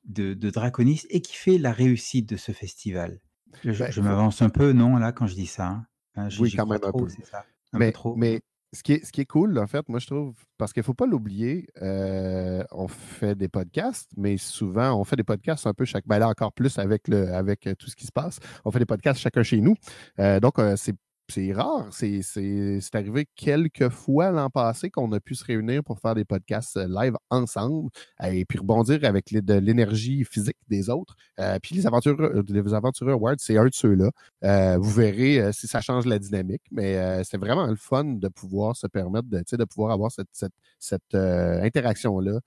[0.05, 3.19] de, de Draconis et qui fait la réussite de ce festival.
[3.63, 5.68] Je, Ben, je m'avance un peu, non, là, quand je dis ça.
[5.68, 5.85] hein.
[6.15, 7.09] Hein, Oui, quand même un peu.
[7.09, 7.45] c'est ça.
[7.73, 8.15] Un mais, peu trop.
[8.15, 8.41] mais
[8.73, 10.85] ce qui est, ce qui est cool, en fait, moi, je trouve, parce qu'il ne
[10.85, 15.73] faut pas l'oublier, euh, on fait des podcasts, mais souvent, on fait des podcasts un
[15.73, 16.07] peu chaque.
[16.07, 18.39] Ben là, encore plus avec, le, avec euh, tout ce qui se passe.
[18.63, 19.75] On fait des podcasts chacun chez nous.
[20.19, 20.95] Euh, donc, euh, c'est.
[21.31, 26.13] C'est rare, c'est arrivé quelques fois l'an passé qu'on a pu se réunir pour faire
[26.13, 27.89] des podcasts euh, live ensemble
[28.21, 31.15] euh, et puis rebondir avec de l'énergie physique des autres.
[31.39, 34.11] Euh, puis les aventureux, les aventureux Awards, c'est un de ceux-là.
[34.77, 38.87] Vous verrez si ça change la dynamique, mais c'est vraiment le fun de pouvoir se
[38.87, 42.41] permettre de, de pouvoir avoir cette, cette, cette, interaction-là,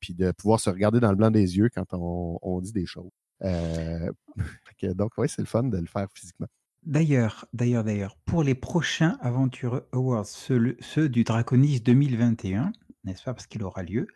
[0.00, 2.84] puis de pouvoir se regarder dans le blanc des yeux quand on, on dit des
[2.84, 3.10] choses.
[4.82, 6.48] Donc, oui, c'est le fun de le faire physiquement.
[6.84, 12.72] D'ailleurs, d'ailleurs, d'ailleurs, pour les prochains Aventureux Awards, ceux, du Draconis 2021,
[13.04, 14.06] n'est-ce pas, parce qu'il aura lieu,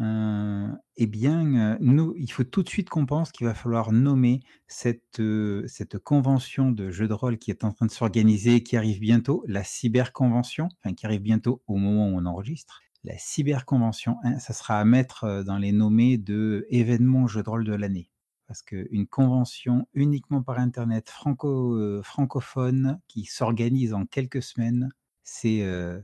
[0.00, 3.92] euh, eh bien, euh, nous, il faut tout de suite qu'on pense qu'il va falloir
[3.92, 8.62] nommer cette, euh, cette convention de jeux de rôle qui est en train de s'organiser,
[8.62, 12.80] qui arrive bientôt, la cyberconvention, enfin qui arrive bientôt au moment où on enregistre.
[13.04, 17.64] La cyberconvention, hein, ça sera à mettre dans les nommés de événements jeux de rôle
[17.64, 18.10] de l'année
[18.46, 24.90] parce qu'une convention uniquement par Internet franco, euh, francophone qui s'organise en quelques semaines,
[25.22, 26.00] c'est euh,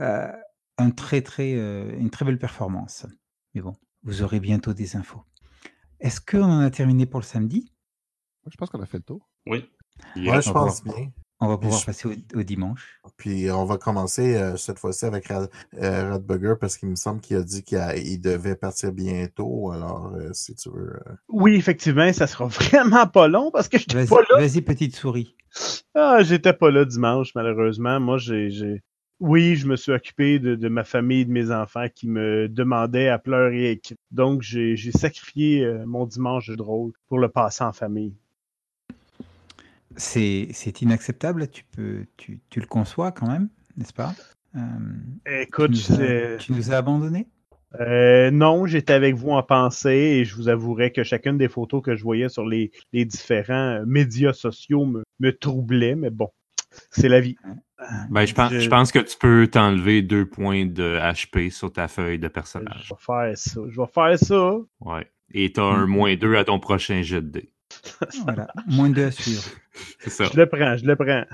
[0.00, 0.32] euh,
[0.78, 3.06] un très, très, euh, une très belle performance.
[3.54, 5.22] Mais bon, vous aurez bientôt des infos.
[5.98, 7.72] Est-ce qu'on en a terminé pour le samedi?
[8.50, 9.28] Je pense qu'on a fait le tour.
[9.46, 9.68] Oui.
[10.16, 11.12] Il Ouais, je pense bien.
[11.40, 13.00] On va pouvoir je- passer au, au dimanche.
[13.16, 15.48] Puis on va commencer euh, cette fois-ci avec Rad,
[15.80, 19.70] euh, Radburger parce qu'il me semble qu'il a dit qu'il a- il devait partir bientôt.
[19.72, 20.94] Alors, euh, si tu veux.
[21.06, 24.38] euh, Oui, effectivement, ça sera vraiment pas long parce que je Vas-y, pas là.
[24.38, 25.34] vas-y, petite souris.
[25.94, 27.98] Ah, j'étais pas là dimanche, malheureusement.
[28.00, 28.50] Moi, j'ai.
[28.50, 28.82] j'ai-
[29.18, 33.08] Oui, je me suis occupé de, de ma famille, de mes enfants qui me demandaient
[33.08, 33.98] à pleurer et écrire.
[34.10, 38.14] Donc, j'ai j'ai sacrifié mon dimanche de drôle pour le passer en famille.
[40.00, 44.14] C'est c'est inacceptable, tu, peux, tu, tu le conçois quand même, n'est-ce pas?
[44.56, 44.60] Euh,
[45.42, 47.28] Écoute, tu, nous as, tu nous as abandonnés
[47.80, 51.82] Euh, non, j'étais avec vous en pensée et je vous avouerai que chacune des photos
[51.82, 56.30] que je voyais sur les, les différents euh, médias sociaux me, me troublait, mais bon,
[56.90, 57.36] c'est la vie.
[58.10, 61.72] Ben, je, pense, Je- je pense que tu peux t'enlever deux points de HP sur
[61.72, 62.88] ta feuille de Je personnage.
[62.90, 63.60] vais faire ça.
[63.68, 64.56] Je vais faire ça.
[64.80, 65.06] Ouais.
[65.32, 65.90] Et t'as un Mm.
[65.90, 67.52] moins deux à ton prochain jet de dés.
[68.24, 69.44] Voilà, moins deux à suivre.
[69.98, 70.30] C'est ça.
[70.32, 71.24] Je le prends, je le prends.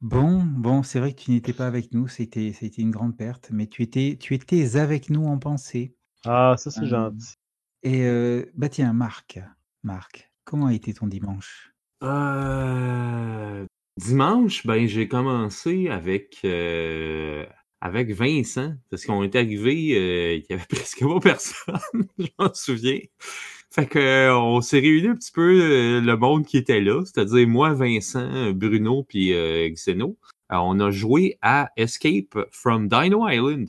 [0.00, 3.50] Bon, bon, c'est vrai que tu n'étais pas avec nous, c'était c'était une grande perte,
[3.52, 5.94] mais tu étais, tu étais avec nous en pensée.
[6.24, 7.34] Ah, ça, c'est Euh, gentil.
[7.82, 9.40] Et euh, bah tiens, Marc,
[9.82, 11.72] Marc, comment a été ton dimanche?
[12.02, 13.66] Euh,
[13.96, 17.44] dimanche, ben, j'ai commencé avec, euh,
[17.80, 21.80] avec Vincent, parce qu'on est arrivé, euh, il y avait presque pas personne,
[22.18, 23.00] je m'en souviens.
[23.70, 27.02] Fait que, euh, on s'est réunis un petit peu euh, le monde qui était là,
[27.04, 30.16] c'est-à-dire moi, Vincent, Bruno, puis euh, Xeno.
[30.48, 33.68] Alors, on a joué à Escape from Dino Island.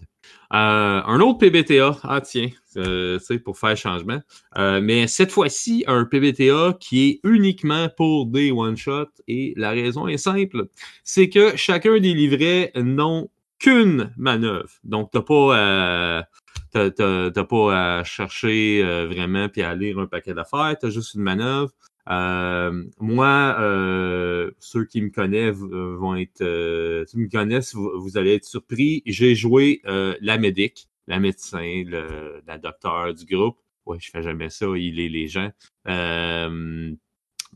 [0.54, 4.20] Euh, un autre PBTA, ah tiens, euh, pour faire changement.
[4.58, 9.12] Euh, mais cette fois-ci, un PBTA qui est uniquement pour des one-shots.
[9.28, 10.68] Et la raison est simple.
[11.04, 14.70] C'est que chacun des livrets n'ont qu'une manœuvre.
[14.84, 16.26] Donc, t'as pas
[16.72, 20.76] t'as, pas à chercher euh, vraiment puis à lire un paquet d'affaires.
[20.80, 21.72] T'as juste une manœuvre.
[22.10, 27.91] Euh, moi, euh, ceux qui me connaissent euh, vont être, euh, qui me connaissent, vous,
[27.98, 29.04] vous allez être surpris.
[29.06, 33.58] J'ai joué euh, la médic, la médecin, le, la docteur du groupe.
[33.86, 35.52] Ouais, je fais jamais ça, il est les gens.
[35.88, 36.91] Euh,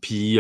[0.02, 0.38] puis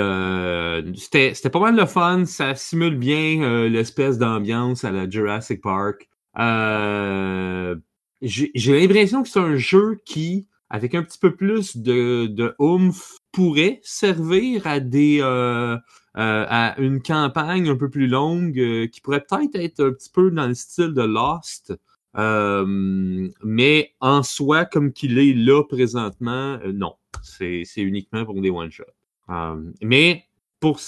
[0.95, 6.10] c'était c'était pas mal de fun, ça simule bien l'espèce d'ambiance à la Jurassic Park.
[6.40, 7.76] Euh,
[8.24, 13.82] J'ai l'impression que c'est un jeu qui, avec un petit peu plus de, oomph, pourrait
[13.84, 15.78] servir à des euh,
[16.16, 20.12] euh, à une campagne un peu plus longue euh, qui pourrait peut-être être un petit
[20.12, 21.74] peu dans le style de Lost.
[22.16, 26.94] Euh, mais en soi, comme qu'il est là présentement, non.
[27.24, 28.84] C'est uniquement pour des one-shots.
[29.82, 30.26] Mais
[30.60, 30.80] pour,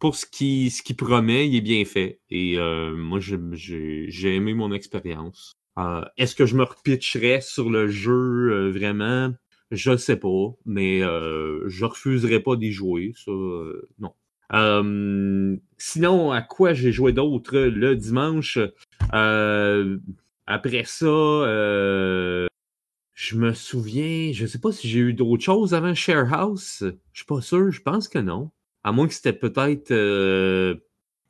[0.00, 2.18] pour ce qui, ce qui promet, il est bien fait.
[2.30, 2.56] Et
[2.96, 5.56] moi, j'ai aimé mon expérience.
[5.78, 8.12] Euh, Est-ce que je me repitcherais sur le jeu
[8.52, 9.32] euh, vraiment?
[9.70, 13.12] Je sais pas, mais euh, je refuserais pas d'y jouer.
[13.16, 14.12] Ça, euh, non.
[14.52, 18.58] Euh, sinon, à quoi j'ai joué d'autre le dimanche?
[19.14, 19.98] Euh,
[20.46, 22.46] après ça, euh,
[23.14, 26.84] je me souviens, je sais pas si j'ai eu d'autres choses avant Share House.
[27.12, 28.50] Je suis pas sûr, je pense que non.
[28.84, 29.90] À moins que c'était peut-être.
[29.90, 30.74] euh,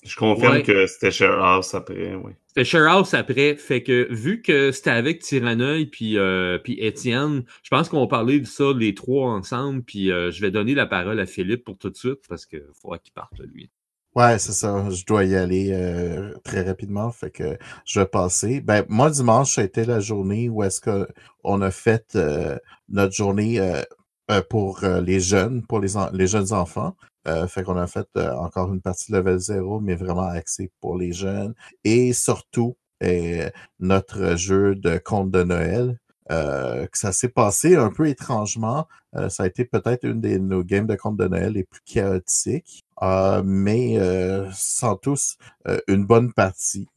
[0.05, 0.63] Je confirme Ouais.
[0.65, 2.33] que c'était Share House après, oui.
[2.55, 3.57] C'était Share House après.
[3.57, 8.07] Fait que vu que c'était avec Tyranneuil puis, euh, puis Étienne, je pense qu'on va
[8.07, 9.83] parler de ça les trois ensemble.
[9.83, 12.63] Puis euh, je vais donner la parole à Philippe pour tout de suite parce qu'il
[12.79, 13.71] faudra qu'il parte lui.
[14.15, 14.91] Ouais, c'est ça.
[14.91, 17.57] Je dois y aller euh, très rapidement, fait que
[17.87, 18.61] je vais passer.
[18.61, 21.09] Ben, moi, dimanche, ça a été la journée où est-ce que
[21.45, 22.59] on a fait euh,
[22.91, 23.81] notre journée euh,
[24.31, 26.95] euh, pour les jeunes, pour les, les jeunes enfants.
[27.29, 30.99] Euh, fait qu'on a fait euh, encore une partie level 0, mais vraiment axée pour
[30.99, 31.55] les jeunes.
[31.85, 33.49] Et surtout, euh,
[33.81, 35.99] notre jeu de conte de Noël.
[36.31, 38.87] Euh, que ça s'est passé un peu étrangement.
[39.29, 42.85] Ça a été peut-être une de nos games de conte de Noël les plus chaotiques.
[43.45, 43.99] Mais
[44.53, 45.37] sans tous
[45.89, 46.89] une bonne partie.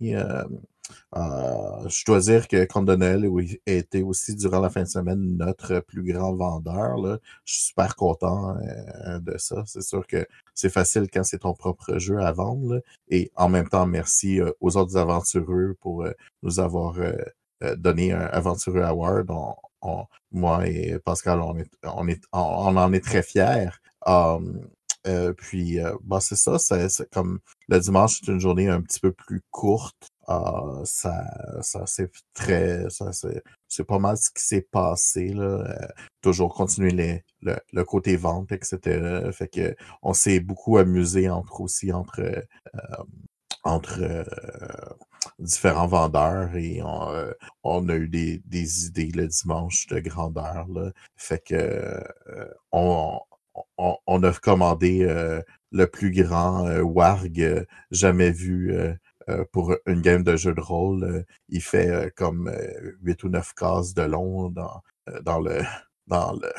[1.16, 5.80] Euh, je dois dire que oui, a été aussi durant la fin de semaine notre
[5.80, 6.98] plus grand vendeur.
[6.98, 7.18] Là.
[7.46, 9.64] Je suis super content euh, de ça.
[9.66, 12.76] C'est sûr que c'est facile quand c'est ton propre jeu à vendre.
[12.76, 12.82] là.
[13.10, 16.12] Et en même temps, merci euh, aux autres aventureux pour euh,
[16.44, 16.96] nous avoir
[17.78, 19.32] donné un aventureux award.
[20.32, 23.70] Moi et Pascal, on, est, on, est, on, en est très fiers.
[24.06, 24.68] Um,
[25.08, 26.58] euh, puis, bah, c'est ça,
[27.12, 30.10] comme le dimanche, c'est une journée un petit peu plus courte.
[30.30, 31.24] Euh, ça,
[31.62, 35.44] ça c'est très, ça c'est, pas mal ce qui s'est passé là.
[35.44, 35.88] Euh,
[36.22, 39.32] toujours continuer le, le côté vente, etc.
[39.32, 42.42] Fait que on s'est beaucoup amusé entre aussi entre euh,
[43.64, 44.24] entre euh,
[45.40, 47.32] différents vendeurs et on,
[47.64, 50.92] on a eu des, des idées le dimanche de grandeur là.
[51.18, 52.04] Fait que
[52.72, 53.20] on,
[53.78, 55.06] on, on a commandé
[55.72, 58.76] le plus grand warg jamais vu
[59.52, 61.26] pour une game de jeu de rôle.
[61.50, 62.52] il fait comme
[63.02, 64.82] 8 ou 9 cases de long dans,
[65.24, 65.62] dans le
[66.08, 66.52] dans le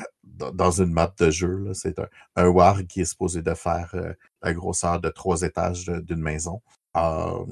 [0.53, 1.73] dans une map de jeu.
[1.73, 3.95] C'est un, un warg qui est supposé de faire
[4.43, 6.61] la grosseur de trois étages d'une maison.
[6.97, 7.44] Euh,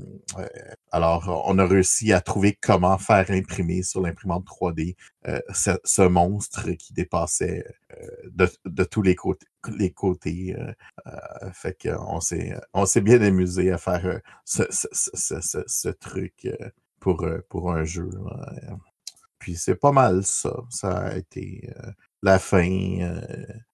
[0.90, 4.96] alors, on a réussi à trouver comment faire imprimer sur l'imprimante 3D
[5.26, 7.64] euh, ce, monstre qui dépassait
[7.98, 10.56] euh, de, tous les côtés.
[11.52, 16.48] Fait qu'on s'est, on s'est bien amusé à faire ce, truc
[17.00, 18.08] pour un jeu.
[19.38, 20.56] Puis c'est pas mal ça.
[20.70, 21.68] Ça a été
[22.22, 23.18] la fin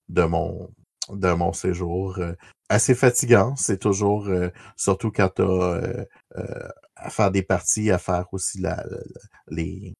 [0.08, 0.70] de mon
[1.16, 2.18] de mon séjour.
[2.18, 2.34] Euh,
[2.68, 6.04] assez fatigant, c'est toujours, euh, surtout quand tu as euh,
[6.96, 8.84] à faire des parties, à faire aussi la,
[9.48, 9.94] les,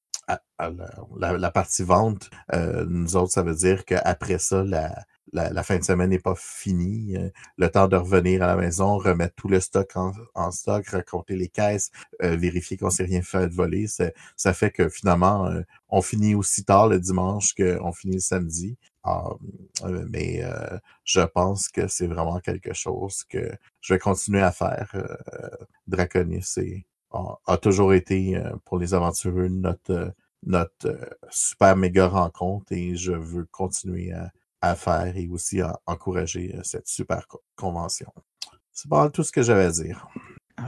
[0.59, 2.31] la, partie vente.
[2.89, 4.95] nous autres, ça veut dire qu'après ça, la,
[5.33, 7.17] la, fin de semaine n'est pas finie.
[7.57, 9.91] le temps de revenir à la maison, remettre tout le stock
[10.35, 13.87] en, stock, raconter les caisses, vérifier qu'on s'est rien fait de voler.
[14.37, 15.51] Ça fait que finalement,
[15.89, 18.77] on finit aussi tard le dimanche qu'on finit le samedi.
[19.07, 23.51] Euh, mais euh, je pense que c'est vraiment quelque chose que
[23.81, 24.91] je vais continuer à faire.
[24.95, 25.49] Euh,
[25.87, 26.55] Draconis
[27.47, 30.15] a, toujours été pour les aventureux notre,
[30.45, 34.13] notre super méga rencontre et je veux continuer
[34.61, 38.13] à, faire et aussi à encourager cette super convention.
[38.71, 40.07] C'est pas tout ce que j'avais à dire.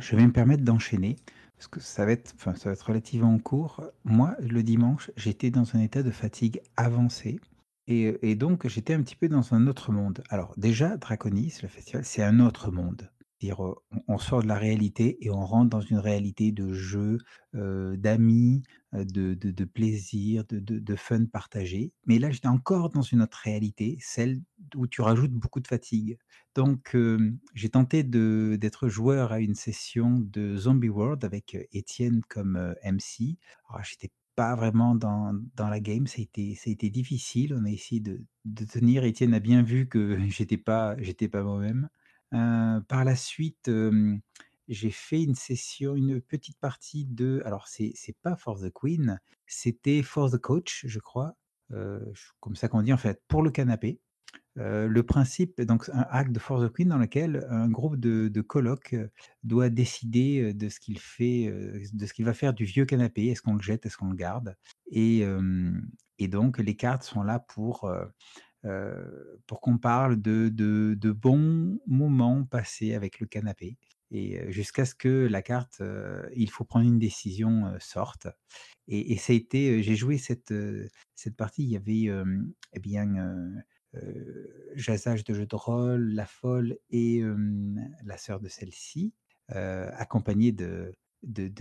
[0.00, 1.16] je vais me permettre d'enchaîner
[1.56, 3.84] parce que ça va être, ça va être relativement court.
[4.04, 7.38] Moi, le dimanche, j'étais dans un état de fatigue avancée.
[7.92, 10.22] Et, donc, j'étais un petit peu dans un autre monde.
[10.30, 13.10] Alors, déjà, Draconis, le festival, c'est un autre monde.
[13.40, 13.60] dire
[14.08, 17.18] on, sort de la réalité et on rentre dans une réalité de jeu,
[17.52, 18.62] d'amis,
[18.92, 21.92] de, de, plaisir, de, fun partagé.
[22.06, 24.40] Mais là, j'étais encore dans une autre réalité, celle
[24.74, 26.18] où tu rajoutes beaucoup de fatigue.
[26.54, 26.96] Donc,
[27.54, 33.36] j'ai tenté d'être joueur à une session de Zombie World avec Étienne comme MC.
[33.68, 37.54] Alors, j'étais pas vraiment dans dans la game, ça a été ça a été difficile.
[37.54, 39.04] On a essayé de de tenir.
[39.04, 41.88] Étienne a bien vu que j'étais pas j'étais pas moi-même.
[42.88, 43.70] par la suite,
[44.68, 49.20] j'ai fait une session, une petite partie de alors c'est c'est pas For the Queen,
[49.46, 51.36] c'était For the Coach, je crois,
[52.40, 54.00] comme ça qu'on dit en fait, pour le canapé.
[54.56, 58.40] Le principe, donc un hack de Force of Queen dans lequel un groupe de, de
[58.42, 58.94] colocs
[59.44, 61.50] doit décider de ce qu'il fait,
[61.92, 63.28] de ce qu'il va faire du vieux canapé.
[63.28, 64.56] Est-ce qu'on le jette, est-ce qu'on le garde?
[64.90, 65.24] Et,
[66.18, 67.90] et, donc les cartes sont là pour,
[69.46, 73.78] pour qu'on parle de, de, bons moments passés avec le canapé.
[74.10, 75.82] Et jusqu'à ce que la carte,
[76.36, 78.28] il faut prendre une décision, sorte.
[78.86, 80.52] Et, ça a été, j'ai joué cette,
[81.14, 82.14] cette partie, il y avait
[82.74, 83.06] eh bien
[84.74, 87.22] Jasage de jeu de rôle, La Folle et
[88.04, 89.12] la sœur de celle-ci,
[89.48, 91.52] accompagnée de, de,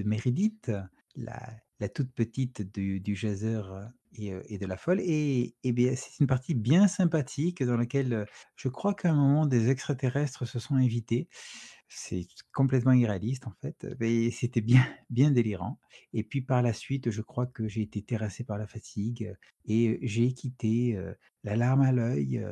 [1.16, 1.50] la,
[1.80, 5.02] la, toute petite du, du jazzeur et, et, de La Folle.
[5.02, 8.26] Et, et bien, c'est une partie bien sympathique dans laquelle
[8.56, 11.28] je crois qu'à un moment des extraterrestres se sont invités.
[11.94, 15.78] C'est complètement irréaliste en fait, mais c'était bien, bien délirant.
[16.14, 19.36] Et puis par la suite, je crois que j'ai été terrassé par la fatigue
[19.66, 20.98] et j'ai quitté
[21.44, 22.46] la larme à l'œil,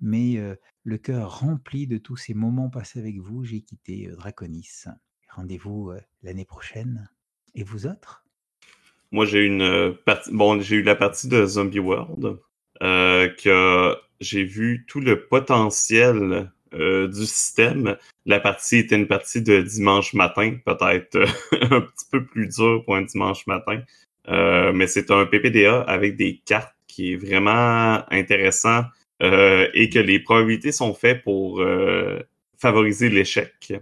[0.00, 0.40] mais
[0.82, 3.44] le cœur rempli de tous ces moments passés avec vous.
[3.44, 4.84] J'ai quitté Draconis.
[5.28, 5.92] Rendez-vous
[6.22, 7.10] l'année prochaine.
[7.54, 8.24] Et vous autres?
[9.10, 9.94] Moi, j'ai une.
[10.32, 12.38] Bon, j'ai eu la partie de Zombie World
[12.80, 17.96] que j'ai vu tout le potentiel euh, du système.
[18.24, 21.26] La partie était une partie de dimanche matin, peut-être euh,
[21.70, 23.80] un petit peu plus dur pour un dimanche matin.
[24.28, 28.84] Euh, mais c'est un PPDA avec des cartes qui est vraiment intéressant
[29.20, 31.62] et que les probabilités sont faites pour
[32.58, 33.72] favoriser l'échec.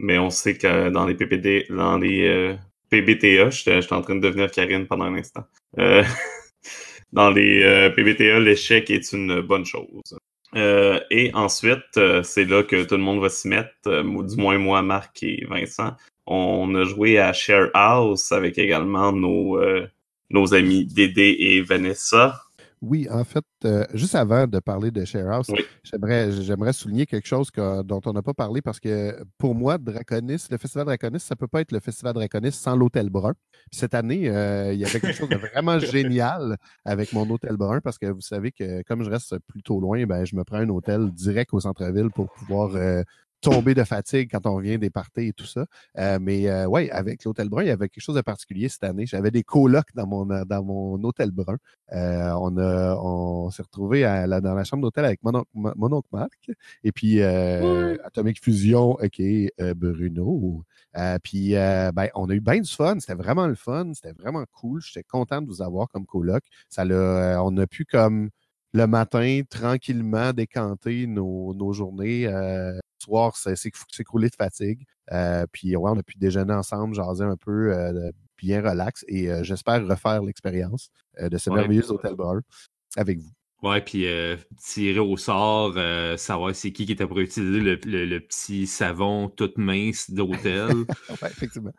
[0.00, 2.56] Mais on sait que dans les PPD, dans les
[2.90, 5.44] PBTA, j'étais en train de devenir Karine pendant un instant.
[7.12, 10.16] dans les PBTA, l'échec est une bonne chose.
[10.54, 14.36] Euh, et ensuite, euh, c'est là que tout le monde va s'y mettre, euh, du
[14.36, 15.96] moins moi, Marc et Vincent.
[16.26, 19.58] On a joué à Share House avec également nos,
[20.30, 22.44] nos amis Dédé et Vanessa.
[22.82, 25.46] Oui, en fait, euh, juste avant de parler de Sharehouse,
[25.84, 27.48] j'aimerais, souligner quelque chose
[27.84, 31.38] dont on n'a pas parlé parce que pour moi, Draconis, le Festival Draconis, ça ne
[31.38, 33.34] peut pas être le Festival Draconis sans l'Hôtel Brun.
[33.70, 37.80] cette année, euh, il y avait quelque chose de vraiment génial avec mon Hôtel Brun
[37.80, 40.68] parce que vous savez que comme je reste plutôt loin, ben, je me prends un
[40.68, 43.04] hôtel direct au centre-ville pour pouvoir euh,
[43.42, 45.66] tomber de fatigue quand on vient des parties et tout ça.
[45.98, 48.84] Euh, mais euh, ouais, avec l'Hôtel Brun, il y avait quelque chose de particulier cette
[48.84, 49.04] année.
[49.06, 51.56] J'avais des colocs dans mon, dans mon Hôtel Brun.
[51.92, 55.74] Euh, on a, on s'est retrouvé à la, dans la chambre d'hôtel avec mon, oncle-
[55.76, 56.50] mon oncle Marc
[56.84, 59.22] et puis euh, Atomic Fusion, OK,
[59.76, 60.64] Bruno.
[60.96, 62.98] Euh, puis, euh, ben, on a eu bien du fun.
[63.00, 63.92] C'était vraiment le fun.
[63.94, 64.80] C'était vraiment cool.
[64.82, 66.44] J'étais content de vous avoir comme coloc.
[66.68, 68.30] Ça l'a, euh, on a pu, comme,
[68.72, 72.26] le matin, tranquillement décanter nos, nos journées.
[72.26, 74.84] Euh, le soir, c'est c'est s'écrouler de fatigue.
[75.12, 79.04] Euh, puis, ouais, on a pu déjeuner ensemble, jaser un peu, euh, bien relax.
[79.08, 80.90] Et j'espère refaire l'expérience
[81.20, 81.56] de ce Ouais.
[81.56, 82.40] merveilleux hôtel brun
[82.96, 83.30] avec vous.
[83.62, 84.06] Ouais, puis
[84.58, 85.74] tirer au sort,
[86.18, 90.68] savoir c'est qui qui était pour utiliser le, le- le petit savon tout mince d'hôtel.
[91.22, 91.72] Ouais, effectivement.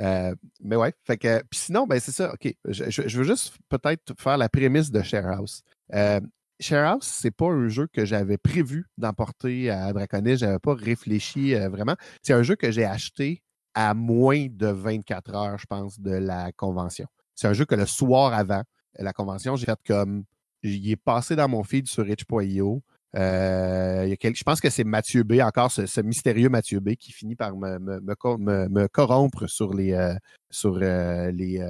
[0.00, 1.42] Euh, mais ouais, fait que.
[1.50, 2.32] Puis sinon, ben c'est ça.
[2.32, 2.54] OK.
[2.68, 5.62] Je, je- je veux juste peut-être faire la prémisse de Sharehouse.
[5.94, 6.20] Euh,
[6.60, 10.36] Sharehouse, c'est pas un jeu que j'avais prévu d'emporter à Draconis.
[10.36, 11.96] J'avais pas réfléchi euh, vraiment.
[12.22, 13.42] C'est un jeu que j'ai acheté
[13.74, 17.06] à moins de 24 heures, je pense, de la convention.
[17.34, 18.62] C'est un jeu que le soir avant
[18.98, 20.24] la convention, j'ai fait comme.
[20.62, 22.82] Il passé dans mon feed sur Rich.io.
[23.16, 27.56] Euh, je pense que c'est Mathieu B, encore ce, mystérieux Mathieu B, qui finit par
[27.56, 30.14] me, me, me co- me- me corrompre sur les, euh,
[30.50, 31.66] sur, euh, les,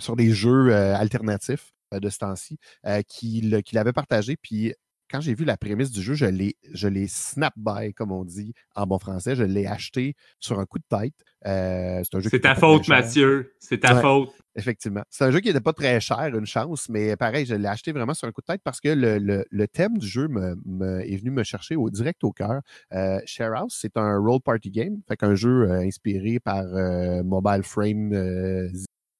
[0.00, 4.36] sur les jeux alternatifs de ce temps-ci, euh, qu'il qu'il avait partagé.
[4.36, 4.74] Puis
[5.10, 8.24] quand j'ai vu la prémisse du jeu, je l'ai, je l'ai snap by, comme on
[8.24, 9.36] dit en bon français.
[9.36, 11.12] Je l'ai acheté sur un coup de tête.
[11.44, 12.88] Euh, c'est un jeu c'est qui ta faute.
[12.88, 13.52] Mathieu.
[13.58, 14.00] C'est ta Ouais.
[14.00, 14.30] faute.
[14.56, 15.02] Effectivement.
[15.10, 17.92] C'est un jeu qui n'était pas très cher, une chance, mais pareil, je l'ai acheté
[17.92, 20.54] vraiment sur un coup de tête parce que le, le- le thème du jeu me,
[20.64, 22.60] me- est venu me chercher au, direct au cœur.
[22.92, 27.22] Euh, Share House, c'est un role party game, fait qu'un jeu euh, inspiré par euh,
[27.22, 28.68] Mobile Frame euh,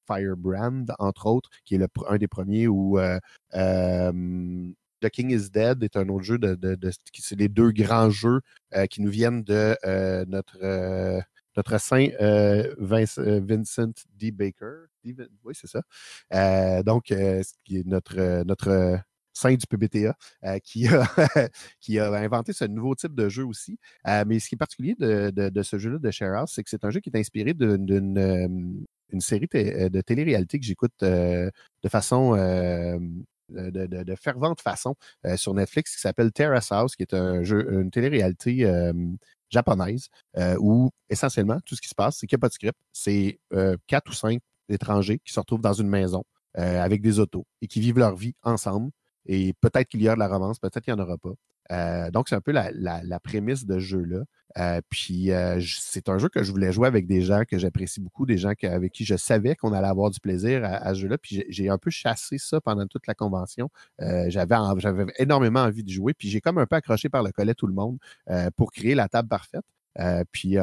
[0.07, 2.99] Firebrand, entre autres, qui est un des premiers où
[3.55, 6.57] euh, The King is Dead est un autre jeu de,
[7.37, 8.41] les deux grands jeux
[8.75, 12.09] euh, qui nous viennent de euh, notre saint
[12.79, 14.31] Vince- Vincent D.
[14.31, 14.87] Baker.
[15.05, 16.83] Oui, c'est ça.
[16.83, 19.01] Donc, qui est notre,
[19.35, 20.15] saint du PBTA,
[20.63, 23.79] qui, a, inventé ce nouveau type de jeu aussi.
[24.07, 26.91] Mais ce qui est particulier de, ce jeu-là de Share House, c'est que c'est un
[26.91, 31.51] jeu qui est inspiré d'une une série té- de télé-réalité que j'écoute euh,
[31.83, 32.99] de façon euh,
[33.49, 34.95] de, fervente façon
[35.27, 38.93] euh, sur Netflix qui s'appelle Terrace House, qui est un jeu, une télé-réalité euh,
[39.51, 40.09] japonaise
[40.39, 42.79] euh, où essentiellement tout ce qui se passe, c'est qu'il n'y a pas de script.
[42.93, 46.25] C'est euh, quatre ou cinq étrangers qui se retrouvent dans une maison
[46.59, 48.91] euh, avec des autos et qui vivent leur vie ensemble.
[49.27, 51.33] Et peut-être qu'il y a de la romance, peut-être qu'il n'y en aura pas.
[51.73, 54.25] Euh, donc, c'est un peu la, prémisse de ce jeu-là.
[54.59, 58.01] Euh, puis, euh, c'est un jeu que je voulais jouer avec des gens que j'apprécie
[58.01, 61.01] beaucoup, des gens avec qui je savais qu'on allait avoir du plaisir à, à ce
[61.01, 61.17] jeu-là.
[61.19, 63.71] Puis, j'ai- un peu chassé ça pendant toute la convention.
[63.99, 66.13] J'avais en- j'avais énormément envie de jouer.
[66.13, 67.99] Puis, j'ai comme un peu accroché par le collet tout le monde
[68.57, 69.65] pour créer la table parfaite.
[70.33, 70.59] Puis,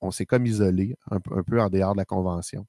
[0.00, 2.66] on s'est comme isolé un, peu- en dehors de la convention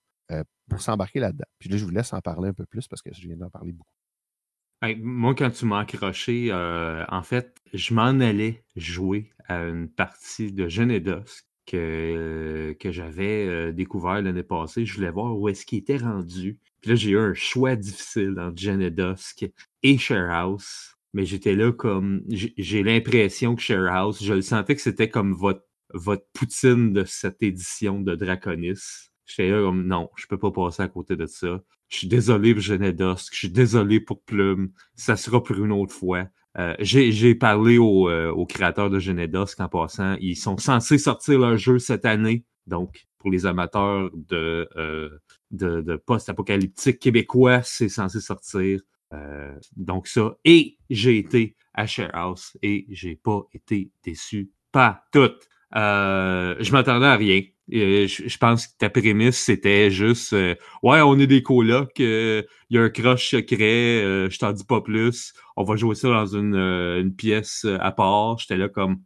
[0.70, 1.46] pour s'embarquer là-dedans.
[1.60, 3.50] Puis là, je vous laisse en parler un peu plus parce que je viens d'en
[3.50, 3.90] parler beaucoup.
[5.02, 10.52] Moi, quand tu m'as accroché, euh, en fait, je m'en allais jouer à une partie
[10.52, 11.24] de Genedos
[11.66, 14.86] que, que j'avais euh, découvert l'année passée.
[14.86, 16.60] Je voulais voir où est-ce qu'il était rendu.
[16.82, 19.46] Puis là, j'ai eu un choix difficile entre Genedusk
[19.84, 20.98] et Sharehouse.
[21.14, 22.24] Mais j'étais là comme.
[22.30, 27.42] J'ai l'impression que Sharehouse, je le sentais que c'était comme votre, votre poutine de cette
[27.42, 29.10] édition de Draconis.
[29.26, 31.62] J'étais là comme non, je peux pas passer à côté de ça.
[31.94, 34.72] Je suis désolé pour Genedusk, je suis désolé pour Plume.
[34.96, 36.26] Ça sera pour une autre fois.
[36.58, 40.16] Euh, j'ai parlé aux euh, aux créateurs de Genedusk en passant.
[40.20, 42.46] Ils sont censés sortir leur jeu cette année.
[42.66, 45.10] Donc, pour les amateurs de, euh,
[45.52, 48.82] de, de post-apocalyptique québécois, c'est censé sortir.
[49.14, 50.36] Euh, donc ça.
[50.46, 54.50] Et j'ai été à Sharehouse et j'ai pas été déçu.
[54.72, 55.32] Pas tout.
[55.76, 57.44] Euh, je m'attendais à rien.
[57.72, 62.44] Euh, je, pense que ta prémisse, c'était juste euh, Ouais, on est des colocs, il
[62.70, 65.34] y a un crush secret, euh, je t'en dis pas plus.
[65.56, 68.38] On va jouer ça dans une, euh, une pièce euh, à part.
[68.40, 68.98] J'étais là comme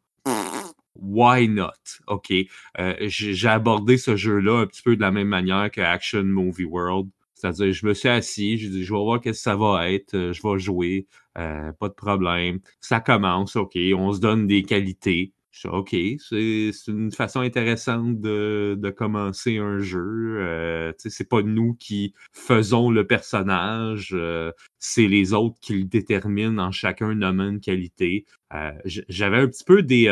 [1.00, 1.72] Why not?
[2.08, 2.34] OK.
[2.80, 6.66] Euh, j'ai abordé ce jeu-là un petit peu de la même manière que Action Movie
[6.66, 7.10] World.
[7.36, 10.16] C'est-à-dire, je me suis assis, j'ai dit, je vais voir qu'est-ce que ça va être,
[10.16, 11.06] euh, je vais jouer,
[11.38, 12.60] euh, pas de problème.
[12.82, 15.34] Ça commence, OK, on se donne des qualités.
[15.66, 20.38] OK, c'est une façon intéressante de, de commencer un jeu.
[20.40, 26.62] Euh, c'est pas nous qui faisons le personnage, euh, c'est les autres qui le déterminent
[26.62, 28.26] en chacun nommant une qualité.
[28.54, 30.08] Euh, J'avais un petit peu des,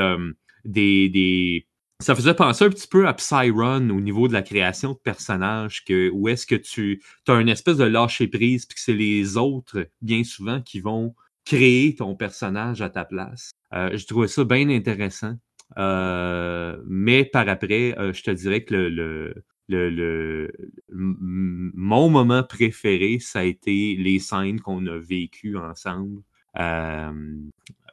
[0.66, 1.68] des, des
[2.02, 5.86] ça faisait penser un petit peu à Psyrun au niveau de la création de personnages,
[5.86, 9.38] que où est-ce que tu as une espèce de lâcher prise, puis que c'est les
[9.38, 11.16] autres, bien souvent, qui vont
[11.46, 13.52] créer ton personnage à ta place.
[13.74, 15.36] Euh, je trouvais ça bien intéressant.
[15.78, 20.52] Euh, mais par après, euh, je te dirais que le, le, le, le
[20.90, 26.22] mon moment préféré, ça a été les scènes qu'on a vécues ensemble.
[26.60, 27.12] Euh,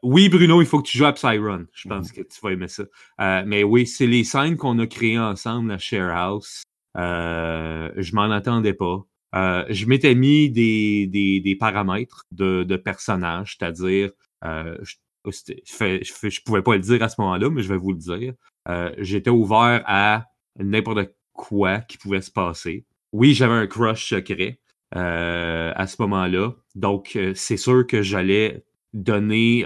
[0.02, 1.66] oui, Bruno, il faut que tu joues à Psyrun.
[1.72, 2.14] Je pense mm-hmm.
[2.14, 2.84] que tu vas aimer ça.
[3.20, 6.62] Euh, mais oui, c'est les scènes qu'on a créées ensemble à Share House.
[6.96, 9.04] Euh, je m'en attendais pas.
[9.34, 14.10] Euh, je m'étais mis des, des, des, paramètres de, de personnages, c'est-à-dire,
[14.44, 14.96] euh, je,
[15.30, 18.34] je, je, pouvais pas le dire à ce moment-là, mais je vais vous le dire.
[18.68, 20.26] Euh, J'étais ouvert à
[20.58, 22.84] n'importe quoi qui pouvait se passer.
[23.12, 24.58] Oui, j'avais un crush secret
[24.96, 29.64] euh, à ce moment-là, donc euh, c'est sûr que j'allais donner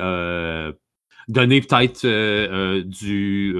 [1.29, 2.07] donner peut-être
[2.83, 3.57] du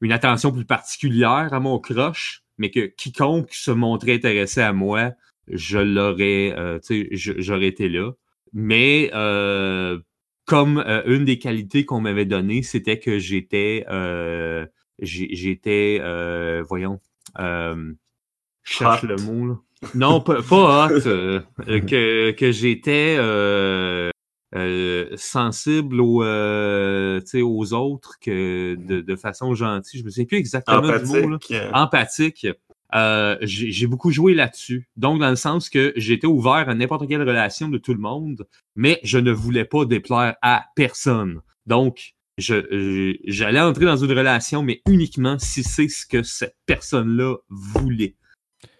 [0.00, 5.12] une attention plus particulière à mon crush mais que quiconque se montrait intéressé à moi,
[5.48, 8.12] je l'aurais, euh, tu sais, j'aurais été là.
[8.52, 9.98] Mais euh,
[10.44, 14.66] comme euh, une des qualités qu'on m'avait données, c'était que j'étais, euh,
[14.98, 17.00] j'étais, euh, voyons,
[17.38, 17.92] euh,
[18.62, 19.54] cherche le mot là.
[19.94, 21.00] Non, pas, pas hot,
[21.66, 23.16] que, que j'étais
[24.54, 30.00] euh, sensible aux, euh, aux autres que de, de, façon gentille.
[30.00, 31.12] Je me souviens plus exactement Empathique.
[31.12, 31.38] du mot.
[31.50, 31.70] Là.
[31.72, 32.46] Empathique.
[32.94, 34.88] Euh, j'ai beaucoup joué là-dessus.
[34.96, 38.46] Donc, dans le sens que j'étais ouvert à n'importe quelle relation de tout le monde,
[38.76, 41.40] mais je ne voulais pas déplaire à personne.
[41.66, 47.36] Donc, je, j'allais entrer dans une relation, mais uniquement si c'est ce que cette personne-là
[47.48, 48.14] voulait.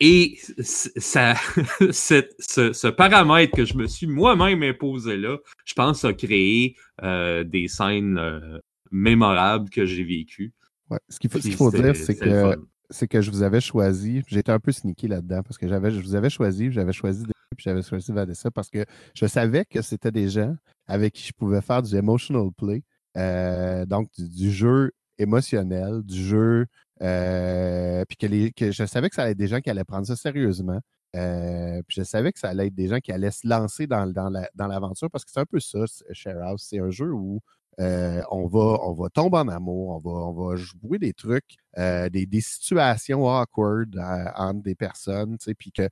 [0.01, 1.35] Et ça,
[1.91, 7.45] ce, ce, paramètre que je me suis moi-même imposé là, je pense, a créé euh,
[7.45, 8.59] des scènes euh,
[8.91, 10.53] mémorables que j'ai vécues.
[10.91, 10.99] Ouais.
[11.09, 12.57] Ce qu'il faut, ce qu'il faut dire, c'est que,
[12.91, 14.23] c'est que je vous avais choisi.
[14.29, 17.25] J'étais un peu sneaky là-dedans parce que j'avais, je vous avais choisi, j'avais choisi
[17.55, 20.57] puis j'avais choisi Vanessa parce que je savais que c'était des gens
[20.87, 22.83] avec qui je pouvais faire du emotional play,
[23.17, 26.67] euh, donc du, du, jeu émotionnel, du jeu
[27.03, 30.17] euh, puis que, je savais que ça allait être des gens qui allaient prendre ça
[30.17, 30.81] sérieusement.
[31.15, 34.07] Euh, puis je savais que ça allait être des gens qui allaient se lancer dans,
[34.07, 36.67] dans, la, dans l'aventure parce que c'est un peu ça, Share House.
[36.69, 37.41] C'est un jeu où
[37.81, 41.57] euh, on, va, on va tomber en amour, on va, on va jouer des trucs,
[41.77, 43.99] des, des, situations awkward
[44.37, 45.89] entre des personnes, puis que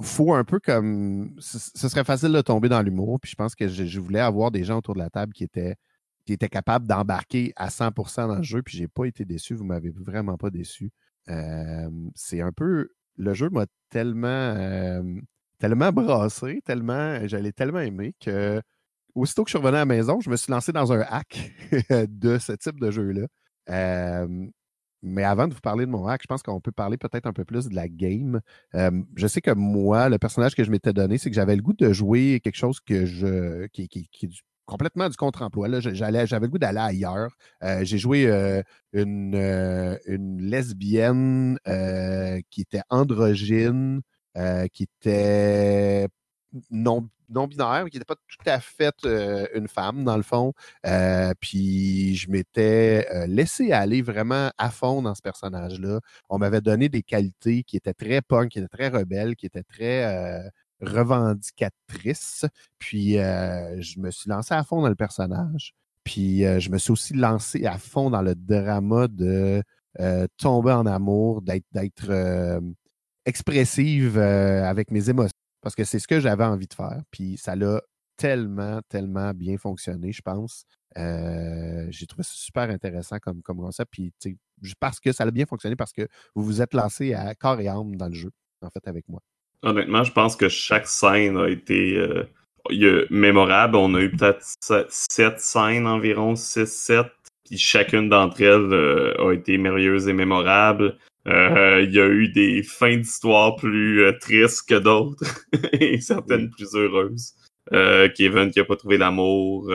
[0.00, 1.34] faut un peu comme.
[1.38, 4.64] Ce, serait facile de tomber dans l'humour, puis je pense que je, voulais avoir des
[4.64, 5.76] gens autour de la table qui étaient
[6.24, 9.54] qui était capable d'embarquer à 100% dans le jeu, puis j'ai pas été déçu.
[9.54, 10.90] Vous m'avez vraiment pas déçu.
[12.14, 12.88] C'est un peu.
[13.16, 15.02] Le jeu m'a tellement,
[15.58, 17.26] tellement brassé, tellement.
[17.26, 18.60] J'allais tellement aimé que
[19.14, 21.52] aussitôt que je suis revenu à la maison, je me suis lancé dans un hack
[22.08, 23.26] de ce type de jeu-là.
[25.04, 27.32] Mais avant de vous parler de mon hack, je pense qu'on peut parler peut-être un
[27.32, 28.40] peu plus de la game.
[28.72, 31.72] Je sais que moi, le personnage que je m'étais donné, c'est que j'avais le goût
[31.72, 34.28] de jouer quelque chose que je, qui, qui, qui,
[34.66, 35.68] complètement du contre-emploi.
[35.80, 37.36] J'avais le goût d'aller ailleurs.
[37.62, 38.62] Euh, j'ai joué euh,
[38.92, 41.58] une, euh, une, lesbienne
[42.50, 44.02] qui était androgyne,
[44.72, 46.08] qui était
[46.70, 48.94] non, non binaire, qui n'était pas tout à fait
[49.54, 50.52] une femme, dans le fond.
[51.40, 56.00] puis je m'étais laissé aller vraiment à fond dans ce personnage-là.
[56.28, 59.64] On m'avait donné des qualités qui étaient très punk, qui étaient très rebelles, qui étaient
[59.64, 60.50] très
[60.82, 62.44] revendicatrice.
[62.78, 65.74] Puis euh, je me suis lancé à fond dans le personnage.
[66.04, 69.62] Puis euh, je me suis aussi lancé à fond dans le drama de
[70.00, 72.60] euh, tomber en amour, d'être
[73.24, 75.30] expressive avec mes émotions.
[75.60, 77.02] Parce que c'est ce que j'avais envie de faire.
[77.10, 77.80] Puis ça l'a
[78.16, 80.64] tellement, tellement bien fonctionné, je pense.
[80.96, 83.92] J'ai trouvé ça super intéressant comme, comme concept.
[83.92, 84.12] Puis
[84.80, 87.68] parce que ça a bien fonctionné, parce que vous vous êtes lancé à corps et
[87.68, 88.30] âme dans le jeu,
[88.60, 89.20] en fait, avec moi.
[89.62, 93.76] Honnêtement, je pense que chaque scène a été euh, mémorable.
[93.76, 94.42] On a eu peut-être
[94.90, 97.06] sept scènes environ, six, sept.
[97.48, 100.96] Puis chacune d'entre elles euh, a été merveilleuse et mémorable.
[101.28, 105.24] Euh, il y a eu des fins d'histoire plus euh, tristes que d'autres
[105.72, 107.34] et certaines plus heureuses.
[107.72, 109.70] Euh, Kevin qui a pas trouvé l'amour,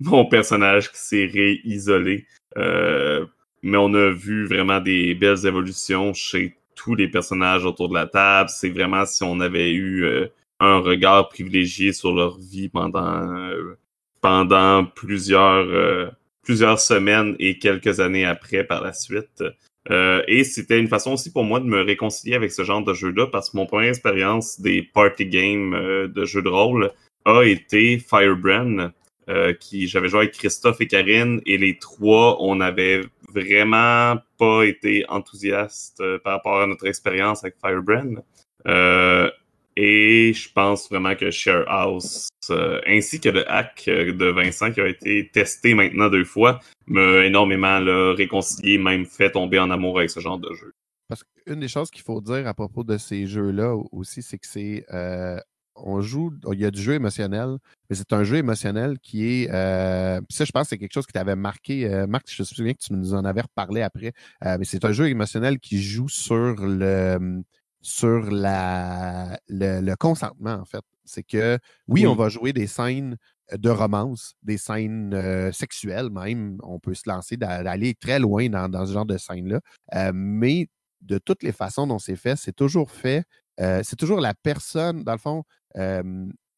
[0.00, 2.26] mon personnage qui s'est réisolé.
[2.56, 8.06] mais on a vu vraiment des belles évolutions chez tous les personnages autour de la
[8.06, 8.50] table.
[8.50, 10.26] C'est vraiment si on avait eu euh,
[10.60, 13.78] un regard privilégié sur leur vie pendant euh,
[14.20, 16.08] pendant plusieurs euh,
[16.42, 19.44] plusieurs semaines et quelques années après par la suite.
[20.28, 23.26] et c'était une façon aussi pour moi de me réconcilier avec ce genre de jeu-là
[23.26, 25.74] parce que mon première expérience des party games
[26.16, 26.92] de jeux de rôle
[27.24, 28.90] a été Firebrand,
[29.60, 33.02] qui j'avais joué avec Christophe et Karine et les trois on avait
[33.32, 38.22] vraiment pas été enthousiaste euh, par rapport à notre expérience avec Firebrand.
[38.66, 39.30] Euh,
[39.74, 44.82] Et je pense vraiment que Sharehouse, euh, ainsi que le hack euh, de Vincent qui
[44.82, 47.80] a été testé maintenant deux fois, m'a énormément
[48.14, 50.74] réconcilié, même fait tomber en amour avec ce genre de jeu.
[51.08, 54.46] Parce qu'une des choses qu'il faut dire à propos de ces jeux-là aussi, c'est que
[54.46, 54.84] c'est.
[55.82, 57.56] On joue, il y a du jeu émotionnel,
[57.90, 59.50] mais c'est un jeu émotionnel qui est.
[59.50, 61.86] euh, ça, je pense que c'est quelque chose qui t'avait marqué.
[61.92, 64.12] euh, Marc, je me souviens que tu nous en avais reparlé après.
[64.44, 67.42] euh, mais c'est un jeu émotionnel qui joue sur le
[67.80, 70.82] sur la, le, le consentement, en fait.
[71.04, 72.06] C'est que oui, Oui.
[72.06, 73.16] on va jouer des scènes
[73.52, 76.58] de romance, des scènes euh, sexuelles même.
[76.62, 79.60] On peut se lancer d'a- d'aller très loin dans, dans ce genre de scènes-là.
[79.94, 80.68] Euh, mais
[81.00, 83.24] de toutes les façons dont c'est fait, c'est toujours fait.
[83.60, 85.42] euh, c'est toujours la personne, dans le fond.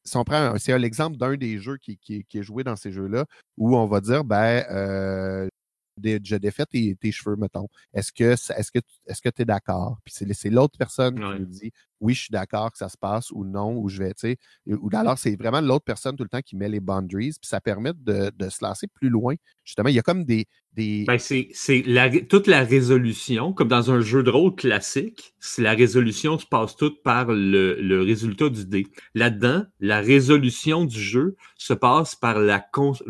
[0.04, 2.92] Si on prend, c'est l'exemple d'un des jeux qui, qui- qui est joué dans ces
[2.92, 3.24] jeux-là,
[3.56, 5.48] où on va dire, ben, euh,
[5.96, 7.68] dé- je défais tes, tes cheveux, mettons.
[7.92, 9.98] Est-ce que ça- est-ce que est-ce que tu es d'accord?
[10.04, 11.34] Puis c'est l'autre personne Ouais.
[11.34, 13.98] qui nous dit oui, je suis d'accord que ça se passe ou non, ou je
[13.98, 14.36] vais, tu sais.
[14.66, 17.60] Ou alors, c'est vraiment l'autre personne tout le temps qui met les boundaries, puis ça
[17.62, 19.34] permet de, de se lancer plus loin.
[19.64, 20.46] Justement, il y a comme des.
[20.74, 21.48] des Ben, c'est
[22.28, 26.76] toute la résolution, comme dans un jeu de rôle classique, c'est la résolution se passe
[26.76, 28.86] toute par le, le résultat du dé.
[29.14, 32.66] Là-dedans, la résolution du jeu se passe par, la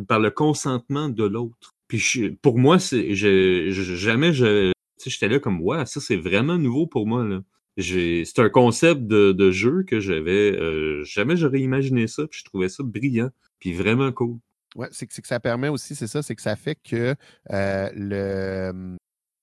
[0.07, 1.74] par le consentement de l'autre.
[1.89, 4.73] Puis pour moi, c'est je, jamais je.
[5.05, 7.25] J'étais là comme ouais, ça c'est vraiment nouveau pour moi.
[7.25, 7.41] là.
[7.77, 10.53] C'est un concept de, de jeu que j'avais.
[10.53, 14.39] euh, jamais j'aurais imaginé ça, puis je trouvais ça brillant, puis vraiment cool.
[14.77, 17.15] Ouais, c'est que, c'est que ça permet aussi, c'est ça, c'est que ça fait que
[17.53, 18.97] euh, le,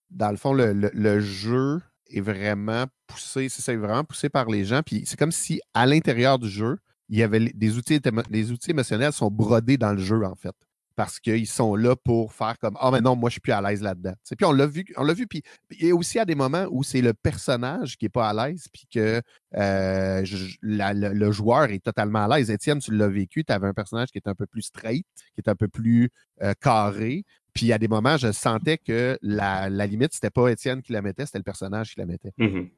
[0.09, 4.49] dans le fond, le, le- jeu est vraiment poussé, c'est ça, est vraiment poussé par
[4.49, 4.81] les gens.
[4.85, 6.77] Puis c'est comme si à l'intérieur du jeu,
[7.09, 7.99] il y avait des outils,
[8.29, 10.55] les outils émotionnels sont brodés dans le jeu, en fait.
[11.01, 13.59] Parce qu'ils sont là pour faire comme Ah, mais non, moi, je suis plus à
[13.59, 14.13] l'aise là-dedans.
[14.23, 15.25] Puis on l'a vu, on l'a vu.
[15.25, 15.41] Puis
[15.71, 18.33] il y a aussi à des moments où c'est le personnage qui n'est pas à
[18.33, 19.19] l'aise, puis que
[19.55, 20.23] euh,
[20.61, 22.51] le, joueur est totalement à l'aise.
[22.51, 25.39] Étienne, tu l'as vécu, tu avais un personnage qui était un peu plus straight, qui
[25.39, 26.11] était un peu plus
[26.43, 27.25] euh, carré.
[27.55, 31.01] Puis à des moments, je sentais que la, la limite, c'était pas Étienne qui la
[31.01, 32.31] mettait, c'était le personnage qui la mettait.
[32.37, 32.69] Mhm.
[32.69, 32.75] Que-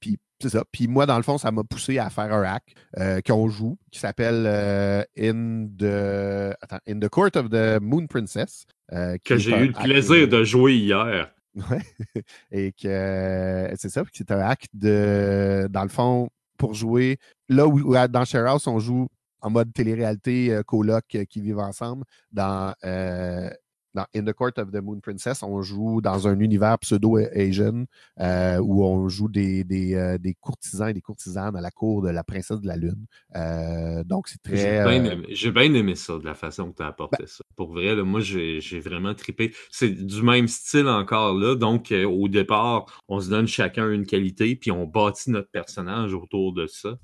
[0.00, 0.64] Puis c'est ça.
[0.72, 3.78] Puis moi, dans le fond, ça m'a poussé à faire un hack euh, qu'on joue,
[3.90, 8.64] qui s'appelle euh, In the attends, In the Court of the Moon Princess.
[8.92, 11.32] euh, Que j'ai eu le plaisir euh, de jouer hier.
[11.54, 11.82] Ouais.
[12.50, 16.28] Et que euh, c'est ça, puis c'est un hack de, dans le fond,
[16.58, 17.18] pour jouer.
[17.48, 19.08] Là où, dans Share House, on joue
[19.42, 22.04] en mode télé-réalité euh, coloc euh, qui vivent ensemble.
[22.30, 23.50] Dans, euh,
[23.94, 27.84] dans In the Court of the Moon Princess, on joue dans un univers pseudo-Asian
[28.20, 32.02] euh, où on joue des, des, euh, des courtisans et des courtisanes à la cour
[32.02, 33.06] de la princesse de la Lune.
[33.36, 34.84] Euh, donc, c'est J'ai très.
[34.84, 37.44] bien, euh, aimé, j'ai bien aimé ça, de la façon que tu as apporté ça.
[37.56, 39.54] Pour vrai, là, moi, j'ai j'ai vraiment trippé.
[39.70, 41.54] C'est du même style encore là.
[41.54, 46.52] Donc, au départ, on se donne chacun une qualité, puis on bâtit notre personnage autour
[46.52, 46.98] de ça.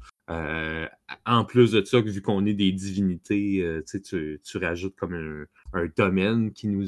[1.27, 5.86] En plus de ça, vu qu'on est des divinités, tu, tu rajoutes comme un, un
[5.97, 6.86] domaine qui nous...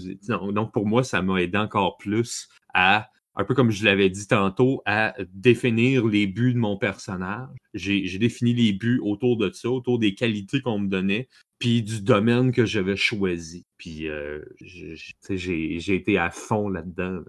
[0.52, 4.27] Donc, pour moi, ça m'a aidé encore plus à un peu comme je l'avais dit
[4.27, 7.48] tantôt, à définir les buts de mon personnage.
[7.74, 11.28] J'ai défini les buts autour de ça, autour des qualités qu'on me donnait,
[11.59, 13.65] puis du domaine que j'avais choisi.
[13.78, 17.12] Puis euh, j'ai été à fond là-dedans.
[17.12, 17.23] là.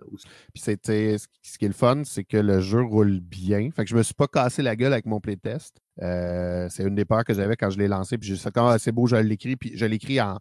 [0.53, 3.69] Puis c'était ce qui est le fun, c'est que le jeu roule bien.
[3.71, 5.77] Fait que je me suis pas cassé la gueule avec mon playtest.
[6.01, 8.17] Euh, c'est une des peurs que j'avais quand je l'ai lancé.
[8.17, 9.55] Puis j'ai fait quand c'est beau, je l'écris.
[9.55, 10.39] Puis je l'écris en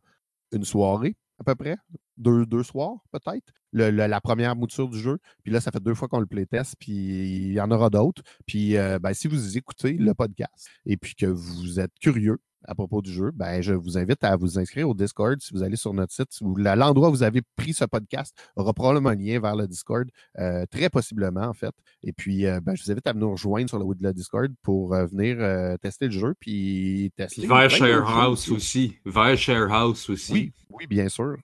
[0.52, 1.76] une soirée à peu près.
[2.16, 3.52] Deux, deux soirs, peut-être.
[3.72, 5.18] La première mouture du jeu.
[5.42, 6.74] Puis là, ça fait deux fois qu'on le playtest.
[6.78, 8.22] Puis il y en aura d'autres.
[8.46, 12.74] Puis euh, ben, si vous écoutez le podcast et puis que vous êtes curieux à
[12.74, 15.40] propos du jeu, ben, je vous invite à vous inscrire au Discord.
[15.40, 18.36] Si vous allez sur notre site, ou la- l'endroit où vous avez pris ce podcast
[18.56, 20.08] aura probablement un lien vers le Discord,
[20.38, 21.74] euh, très possiblement en fait.
[22.02, 24.52] Et puis, euh, ben, je vous invite à venir nous rejoindre sur le, le Discord
[24.62, 27.42] pour euh, venir tester le jeu, puis tester.
[27.42, 28.96] Puis vers Sharehouse aussi.
[29.04, 30.32] Vers Sharehouse aussi.
[30.32, 31.36] Oui, oui, bien sûr.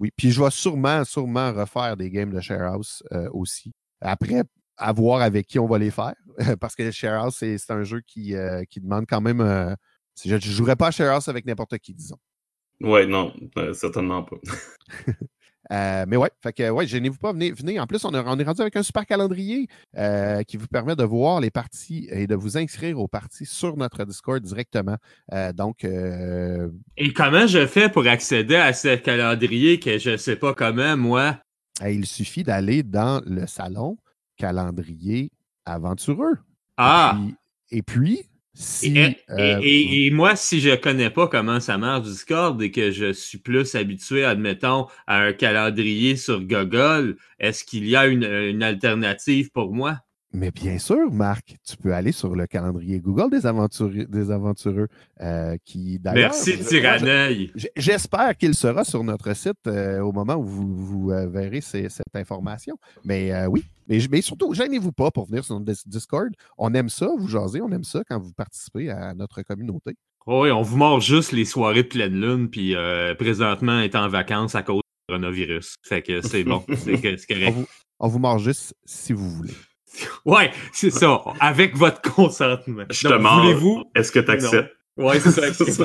[0.00, 3.02] Oui, puis je vais sûrement, sûrement refaire des games de Sharehouse
[3.32, 3.72] aussi.
[4.00, 4.42] Après,
[4.78, 6.14] à voir avec qui on va les faire.
[6.60, 9.40] Parce que Sharehouse, c'est c'est un jeu qui, euh, qui demande quand même.
[9.40, 9.74] euh,
[10.24, 12.18] je ne jouerais pas à Sharehouse avec n'importe qui, disons.
[12.80, 14.36] Ouais, non, euh, certainement pas.
[15.70, 17.78] Euh, mais ouais, fait que ouais, gênez-vous pas, venez, venez.
[17.78, 19.68] En plus, on, a- on est rendu avec un super calendrier
[19.98, 23.76] euh, qui vous permet de voir les parties et de vous inscrire aux parties sur
[23.76, 24.96] notre Discord directement.
[25.32, 30.36] Euh, donc, euh, Et comment je fais pour accéder à ce calendrier que je sais
[30.36, 31.40] pas comment, moi?
[31.84, 33.98] eh, il suffit d'aller dans le salon
[34.38, 35.30] calendrier
[35.66, 36.36] aventureux.
[36.78, 37.18] Ah!
[37.18, 37.36] Et puis,
[37.78, 38.22] et puis,
[38.54, 38.98] si.
[38.98, 42.90] Et, euh, et- et moi, si je connais pas comment ça marche Discord et que
[42.90, 48.24] je suis plus habitué, admettons, à un calendrier sur Google, est-ce qu'il y a une,
[48.24, 50.00] une alternative pour moi?
[50.32, 54.88] Mais bien sûr, Marc, tu peux aller sur le calendrier Google des aventureux, des aventureux
[55.22, 56.30] euh, qui d'ailleurs.
[56.32, 56.52] Merci,
[57.54, 61.62] j- J'espère qu'il sera sur notre site euh, au moment où vous, vous, euh, verrez
[61.62, 62.76] ces- cette information.
[63.04, 66.30] Mais euh, oui, mais, mais surtout, gênez-vous pas pour venir sur notre dis- Discord.
[66.58, 69.94] On aime ça, vous jasez, on aime ça quand vous participez à notre communauté.
[70.26, 72.74] Oui, on vous mord juste les soirées de pleine lune, puis
[73.18, 75.74] présentement, est en vacances à cause du coronavirus.
[75.82, 77.52] Fait que c'est bon, c'est c'est On correct.
[77.54, 77.66] vous,
[78.00, 79.54] on vous mange juste si vous voulez.
[80.24, 82.84] Ouais, c'est ça, avec votre consentement.
[82.90, 83.22] Je te Donc.
[83.42, 83.84] Voulez-vous?
[83.94, 84.74] Est-ce que tu acceptes?
[84.96, 85.52] Ouais, c'est ça.
[85.64, 85.84] Ça.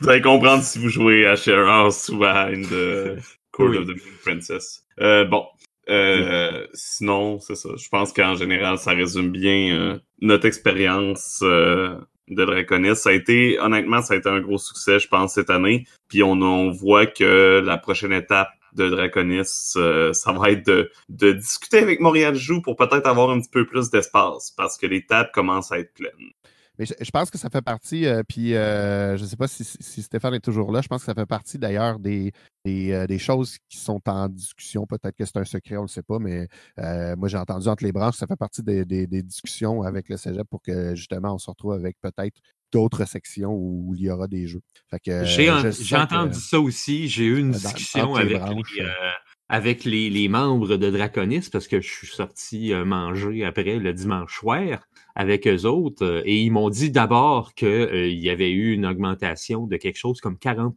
[0.00, 3.16] Vous allez comprendre si vous jouez à Sheras ou à une de
[3.52, 3.76] Court Oui.
[3.78, 4.84] of the Moon Princess.
[5.00, 5.44] Euh, bon.
[5.90, 7.70] Euh, Sinon, c'est ça.
[7.76, 11.96] Je pense qu'en général, ça résume bien euh, notre expérience euh,
[12.28, 12.96] de Draconis.
[12.96, 15.84] Ça a été, honnêtement, ça a été un gros succès, je pense, cette année.
[16.08, 21.32] Puis on, on voit que la prochaine étape de Draconis, euh, ça va être de,
[21.32, 25.04] discuter avec Montréal Joue pour peut-être avoir un petit peu plus d'espace parce que les
[25.06, 26.30] tables commencent à être pleines.
[26.78, 29.64] Mais je, pense que ça fait partie, euh, puis euh, je ne sais pas si,
[30.02, 32.32] Stéphane est toujours là, je pense que ça fait partie d'ailleurs des,
[33.18, 34.86] choses qui sont en discussion.
[34.86, 36.48] Peut-être que c'est un secret, on ne le sait pas, mais
[37.16, 40.16] moi j'ai entendu entre les branches, ça fait partie des, des- des discussions avec le
[40.16, 42.40] Cégep pour que justement on se retrouve avec peut-être
[42.72, 44.62] d'autres sections où, il y aura des jeux.
[45.04, 47.08] J'ai euh, je j'ai que- entendu ça aussi.
[47.08, 49.10] J'ai eu une discussion avec, branches, les, euh.
[49.48, 53.92] avec les, les membres de Draconis parce que je suis sorti euh, manger après le
[53.92, 54.80] dimanche soir
[55.14, 59.76] avec eux autres et ils m'ont dit d'abord qu'il y avait eu une augmentation de
[59.76, 60.74] quelque chose comme 40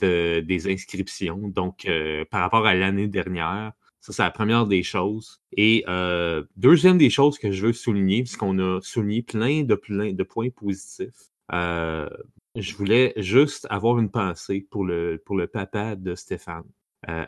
[0.00, 1.38] de, des inscriptions.
[1.48, 3.72] Donc, euh, par rapport à l'année dernière,
[4.08, 5.40] ça, c'est la première des choses.
[5.56, 10.12] Et euh, deuxième des choses que je veux souligner, puisqu'on a souligné plein de, plein
[10.12, 12.08] de points positifs, euh,
[12.56, 16.64] je voulais juste avoir une pensée pour le, pour le papa de Stéphane.
[17.08, 17.24] Euh,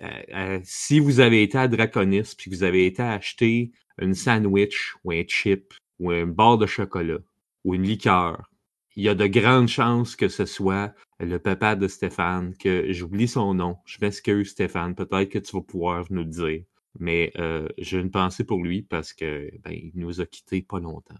[0.00, 4.14] euh, euh, si vous avez été à Draconis puis que vous avez été acheter une
[4.14, 7.18] sandwich ou un chip ou un bar de chocolat
[7.64, 8.50] ou une liqueur,
[8.96, 13.28] il y a de grandes chances que ce soit le papa de Stéphane, que j'oublie
[13.28, 13.78] son nom.
[13.86, 14.94] Je m'excuse, Stéphane.
[14.94, 16.64] Peut-être que tu vas pouvoir nous le dire.
[16.98, 20.78] Mais euh, j'ai une pensée pour lui parce que ben, il nous a quittés pas
[20.78, 21.14] longtemps.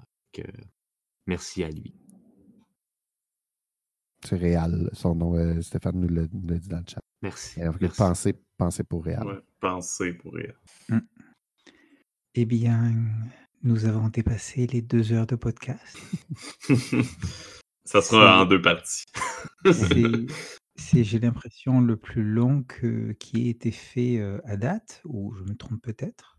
[1.27, 1.95] Merci à lui.
[4.25, 7.01] C'est Réal, son nom, euh, Stéphane nous l'a dit dans le chat.
[7.23, 7.61] Merci.
[7.61, 7.97] Alors, Merci.
[7.97, 9.27] pensez, pensez pour Réal.
[9.27, 10.61] Ouais, pensez pour rire.
[12.35, 12.93] Eh bien,
[13.63, 15.99] nous avons dépassé les deux heures de podcast.
[17.85, 19.05] Ça sera en deux parties.
[20.77, 25.35] C'est, j'ai l'impression, le plus long que, qui ait été fait euh, à date, ou
[25.35, 26.39] je me trompe peut-être.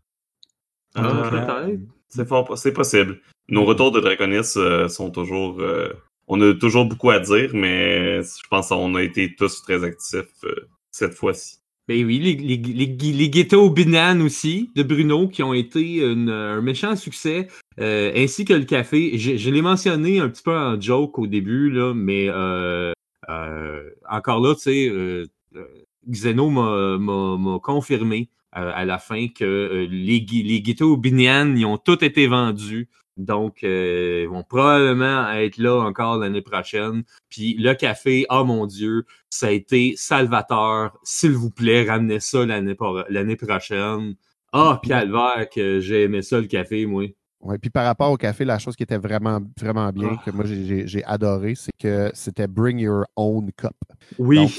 [0.94, 1.80] Ah, peut-être.
[2.08, 3.20] C'est fort, c'est possible.
[3.48, 5.60] Nos retours de Draconis euh, sont toujours.
[5.60, 5.92] euh,
[6.26, 10.44] on a toujours beaucoup à dire, mais je pense qu'on a été tous très actifs
[10.44, 11.58] euh, cette fois-ci.
[11.86, 16.30] Ben oui, les, les, les, les ghettos binanes aussi, de Bruno, qui ont été une-
[16.30, 17.48] un méchant succès,
[17.78, 19.18] euh, ainsi que le café.
[19.18, 22.92] Je, je l'ai mentionné un petit peu en joke au début, là, mais euh,
[23.28, 25.64] euh, encore là, tu sais, euh, euh,
[26.08, 32.02] Xeno m'a- confirmé euh, à la fin que les, les ghettos binanes, ils ont tous
[32.02, 32.88] été vendus.
[33.16, 37.04] Donc, euh, ils vont probablement être là encore l'année prochaine.
[37.28, 40.98] Puis le café, oh mon Dieu, ça a été salvateur.
[41.04, 44.16] S'il vous plaît, ramenez ça l'année prochaine.
[44.52, 47.06] Ah, calvaire, que j'ai aimé ça le café, moi.
[47.44, 50.46] Ouais, puis par rapport au café, la chose qui était vraiment, vraiment bien, que moi
[50.46, 53.76] j'ai- adoré, c'est que c'était Bring Your Own Cup.
[54.18, 54.36] Oui.
[54.36, 54.50] Donc,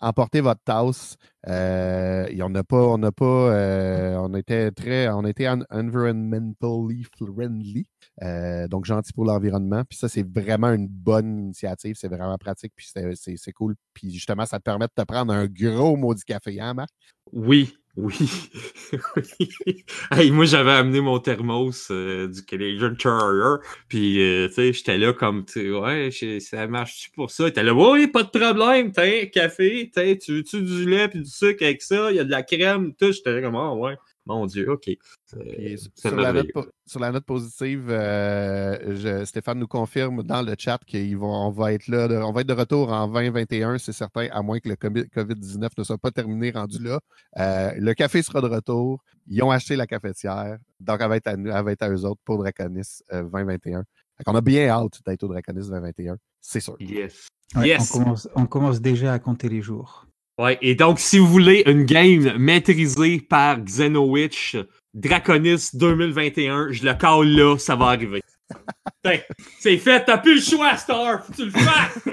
[0.00, 1.16] emportez votre tasse.
[1.48, 5.62] Euh, et on n'a pas, on n'a pas, euh, on était très, on était en-
[5.70, 7.86] environmentally friendly,
[8.22, 9.82] euh, donc gentil pour l'environnement.
[9.88, 13.74] Puis ça, c'est vraiment une bonne initiative, c'est vraiment pratique, puis c'est- cool.
[13.92, 16.90] Puis justement, ça te permet de te prendre un gros maudit café, hein, Marc?
[17.32, 18.14] Oui, oui.
[19.66, 19.84] oui.
[20.10, 23.56] Hey, moi, j'avais amené mon thermos euh, du Canadian Terrier,
[23.88, 26.10] puis, euh, tu sais, j'étais là comme, tu ouais,
[26.40, 27.48] ça marche-tu pour ça?
[27.48, 31.30] Était là, oui, pas de problème, t'as café, t'as, tu veux-tu du lait puis du
[31.30, 32.10] sucre avec ça?
[32.10, 33.12] Il y a de la crème, tout.
[33.12, 34.88] J'étais là comme, ah, ouais, mon Dieu, OK.
[34.88, 36.52] Euh, sur, la note, merveilleux.
[36.54, 41.72] po- sur la note positive, euh, je- Stéphane nous confirme dans le chat qu'on va
[41.72, 44.68] être là, de- on va être de retour en 2021, c'est certain, à moins que
[44.68, 47.00] le COVID- COVID-19 ne soit pas terminé rendu là.
[47.38, 49.02] Euh, le café sera de retour.
[49.26, 51.90] Ils ont acheté la cafetière, donc elle va être à, nous- elle va être à
[51.90, 53.84] eux autres pour Draconis euh, 2021.
[54.18, 56.76] Fait qu'on a bien hâte d'être au Draconis 2021, c'est sûr.
[56.78, 57.28] Yes.
[57.56, 57.90] Ouais, Yes.
[57.94, 60.06] on, commence, on commence déjà à compter les jours.
[60.42, 64.56] Ouais, et donc, si vous voulez une game maîtrisée par Xenowitch
[64.94, 68.22] Draconis 2021, je le cale là, ça va arriver.
[69.60, 71.98] C'est fait, t'as plus le choix, Star, faut que tu le fasses!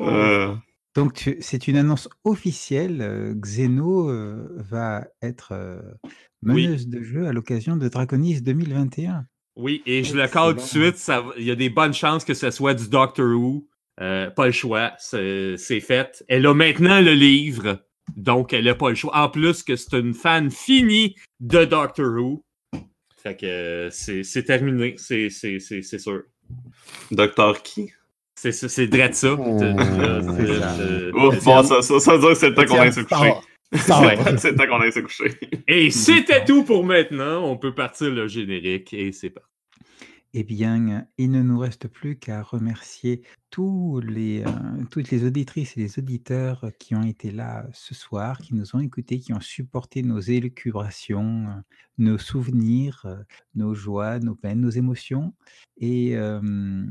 [0.00, 0.54] Euh,
[0.94, 3.00] Donc, tu- c'est une annonce officielle.
[3.00, 5.80] euh, Xeno euh, va être euh,
[6.44, 6.66] Oui.
[6.66, 9.24] meneuse de jeu à l'occasion de Draconis 2021.
[9.56, 12.34] Oui, et je le cale tout de suite, il y a des bonnes chances que
[12.34, 13.66] ce soit du Doctor Who.
[14.00, 16.24] Euh, pas le choix, c'est fait.
[16.28, 17.78] Elle a maintenant le livre,
[18.16, 19.14] donc elle a pas le choix.
[19.16, 22.42] En plus que c'est une fan finie de Doctor Who.
[23.22, 26.22] Fait que euh, c'est terminé, c'est c'est- c'est- c'est sûr.
[27.10, 27.90] Docteur qui?
[28.34, 29.36] C'est c'est ça.
[29.38, 33.00] Oh, Ouf, bon, ça, ça, ça veut dire que c'est le temps qu'on aille se
[33.00, 33.34] coucher.
[34.38, 35.30] C'est le temps qu'on aille se coucher.
[35.68, 37.42] Et c'était tout pour maintenant.
[37.44, 39.48] On peut partir le générique et c'est parti.
[40.34, 45.76] Eh bien, il ne nous reste plus qu'à remercier tous les, euh, toutes les auditrices
[45.76, 49.40] et les auditeurs qui ont été là ce soir, qui nous ont écoutés, qui ont
[49.40, 51.60] supporté nos élucubrations, euh,
[51.98, 53.16] nos souvenirs, euh,
[53.54, 55.34] nos joies, nos peines, nos émotions.
[55.76, 56.82] Et, euh,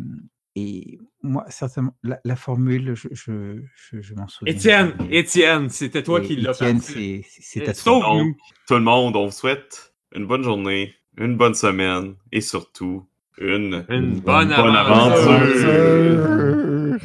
[0.55, 4.53] et moi, certainement, la, la formule, je, je, je, je m'en souviens.
[4.53, 7.23] Étienne, Étienne, c'était toi Et qui l'as Étienne, fait.
[7.27, 8.23] c'est c'est à toi.
[8.67, 13.85] Tout le monde, on vous souhaite une bonne journée, une bonne semaine et surtout une
[13.89, 14.75] Une bonne, bonne aventure.
[14.75, 15.31] aventure.
[15.31, 16.99] Aventure.